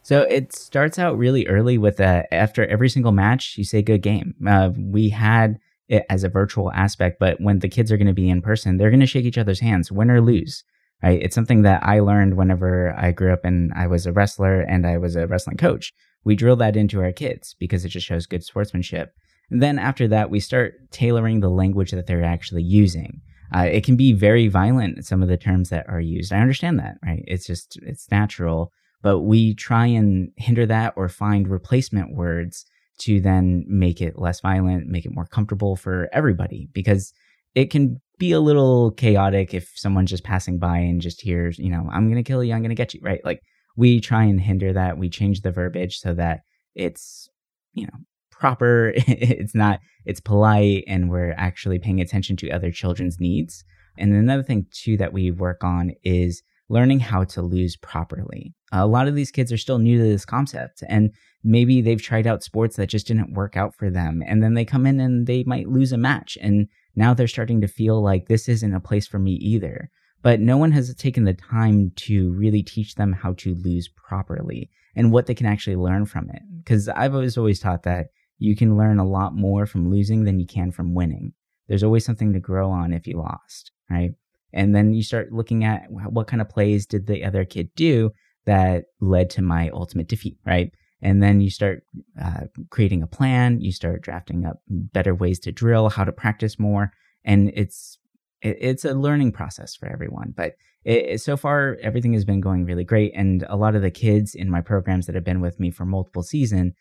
So 0.00 0.22
it 0.22 0.54
starts 0.54 0.98
out 0.98 1.18
really 1.18 1.46
early 1.46 1.76
with 1.76 2.00
a, 2.00 2.24
after 2.32 2.64
every 2.64 2.88
single 2.88 3.12
match, 3.12 3.58
you 3.58 3.64
say 3.64 3.82
good 3.82 4.00
game. 4.00 4.34
Uh, 4.48 4.70
we 4.74 5.10
had 5.10 5.58
it 5.90 6.06
as 6.08 6.24
a 6.24 6.30
virtual 6.30 6.72
aspect, 6.72 7.18
but 7.20 7.38
when 7.38 7.58
the 7.58 7.68
kids 7.68 7.92
are 7.92 7.98
going 7.98 8.06
to 8.06 8.14
be 8.14 8.30
in 8.30 8.40
person, 8.40 8.78
they're 8.78 8.88
going 8.88 8.98
to 9.00 9.04
shake 9.06 9.26
each 9.26 9.36
other's 9.36 9.60
hands, 9.60 9.92
win 9.92 10.10
or 10.10 10.22
lose. 10.22 10.64
Right? 11.02 11.20
It's 11.20 11.34
something 11.34 11.62
that 11.62 11.82
I 11.82 12.00
learned 12.00 12.38
whenever 12.38 12.94
I 12.96 13.12
grew 13.12 13.30
up 13.30 13.44
and 13.44 13.74
I 13.74 13.88
was 13.88 14.06
a 14.06 14.12
wrestler 14.12 14.62
and 14.62 14.86
I 14.86 14.96
was 14.96 15.16
a 15.16 15.26
wrestling 15.26 15.58
coach. 15.58 15.92
We 16.24 16.36
drill 16.36 16.56
that 16.56 16.76
into 16.76 17.00
our 17.00 17.12
kids 17.12 17.54
because 17.58 17.84
it 17.84 17.88
just 17.88 18.06
shows 18.06 18.26
good 18.26 18.44
sportsmanship. 18.44 19.12
And 19.50 19.62
then 19.62 19.78
after 19.78 20.06
that, 20.08 20.30
we 20.30 20.40
start 20.40 20.74
tailoring 20.90 21.40
the 21.40 21.48
language 21.48 21.90
that 21.90 22.06
they're 22.06 22.24
actually 22.24 22.62
using. 22.62 23.20
Uh, 23.54 23.62
it 23.62 23.84
can 23.84 23.96
be 23.96 24.12
very 24.12 24.46
violent, 24.46 25.04
some 25.04 25.22
of 25.22 25.28
the 25.28 25.36
terms 25.36 25.70
that 25.70 25.88
are 25.88 26.00
used. 26.00 26.32
I 26.32 26.38
understand 26.38 26.78
that, 26.78 26.98
right? 27.04 27.24
It's 27.26 27.46
just, 27.46 27.78
it's 27.82 28.08
natural 28.10 28.72
but 29.02 29.20
we 29.20 29.54
try 29.54 29.86
and 29.86 30.30
hinder 30.36 30.66
that 30.66 30.94
or 30.96 31.08
find 31.08 31.48
replacement 31.48 32.14
words 32.14 32.66
to 32.98 33.20
then 33.20 33.64
make 33.66 34.00
it 34.00 34.18
less 34.18 34.40
violent, 34.40 34.86
make 34.86 35.06
it 35.06 35.14
more 35.14 35.26
comfortable 35.26 35.74
for 35.74 36.08
everybody 36.12 36.68
because 36.72 37.12
it 37.54 37.70
can 37.70 38.00
be 38.18 38.32
a 38.32 38.40
little 38.40 38.90
chaotic 38.92 39.54
if 39.54 39.72
someone's 39.74 40.10
just 40.10 40.24
passing 40.24 40.58
by 40.58 40.78
and 40.78 41.00
just 41.00 41.22
hears, 41.22 41.58
you 41.58 41.70
know, 41.70 41.88
I'm 41.90 42.10
going 42.10 42.22
to 42.22 42.28
kill 42.28 42.44
you, 42.44 42.52
I'm 42.52 42.60
going 42.60 42.68
to 42.68 42.74
get 42.74 42.92
you, 42.92 43.00
right? 43.02 43.24
Like 43.24 43.40
we 43.76 44.00
try 44.00 44.24
and 44.24 44.40
hinder 44.40 44.72
that. 44.72 44.98
We 44.98 45.08
change 45.08 45.42
the 45.42 45.50
verbiage 45.50 45.98
so 45.98 46.14
that 46.14 46.40
it's, 46.74 47.28
you 47.72 47.86
know, 47.86 47.98
proper, 48.30 48.92
it's 48.96 49.54
not, 49.54 49.80
it's 50.04 50.20
polite, 50.20 50.84
and 50.86 51.10
we're 51.10 51.34
actually 51.36 51.78
paying 51.78 52.00
attention 52.00 52.36
to 52.38 52.50
other 52.50 52.70
children's 52.70 53.20
needs. 53.20 53.64
And 53.98 54.12
another 54.14 54.42
thing 54.42 54.66
too 54.70 54.96
that 54.96 55.12
we 55.12 55.30
work 55.30 55.62
on 55.62 55.92
is 56.02 56.42
learning 56.68 57.00
how 57.00 57.24
to 57.24 57.42
lose 57.42 57.76
properly. 57.76 58.54
A 58.72 58.86
lot 58.86 59.08
of 59.08 59.16
these 59.16 59.32
kids 59.32 59.52
are 59.52 59.58
still 59.58 59.78
new 59.78 59.98
to 59.98 60.04
this 60.04 60.24
concept 60.24 60.84
and 60.88 61.10
maybe 61.42 61.80
they've 61.80 62.00
tried 62.00 62.26
out 62.26 62.44
sports 62.44 62.76
that 62.76 62.86
just 62.86 63.06
didn't 63.06 63.34
work 63.34 63.56
out 63.56 63.74
for 63.74 63.90
them. 63.90 64.22
And 64.26 64.42
then 64.42 64.54
they 64.54 64.64
come 64.64 64.86
in 64.86 65.00
and 65.00 65.26
they 65.26 65.42
might 65.44 65.68
lose 65.68 65.92
a 65.92 65.98
match. 65.98 66.38
And 66.40 66.68
now 66.94 67.12
they're 67.12 67.26
starting 67.26 67.60
to 67.62 67.68
feel 67.68 68.02
like 68.02 68.28
this 68.28 68.48
isn't 68.48 68.74
a 68.74 68.80
place 68.80 69.06
for 69.06 69.18
me 69.18 69.32
either. 69.32 69.90
But 70.22 70.40
no 70.40 70.56
one 70.56 70.72
has 70.72 70.94
taken 70.94 71.24
the 71.24 71.34
time 71.34 71.92
to 71.96 72.32
really 72.32 72.62
teach 72.62 72.94
them 72.94 73.12
how 73.12 73.34
to 73.34 73.54
lose 73.54 73.88
properly 73.88 74.70
and 74.94 75.12
what 75.12 75.26
they 75.26 75.34
can 75.34 75.46
actually 75.46 75.76
learn 75.76 76.04
from 76.04 76.28
it. 76.30 76.42
Because 76.58 76.88
I've 76.88 77.14
always, 77.14 77.38
always 77.38 77.60
taught 77.60 77.84
that 77.84 78.08
you 78.38 78.56
can 78.56 78.76
learn 78.76 78.98
a 78.98 79.06
lot 79.06 79.34
more 79.34 79.66
from 79.66 79.90
losing 79.90 80.24
than 80.24 80.40
you 80.40 80.46
can 80.46 80.72
from 80.72 80.94
winning. 80.94 81.32
There's 81.68 81.84
always 81.84 82.04
something 82.04 82.32
to 82.32 82.40
grow 82.40 82.70
on 82.70 82.92
if 82.92 83.06
you 83.06 83.16
lost, 83.16 83.70
right? 83.88 84.10
And 84.52 84.74
then 84.74 84.92
you 84.92 85.02
start 85.02 85.32
looking 85.32 85.64
at 85.64 85.84
what 85.88 86.26
kind 86.26 86.42
of 86.42 86.48
plays 86.48 86.86
did 86.86 87.06
the 87.06 87.24
other 87.24 87.44
kid 87.44 87.70
do 87.76 88.10
that 88.46 88.86
led 89.00 89.30
to 89.30 89.42
my 89.42 89.70
ultimate 89.70 90.08
defeat, 90.08 90.38
right? 90.44 90.72
And 91.02 91.22
then 91.22 91.40
you 91.40 91.50
start 91.50 91.84
uh, 92.20 92.46
creating 92.70 93.02
a 93.02 93.06
plan. 93.06 93.60
You 93.60 93.72
start 93.72 94.02
drafting 94.02 94.44
up 94.44 94.60
better 94.68 95.14
ways 95.14 95.38
to 95.40 95.52
drill, 95.52 95.88
how 95.88 96.04
to 96.04 96.12
practice 96.12 96.58
more, 96.58 96.92
and 97.24 97.52
it's 97.54 97.98
it, 98.42 98.58
it's 98.60 98.84
a 98.84 98.94
learning 98.94 99.32
process 99.32 99.74
for 99.74 99.86
everyone. 99.86 100.32
But 100.36 100.54
it, 100.84 101.20
so 101.20 101.36
far, 101.36 101.76
everything 101.82 102.12
has 102.14 102.24
been 102.24 102.40
going 102.40 102.64
really 102.64 102.84
great, 102.84 103.12
and 103.14 103.44
a 103.48 103.56
lot 103.56 103.74
of 103.74 103.82
the 103.82 103.90
kids 103.90 104.34
in 104.34 104.50
my 104.50 104.60
programs 104.60 105.06
that 105.06 105.14
have 105.14 105.24
been 105.24 105.40
with 105.40 105.60
me 105.60 105.70
for 105.70 105.84
multiple 105.84 106.22
seasons 106.22 106.72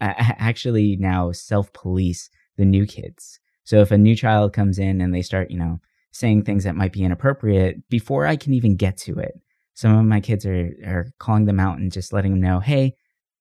uh, 0.00 0.12
actually 0.18 0.96
now 0.96 1.32
self 1.32 1.72
police 1.72 2.30
the 2.56 2.64
new 2.64 2.86
kids. 2.86 3.40
So 3.64 3.80
if 3.80 3.90
a 3.90 3.98
new 3.98 4.14
child 4.14 4.52
comes 4.52 4.78
in 4.78 5.00
and 5.00 5.14
they 5.14 5.22
start, 5.22 5.50
you 5.50 5.58
know, 5.58 5.80
saying 6.12 6.42
things 6.42 6.64
that 6.64 6.76
might 6.76 6.92
be 6.92 7.02
inappropriate 7.02 7.88
before 7.88 8.26
I 8.26 8.36
can 8.36 8.54
even 8.54 8.76
get 8.76 8.96
to 8.98 9.18
it. 9.18 9.34
Some 9.74 9.96
of 9.98 10.04
my 10.04 10.20
kids 10.20 10.46
are, 10.46 10.70
are 10.86 11.06
calling 11.18 11.46
them 11.46 11.58
out 11.58 11.78
and 11.78 11.90
just 11.90 12.12
letting 12.12 12.32
them 12.32 12.40
know, 12.40 12.60
hey, 12.60 12.94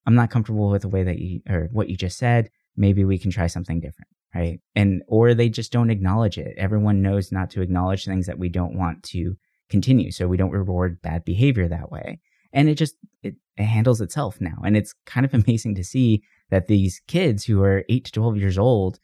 I'm 0.07 0.15
not 0.15 0.31
comfortable 0.31 0.69
with 0.69 0.81
the 0.81 0.89
way 0.89 1.03
that 1.03 1.19
you 1.19 1.41
or 1.47 1.69
what 1.71 1.89
you 1.89 1.95
just 1.95 2.17
said. 2.17 2.49
Maybe 2.75 3.05
we 3.05 3.19
can 3.19 3.29
try 3.29 3.45
something 3.47 3.79
different. 3.79 4.07
Right. 4.33 4.59
And, 4.75 5.03
or 5.07 5.33
they 5.33 5.49
just 5.49 5.71
don't 5.71 5.91
acknowledge 5.91 6.37
it. 6.39 6.55
Everyone 6.57 7.03
knows 7.03 7.31
not 7.31 7.51
to 7.51 7.61
acknowledge 7.61 8.05
things 8.05 8.25
that 8.25 8.39
we 8.39 8.49
don't 8.49 8.75
want 8.75 9.03
to 9.03 9.35
continue. 9.69 10.11
So 10.11 10.27
we 10.27 10.37
don't 10.37 10.51
reward 10.51 11.01
bad 11.01 11.23
behavior 11.23 11.67
that 11.67 11.91
way. 11.91 12.19
And 12.51 12.67
it 12.67 12.75
just, 12.75 12.95
it, 13.21 13.35
it 13.57 13.63
handles 13.63 14.01
itself 14.01 14.41
now. 14.41 14.57
And 14.65 14.75
it's 14.75 14.95
kind 15.05 15.25
of 15.25 15.33
amazing 15.45 15.75
to 15.75 15.83
see 15.83 16.23
that 16.49 16.67
these 16.67 17.01
kids 17.07 17.45
who 17.45 17.61
are 17.63 17.83
eight 17.89 18.05
to 18.05 18.11
12 18.11 18.37
years 18.37 18.57
old 18.57 18.99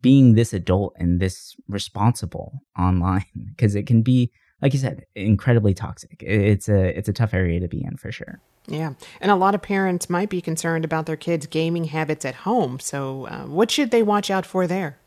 being 0.00 0.34
this 0.34 0.52
adult 0.52 0.94
and 0.98 1.20
this 1.20 1.54
responsible 1.68 2.60
online 2.78 3.24
because 3.48 3.74
it 3.74 3.86
can 3.86 4.02
be 4.02 4.30
like 4.62 4.72
you 4.72 4.78
said 4.78 5.06
incredibly 5.14 5.74
toxic. 5.74 6.22
It's 6.22 6.68
a 6.68 6.96
it's 6.96 7.08
a 7.08 7.12
tough 7.12 7.34
area 7.34 7.60
to 7.60 7.68
be 7.68 7.82
in 7.82 7.96
for 7.96 8.10
sure. 8.12 8.40
Yeah. 8.66 8.94
And 9.20 9.30
a 9.30 9.36
lot 9.36 9.54
of 9.54 9.62
parents 9.62 10.10
might 10.10 10.28
be 10.28 10.40
concerned 10.40 10.84
about 10.84 11.06
their 11.06 11.16
kids 11.16 11.46
gaming 11.46 11.84
habits 11.84 12.24
at 12.24 12.34
home. 12.34 12.80
So 12.80 13.26
uh, 13.26 13.46
what 13.46 13.70
should 13.70 13.90
they 13.90 14.02
watch 14.02 14.30
out 14.30 14.44
for 14.44 14.66
there? 14.66 14.98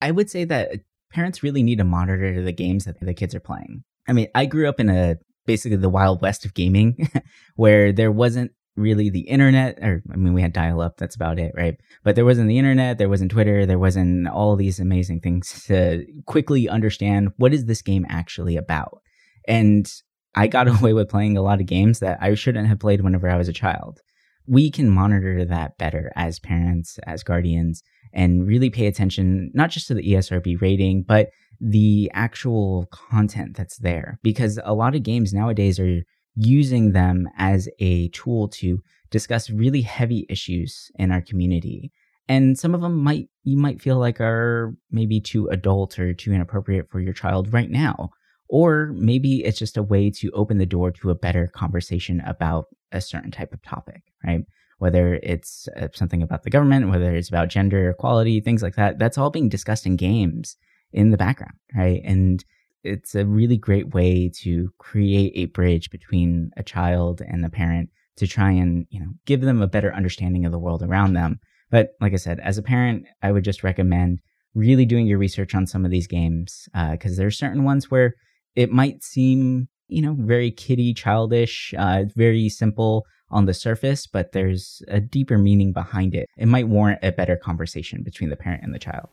I 0.00 0.10
would 0.10 0.28
say 0.28 0.44
that 0.44 0.80
parents 1.12 1.42
really 1.42 1.62
need 1.62 1.78
to 1.78 1.84
monitor 1.84 2.42
the 2.42 2.52
games 2.52 2.84
that 2.84 2.98
the 3.00 3.14
kids 3.14 3.34
are 3.34 3.40
playing. 3.40 3.84
I 4.08 4.12
mean 4.12 4.28
i 4.34 4.46
grew 4.46 4.68
up 4.68 4.80
in 4.80 4.88
a 4.88 5.18
basically 5.46 5.76
the 5.76 5.88
wild 5.88 6.20
west 6.20 6.44
of 6.44 6.54
gaming 6.54 7.08
where 7.56 7.92
there 7.92 8.12
wasn't 8.12 8.52
really 8.76 9.10
the 9.10 9.20
internet 9.20 9.78
or 9.82 10.02
i 10.12 10.16
mean 10.16 10.34
we 10.34 10.42
had 10.42 10.52
dial 10.52 10.80
up 10.80 10.96
that's 10.96 11.16
about 11.16 11.38
it 11.38 11.52
right? 11.56 11.78
But 12.04 12.14
there 12.14 12.24
wasn't 12.24 12.48
the 12.48 12.58
internet 12.58 12.98
there 12.98 13.08
wasn't 13.08 13.30
twitter 13.30 13.66
there 13.66 13.78
wasn't 13.78 14.28
all 14.28 14.56
these 14.56 14.78
amazing 14.78 15.20
things 15.20 15.64
to 15.66 16.06
quickly 16.26 16.68
understand 16.68 17.32
what 17.36 17.54
is 17.54 17.64
this 17.64 17.82
game 17.82 18.06
actually 18.08 18.56
about. 18.56 19.00
And 19.48 19.90
i 20.34 20.46
got 20.46 20.68
away 20.80 20.92
with 20.92 21.08
playing 21.08 21.36
a 21.36 21.42
lot 21.42 21.60
of 21.60 21.66
games 21.66 22.00
that 22.00 22.18
i 22.20 22.34
shouldn't 22.34 22.68
have 22.68 22.78
played 22.78 23.00
whenever 23.00 23.28
i 23.28 23.36
was 23.36 23.48
a 23.48 23.52
child. 23.52 24.00
We 24.48 24.70
can 24.70 24.88
monitor 24.88 25.44
that 25.44 25.76
better 25.76 26.12
as 26.14 26.38
parents 26.38 26.98
as 27.04 27.24
guardians 27.24 27.82
and 28.12 28.46
really 28.46 28.70
pay 28.70 28.86
attention 28.86 29.50
not 29.54 29.70
just 29.70 29.88
to 29.88 29.94
the 29.94 30.12
esrb 30.12 30.60
rating 30.60 31.02
but 31.02 31.30
the 31.60 32.10
actual 32.14 32.86
content 32.90 33.56
that's 33.56 33.78
there. 33.78 34.18
Because 34.22 34.58
a 34.64 34.74
lot 34.74 34.94
of 34.94 35.02
games 35.02 35.32
nowadays 35.32 35.78
are 35.78 36.02
using 36.36 36.92
them 36.92 37.28
as 37.36 37.68
a 37.78 38.08
tool 38.08 38.48
to 38.48 38.82
discuss 39.10 39.50
really 39.50 39.80
heavy 39.80 40.26
issues 40.28 40.90
in 40.96 41.10
our 41.10 41.22
community. 41.22 41.90
And 42.28 42.58
some 42.58 42.74
of 42.74 42.80
them 42.80 42.98
might, 43.02 43.28
you 43.44 43.56
might 43.56 43.80
feel 43.80 43.98
like 43.98 44.20
are 44.20 44.74
maybe 44.90 45.20
too 45.20 45.48
adult 45.48 45.98
or 45.98 46.12
too 46.12 46.32
inappropriate 46.32 46.90
for 46.90 47.00
your 47.00 47.12
child 47.12 47.52
right 47.52 47.70
now. 47.70 48.10
Or 48.48 48.92
maybe 48.94 49.44
it's 49.44 49.58
just 49.58 49.76
a 49.76 49.82
way 49.82 50.10
to 50.10 50.30
open 50.32 50.58
the 50.58 50.66
door 50.66 50.90
to 50.92 51.10
a 51.10 51.14
better 51.14 51.48
conversation 51.48 52.20
about 52.26 52.66
a 52.92 53.00
certain 53.00 53.30
type 53.30 53.52
of 53.52 53.62
topic, 53.62 54.02
right? 54.24 54.44
Whether 54.78 55.14
it's 55.22 55.68
uh, 55.76 55.88
something 55.94 56.22
about 56.22 56.42
the 56.42 56.50
government, 56.50 56.90
whether 56.90 57.14
it's 57.14 57.28
about 57.28 57.48
gender 57.48 57.90
equality, 57.90 58.40
things 58.40 58.62
like 58.62 58.76
that, 58.76 58.98
that's 58.98 59.18
all 59.18 59.30
being 59.30 59.48
discussed 59.48 59.86
in 59.86 59.96
games 59.96 60.56
in 60.92 61.10
the 61.10 61.16
background, 61.16 61.54
right? 61.74 62.02
And 62.04 62.44
it's 62.86 63.14
a 63.14 63.26
really 63.26 63.56
great 63.56 63.92
way 63.94 64.30
to 64.42 64.70
create 64.78 65.32
a 65.34 65.46
bridge 65.46 65.90
between 65.90 66.50
a 66.56 66.62
child 66.62 67.20
and 67.20 67.44
a 67.44 67.50
parent 67.50 67.90
to 68.16 68.26
try 68.26 68.50
and 68.50 68.86
you 68.90 69.00
know 69.00 69.10
give 69.26 69.40
them 69.40 69.60
a 69.60 69.66
better 69.66 69.92
understanding 69.94 70.46
of 70.46 70.52
the 70.52 70.58
world 70.58 70.82
around 70.82 71.12
them. 71.12 71.40
But 71.70 71.90
like 72.00 72.12
i 72.12 72.16
said 72.16 72.38
as 72.40 72.58
a 72.58 72.62
parent 72.62 73.06
i 73.22 73.32
would 73.32 73.44
just 73.44 73.64
recommend 73.64 74.20
really 74.54 74.86
doing 74.86 75.06
your 75.06 75.18
research 75.18 75.54
on 75.54 75.66
some 75.66 75.84
of 75.84 75.90
these 75.90 76.06
games 76.06 76.68
because 76.92 77.18
uh, 77.18 77.24
are 77.24 77.30
certain 77.30 77.64
ones 77.64 77.90
where 77.90 78.14
it 78.54 78.70
might 78.70 79.02
seem 79.02 79.68
you 79.88 80.00
know 80.00 80.16
very 80.18 80.50
kiddie 80.50 80.94
childish 80.94 81.74
uh, 81.76 82.04
very 82.14 82.48
simple 82.48 83.04
on 83.30 83.46
the 83.46 83.54
surface 83.54 84.06
but 84.06 84.32
there's 84.32 84.82
a 84.88 85.00
deeper 85.00 85.36
meaning 85.36 85.72
behind 85.72 86.14
it. 86.14 86.28
It 86.36 86.46
might 86.46 86.68
warrant 86.68 87.00
a 87.02 87.10
better 87.10 87.36
conversation 87.36 88.02
between 88.02 88.30
the 88.30 88.36
parent 88.36 88.62
and 88.62 88.72
the 88.72 88.78
child 88.78 89.08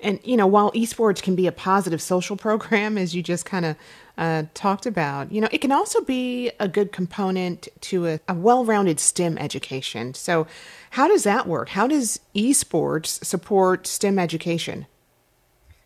and, 0.00 0.20
you 0.22 0.36
know, 0.36 0.46
while 0.46 0.70
esports 0.72 1.22
can 1.22 1.34
be 1.34 1.46
a 1.46 1.52
positive 1.52 2.00
social 2.00 2.36
program, 2.36 2.96
as 2.98 3.14
you 3.14 3.22
just 3.22 3.44
kind 3.44 3.64
of 3.64 3.76
uh, 4.16 4.44
talked 4.54 4.86
about, 4.86 5.30
you 5.30 5.40
know, 5.40 5.48
it 5.52 5.60
can 5.60 5.72
also 5.72 6.00
be 6.02 6.50
a 6.58 6.68
good 6.68 6.92
component 6.92 7.68
to 7.82 8.06
a, 8.06 8.20
a 8.28 8.34
well 8.34 8.64
rounded 8.64 8.98
STEM 8.98 9.38
education. 9.38 10.14
So, 10.14 10.46
how 10.92 11.06
does 11.06 11.24
that 11.24 11.46
work? 11.46 11.70
How 11.70 11.86
does 11.86 12.20
esports 12.34 13.24
support 13.24 13.86
STEM 13.86 14.18
education? 14.18 14.86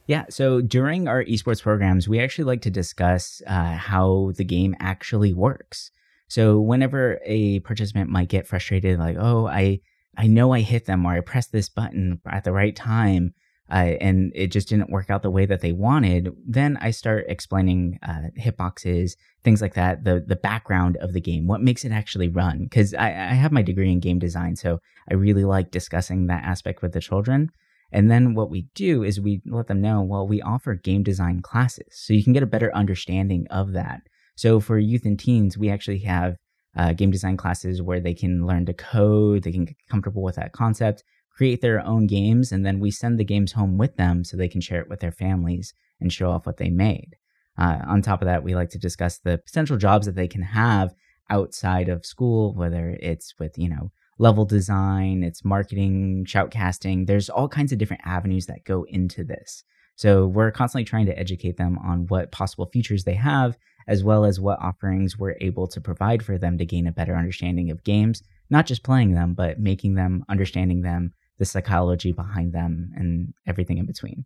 Yeah, 0.07 0.25
so 0.31 0.61
during 0.61 1.09
our 1.09 1.25
esports 1.25 1.63
programs, 1.63 2.09
we 2.09 2.21
actually 2.21 2.45
like 2.45 2.63
to 2.63 2.71
discuss 2.71 3.41
uh, 3.47 3.77
how 3.77 4.33
the 4.37 4.45
game 4.45 4.75
actually 4.81 5.33
works. 5.33 5.91
So, 6.29 6.61
whenever 6.61 7.21
a 7.25 7.61
participant 7.61 8.09
might 8.09 8.29
get 8.29 8.47
frustrated, 8.47 8.99
like, 8.99 9.17
oh, 9.19 9.47
I, 9.47 9.81
I 10.17 10.27
know 10.27 10.53
I 10.53 10.61
hit 10.61 10.87
them 10.87 11.05
or 11.05 11.13
I 11.13 11.21
pressed 11.21 11.53
this 11.53 11.69
button 11.69 12.21
at 12.27 12.45
the 12.45 12.53
right 12.53 12.75
time, 12.75 13.35
uh, 13.71 13.97
and 14.01 14.33
it 14.35 14.49
just 14.49 14.69
didn't 14.69 14.91
work 14.91 15.09
out 15.09 15.23
the 15.23 15.31
way 15.31 15.47
that 15.47 15.61
they 15.61 15.73
wanted, 15.73 16.31
then 16.47 16.77
I 16.81 16.91
start 16.91 17.25
explaining 17.29 17.99
uh, 18.03 18.29
hitboxes, 18.39 19.13
things 19.45 19.63
like 19.63 19.75
that, 19.75 20.05
the 20.05 20.23
the 20.27 20.37
background 20.37 20.97
of 20.99 21.13
the 21.13 21.21
game, 21.21 21.47
what 21.47 21.63
makes 21.63 21.85
it 21.85 21.93
actually 21.93 22.29
run. 22.29 22.65
Because 22.65 22.93
I, 22.93 23.09
I 23.09 23.35
have 23.35 23.53
my 23.53 23.63
degree 23.63 23.91
in 23.91 24.01
game 24.01 24.19
design, 24.19 24.57
so 24.57 24.79
I 25.11 25.15
really 25.15 25.45
like 25.45 25.71
discussing 25.71 26.27
that 26.27 26.45
aspect 26.45 26.83
with 26.83 26.93
the 26.93 27.01
children. 27.01 27.51
And 27.93 28.11
then 28.11 28.35
what 28.35 28.51
we 28.51 28.69
do 28.75 29.03
is 29.03 29.21
we 29.21 29.43
let 29.47 29.67
them 29.67 29.83
know, 29.83 30.01
well, 30.03 30.27
we 30.27 30.41
offer 30.41 30.75
game 30.75 31.03
design 31.03 31.43
classes, 31.43 31.87
so 31.91 32.13
you 32.13 32.25
can 32.25 32.33
get 32.33 32.43
a 32.43 32.47
better 32.47 32.75
understanding 32.75 33.47
of 33.51 33.73
that. 33.73 34.01
So 34.35 34.61
for 34.61 34.79
youth 34.79 35.05
and 35.05 35.19
teens, 35.19 35.59
we 35.59 35.71
actually 35.71 36.01
have 36.01 36.37
uh, 36.77 36.95
game 36.95 37.11
design 37.11 37.37
classes 37.37 37.83
where 37.83 38.01
they 38.01 38.15
can 38.15 38.47
learn 38.47 38.67
to 38.67 38.73
code, 38.73 39.43
they 39.43 39.53
can 39.53 39.67
get 39.67 39.77
comfortable 39.91 40.23
with 40.23 40.37
that 40.37 40.53
concept, 40.53 41.05
create 41.35 41.61
their 41.61 41.85
own 41.85 42.07
games, 42.07 42.53
and 42.53 42.65
then 42.65 42.81
we 42.81 42.91
send 42.91 43.19
the 43.19 43.25
games 43.25 43.53
home 43.53 43.79
with 43.79 43.97
them 43.97 44.25
so 44.25 44.37
they 44.37 44.49
can 44.49 44.61
share 44.61 44.81
it 44.81 44.89
with 44.89 45.01
their 45.01 45.13
families 45.13 45.75
and 46.01 46.13
show 46.13 46.31
off 46.31 46.47
what 46.47 46.59
they 46.59 46.71
made. 46.71 47.17
Uh, 47.59 47.79
on 47.87 48.03
top 48.03 48.23
of 48.23 48.27
that, 48.27 48.43
we 48.43 48.55
like 48.55 48.71
to 48.71 48.79
discuss 48.79 49.19
the 49.19 49.39
potential 49.39 49.77
jobs 49.77 50.07
that 50.07 50.15
they 50.15 50.29
can 50.29 50.43
have 50.43 50.95
outside 51.31 51.89
of 51.89 52.07
school, 52.07 52.55
whether 52.55 52.97
it's 53.01 53.35
with, 53.39 53.57
you 53.57 53.69
know, 53.69 53.91
level 54.19 54.45
design, 54.45 55.23
it's 55.23 55.45
marketing, 55.45 56.25
shoutcasting. 56.27 57.07
There's 57.07 57.31
all 57.31 57.49
kinds 57.49 57.73
of 57.73 57.79
different 57.79 58.03
avenues 58.05 58.47
that 58.47 58.65
go 58.65 58.85
into 58.89 59.25
this. 59.25 59.65
So 59.97 60.27
we're 60.27 60.51
constantly 60.51 60.85
trying 60.85 61.07
to 61.07 61.19
educate 61.19 61.57
them 61.57 61.79
on 61.79 62.07
what 62.07 62.33
possible 62.33 62.67
features 62.73 63.05
they 63.05 63.15
have, 63.15 63.57
as 63.87 64.03
well 64.03 64.25
as 64.25 64.41
what 64.41 64.61
offerings 64.61 65.19
we're 65.19 65.37
able 65.41 65.67
to 65.69 65.81
provide 65.81 66.23
for 66.23 66.39
them 66.39 66.57
to 66.59 66.65
gain 66.65 66.87
a 66.87 66.93
better 66.93 67.17
understanding 67.17 67.71
of 67.71 67.85
games, 67.85 68.23
not 68.49 68.67
just 68.67 68.85
playing 68.85 69.13
them, 69.13 69.35
but 69.35 69.59
making 69.59 69.95
them, 69.95 70.25
understanding 70.29 70.83
them, 70.83 71.13
the 71.39 71.45
psychology 71.45 72.13
behind 72.13 72.53
them, 72.53 72.91
and 72.97 73.35
everything 73.47 73.79
in 73.79 73.87
between. 73.87 74.25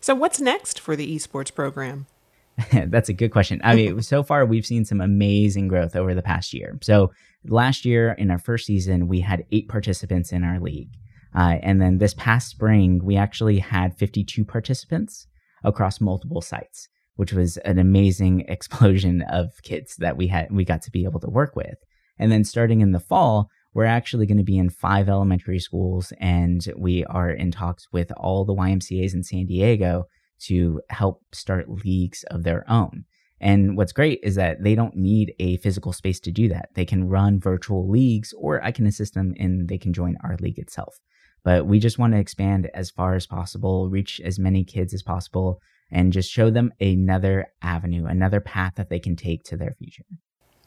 So, 0.00 0.14
what's 0.14 0.40
next 0.40 0.80
for 0.80 0.96
the 0.96 1.14
esports 1.14 1.54
program? 1.54 2.06
That's 2.72 3.08
a 3.08 3.12
good 3.12 3.30
question. 3.30 3.60
I 3.62 3.76
mean, 3.76 4.02
so 4.02 4.22
far 4.22 4.44
we've 4.44 4.66
seen 4.66 4.84
some 4.84 5.00
amazing 5.00 5.68
growth 5.68 5.94
over 5.94 6.14
the 6.14 6.22
past 6.22 6.52
year. 6.52 6.78
So, 6.82 7.12
last 7.44 7.84
year 7.84 8.12
in 8.12 8.30
our 8.30 8.38
first 8.38 8.66
season, 8.66 9.08
we 9.08 9.20
had 9.20 9.44
eight 9.52 9.68
participants 9.68 10.32
in 10.32 10.44
our 10.44 10.58
league. 10.58 10.90
Uh, 11.34 11.58
and 11.62 11.80
then 11.80 11.98
this 11.98 12.14
past 12.14 12.48
spring, 12.48 13.00
we 13.04 13.16
actually 13.16 13.58
had 13.58 13.96
52 13.96 14.44
participants 14.44 15.26
across 15.62 16.00
multiple 16.00 16.40
sites, 16.40 16.88
which 17.16 17.32
was 17.32 17.58
an 17.58 17.78
amazing 17.78 18.40
explosion 18.48 19.22
of 19.22 19.50
kids 19.62 19.96
that 19.96 20.16
we 20.16 20.28
had 20.28 20.50
we 20.50 20.64
got 20.64 20.82
to 20.82 20.90
be 20.90 21.04
able 21.04 21.20
to 21.20 21.30
work 21.30 21.54
with. 21.54 21.78
And 22.18 22.32
then 22.32 22.44
starting 22.44 22.80
in 22.80 22.92
the 22.92 23.00
fall, 23.00 23.48
we're 23.74 23.84
actually 23.84 24.26
going 24.26 24.38
to 24.38 24.44
be 24.44 24.58
in 24.58 24.70
five 24.70 25.08
elementary 25.08 25.58
schools, 25.58 26.12
and 26.20 26.66
we 26.76 27.04
are 27.04 27.30
in 27.30 27.50
talks 27.50 27.86
with 27.92 28.10
all 28.16 28.44
the 28.44 28.54
YMCA's 28.54 29.14
in 29.14 29.22
San 29.22 29.46
Diego 29.46 30.04
to 30.46 30.80
help 30.90 31.22
start 31.32 31.84
leagues 31.84 32.24
of 32.30 32.44
their 32.44 32.64
own. 32.70 33.04
And 33.40 33.76
what's 33.76 33.92
great 33.92 34.20
is 34.22 34.34
that 34.34 34.62
they 34.62 34.74
don't 34.74 34.96
need 34.96 35.34
a 35.38 35.58
physical 35.58 35.92
space 35.92 36.18
to 36.20 36.32
do 36.32 36.48
that. 36.48 36.70
They 36.74 36.84
can 36.84 37.08
run 37.08 37.38
virtual 37.38 37.88
leagues, 37.88 38.32
or 38.36 38.62
I 38.64 38.72
can 38.72 38.86
assist 38.86 39.14
them 39.14 39.34
and 39.38 39.68
they 39.68 39.78
can 39.78 39.92
join 39.92 40.16
our 40.24 40.36
league 40.40 40.58
itself. 40.58 40.96
But 41.44 41.66
we 41.66 41.78
just 41.78 41.98
want 41.98 42.14
to 42.14 42.18
expand 42.18 42.68
as 42.74 42.90
far 42.90 43.14
as 43.14 43.26
possible, 43.26 43.90
reach 43.90 44.20
as 44.24 44.38
many 44.38 44.64
kids 44.64 44.92
as 44.92 45.02
possible, 45.02 45.60
and 45.90 46.12
just 46.12 46.30
show 46.30 46.50
them 46.50 46.72
another 46.80 47.46
avenue, 47.62 48.06
another 48.06 48.40
path 48.40 48.74
that 48.76 48.90
they 48.90 48.98
can 48.98 49.14
take 49.14 49.44
to 49.44 49.56
their 49.56 49.74
future. 49.78 50.04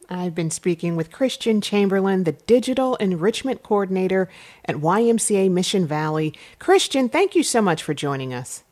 I've 0.08 0.34
been 0.34 0.50
speaking 0.50 0.96
with 0.96 1.12
Christian 1.12 1.60
Chamberlain, 1.60 2.24
the 2.24 2.32
Digital 2.32 2.96
Enrichment 2.96 3.62
Coordinator 3.62 4.28
at 4.64 4.76
YMCA 4.76 5.50
Mission 5.50 5.86
Valley. 5.86 6.34
Christian, 6.58 7.08
thank 7.08 7.34
you 7.34 7.42
so 7.42 7.62
much 7.62 7.82
for 7.82 7.94
joining 7.94 8.34
us. 8.34 8.64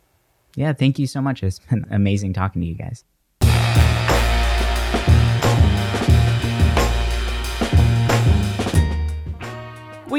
Yeah, 0.57 0.73
thank 0.73 0.99
you 0.99 1.07
so 1.07 1.21
much. 1.21 1.43
It's 1.43 1.59
been 1.59 1.87
amazing 1.91 2.33
talking 2.33 2.63
to 2.63 2.69
you 2.69 2.75
guys. 2.75 3.05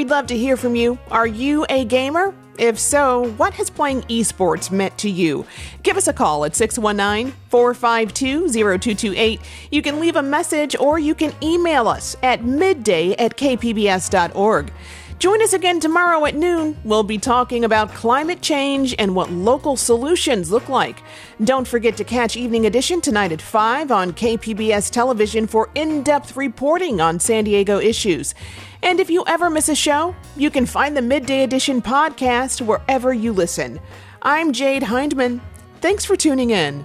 We'd 0.02 0.10
love 0.10 0.26
to 0.26 0.36
hear 0.36 0.56
from 0.56 0.74
you. 0.74 0.98
Are 1.12 1.28
you 1.28 1.64
a 1.70 1.84
gamer? 1.84 2.34
If 2.58 2.76
so, 2.76 3.32
what 3.36 3.54
has 3.54 3.70
playing 3.70 4.02
esports 4.02 4.68
meant 4.68 4.98
to 4.98 5.08
you? 5.08 5.46
Give 5.84 5.96
us 5.96 6.08
a 6.08 6.12
call 6.12 6.44
at 6.44 6.56
619 6.56 7.32
452 7.50 8.48
0228. 8.48 9.40
You 9.70 9.80
can 9.80 10.00
leave 10.00 10.16
a 10.16 10.22
message 10.22 10.74
or 10.74 10.98
you 10.98 11.14
can 11.14 11.32
email 11.40 11.86
us 11.86 12.16
at 12.20 12.42
midday 12.42 13.12
at 13.12 13.36
kpbs.org. 13.36 14.72
Join 15.20 15.40
us 15.40 15.52
again 15.52 15.78
tomorrow 15.78 16.26
at 16.26 16.34
noon. 16.34 16.76
We'll 16.82 17.04
be 17.04 17.16
talking 17.16 17.64
about 17.64 17.94
climate 17.94 18.42
change 18.42 18.96
and 18.98 19.14
what 19.14 19.30
local 19.30 19.76
solutions 19.76 20.50
look 20.50 20.68
like. 20.68 21.00
Don't 21.44 21.68
forget 21.68 21.96
to 21.98 22.02
catch 22.02 22.36
Evening 22.36 22.66
Edition 22.66 23.00
tonight 23.00 23.30
at 23.30 23.40
5 23.40 23.92
on 23.92 24.14
KPBS 24.14 24.90
television 24.90 25.46
for 25.46 25.70
in 25.76 26.02
depth 26.02 26.36
reporting 26.36 27.00
on 27.00 27.20
San 27.20 27.44
Diego 27.44 27.78
issues. 27.78 28.34
And 28.82 28.98
if 28.98 29.08
you 29.10 29.24
ever 29.26 29.48
miss 29.48 29.68
a 29.68 29.76
show, 29.76 30.14
you 30.36 30.50
can 30.50 30.66
find 30.66 30.96
the 30.96 31.02
Midday 31.02 31.44
Edition 31.44 31.80
podcast 31.80 32.60
wherever 32.60 33.12
you 33.12 33.32
listen. 33.32 33.80
I'm 34.22 34.52
Jade 34.52 34.82
Hindman. 34.82 35.40
Thanks 35.80 36.04
for 36.04 36.16
tuning 36.16 36.50
in. 36.50 36.84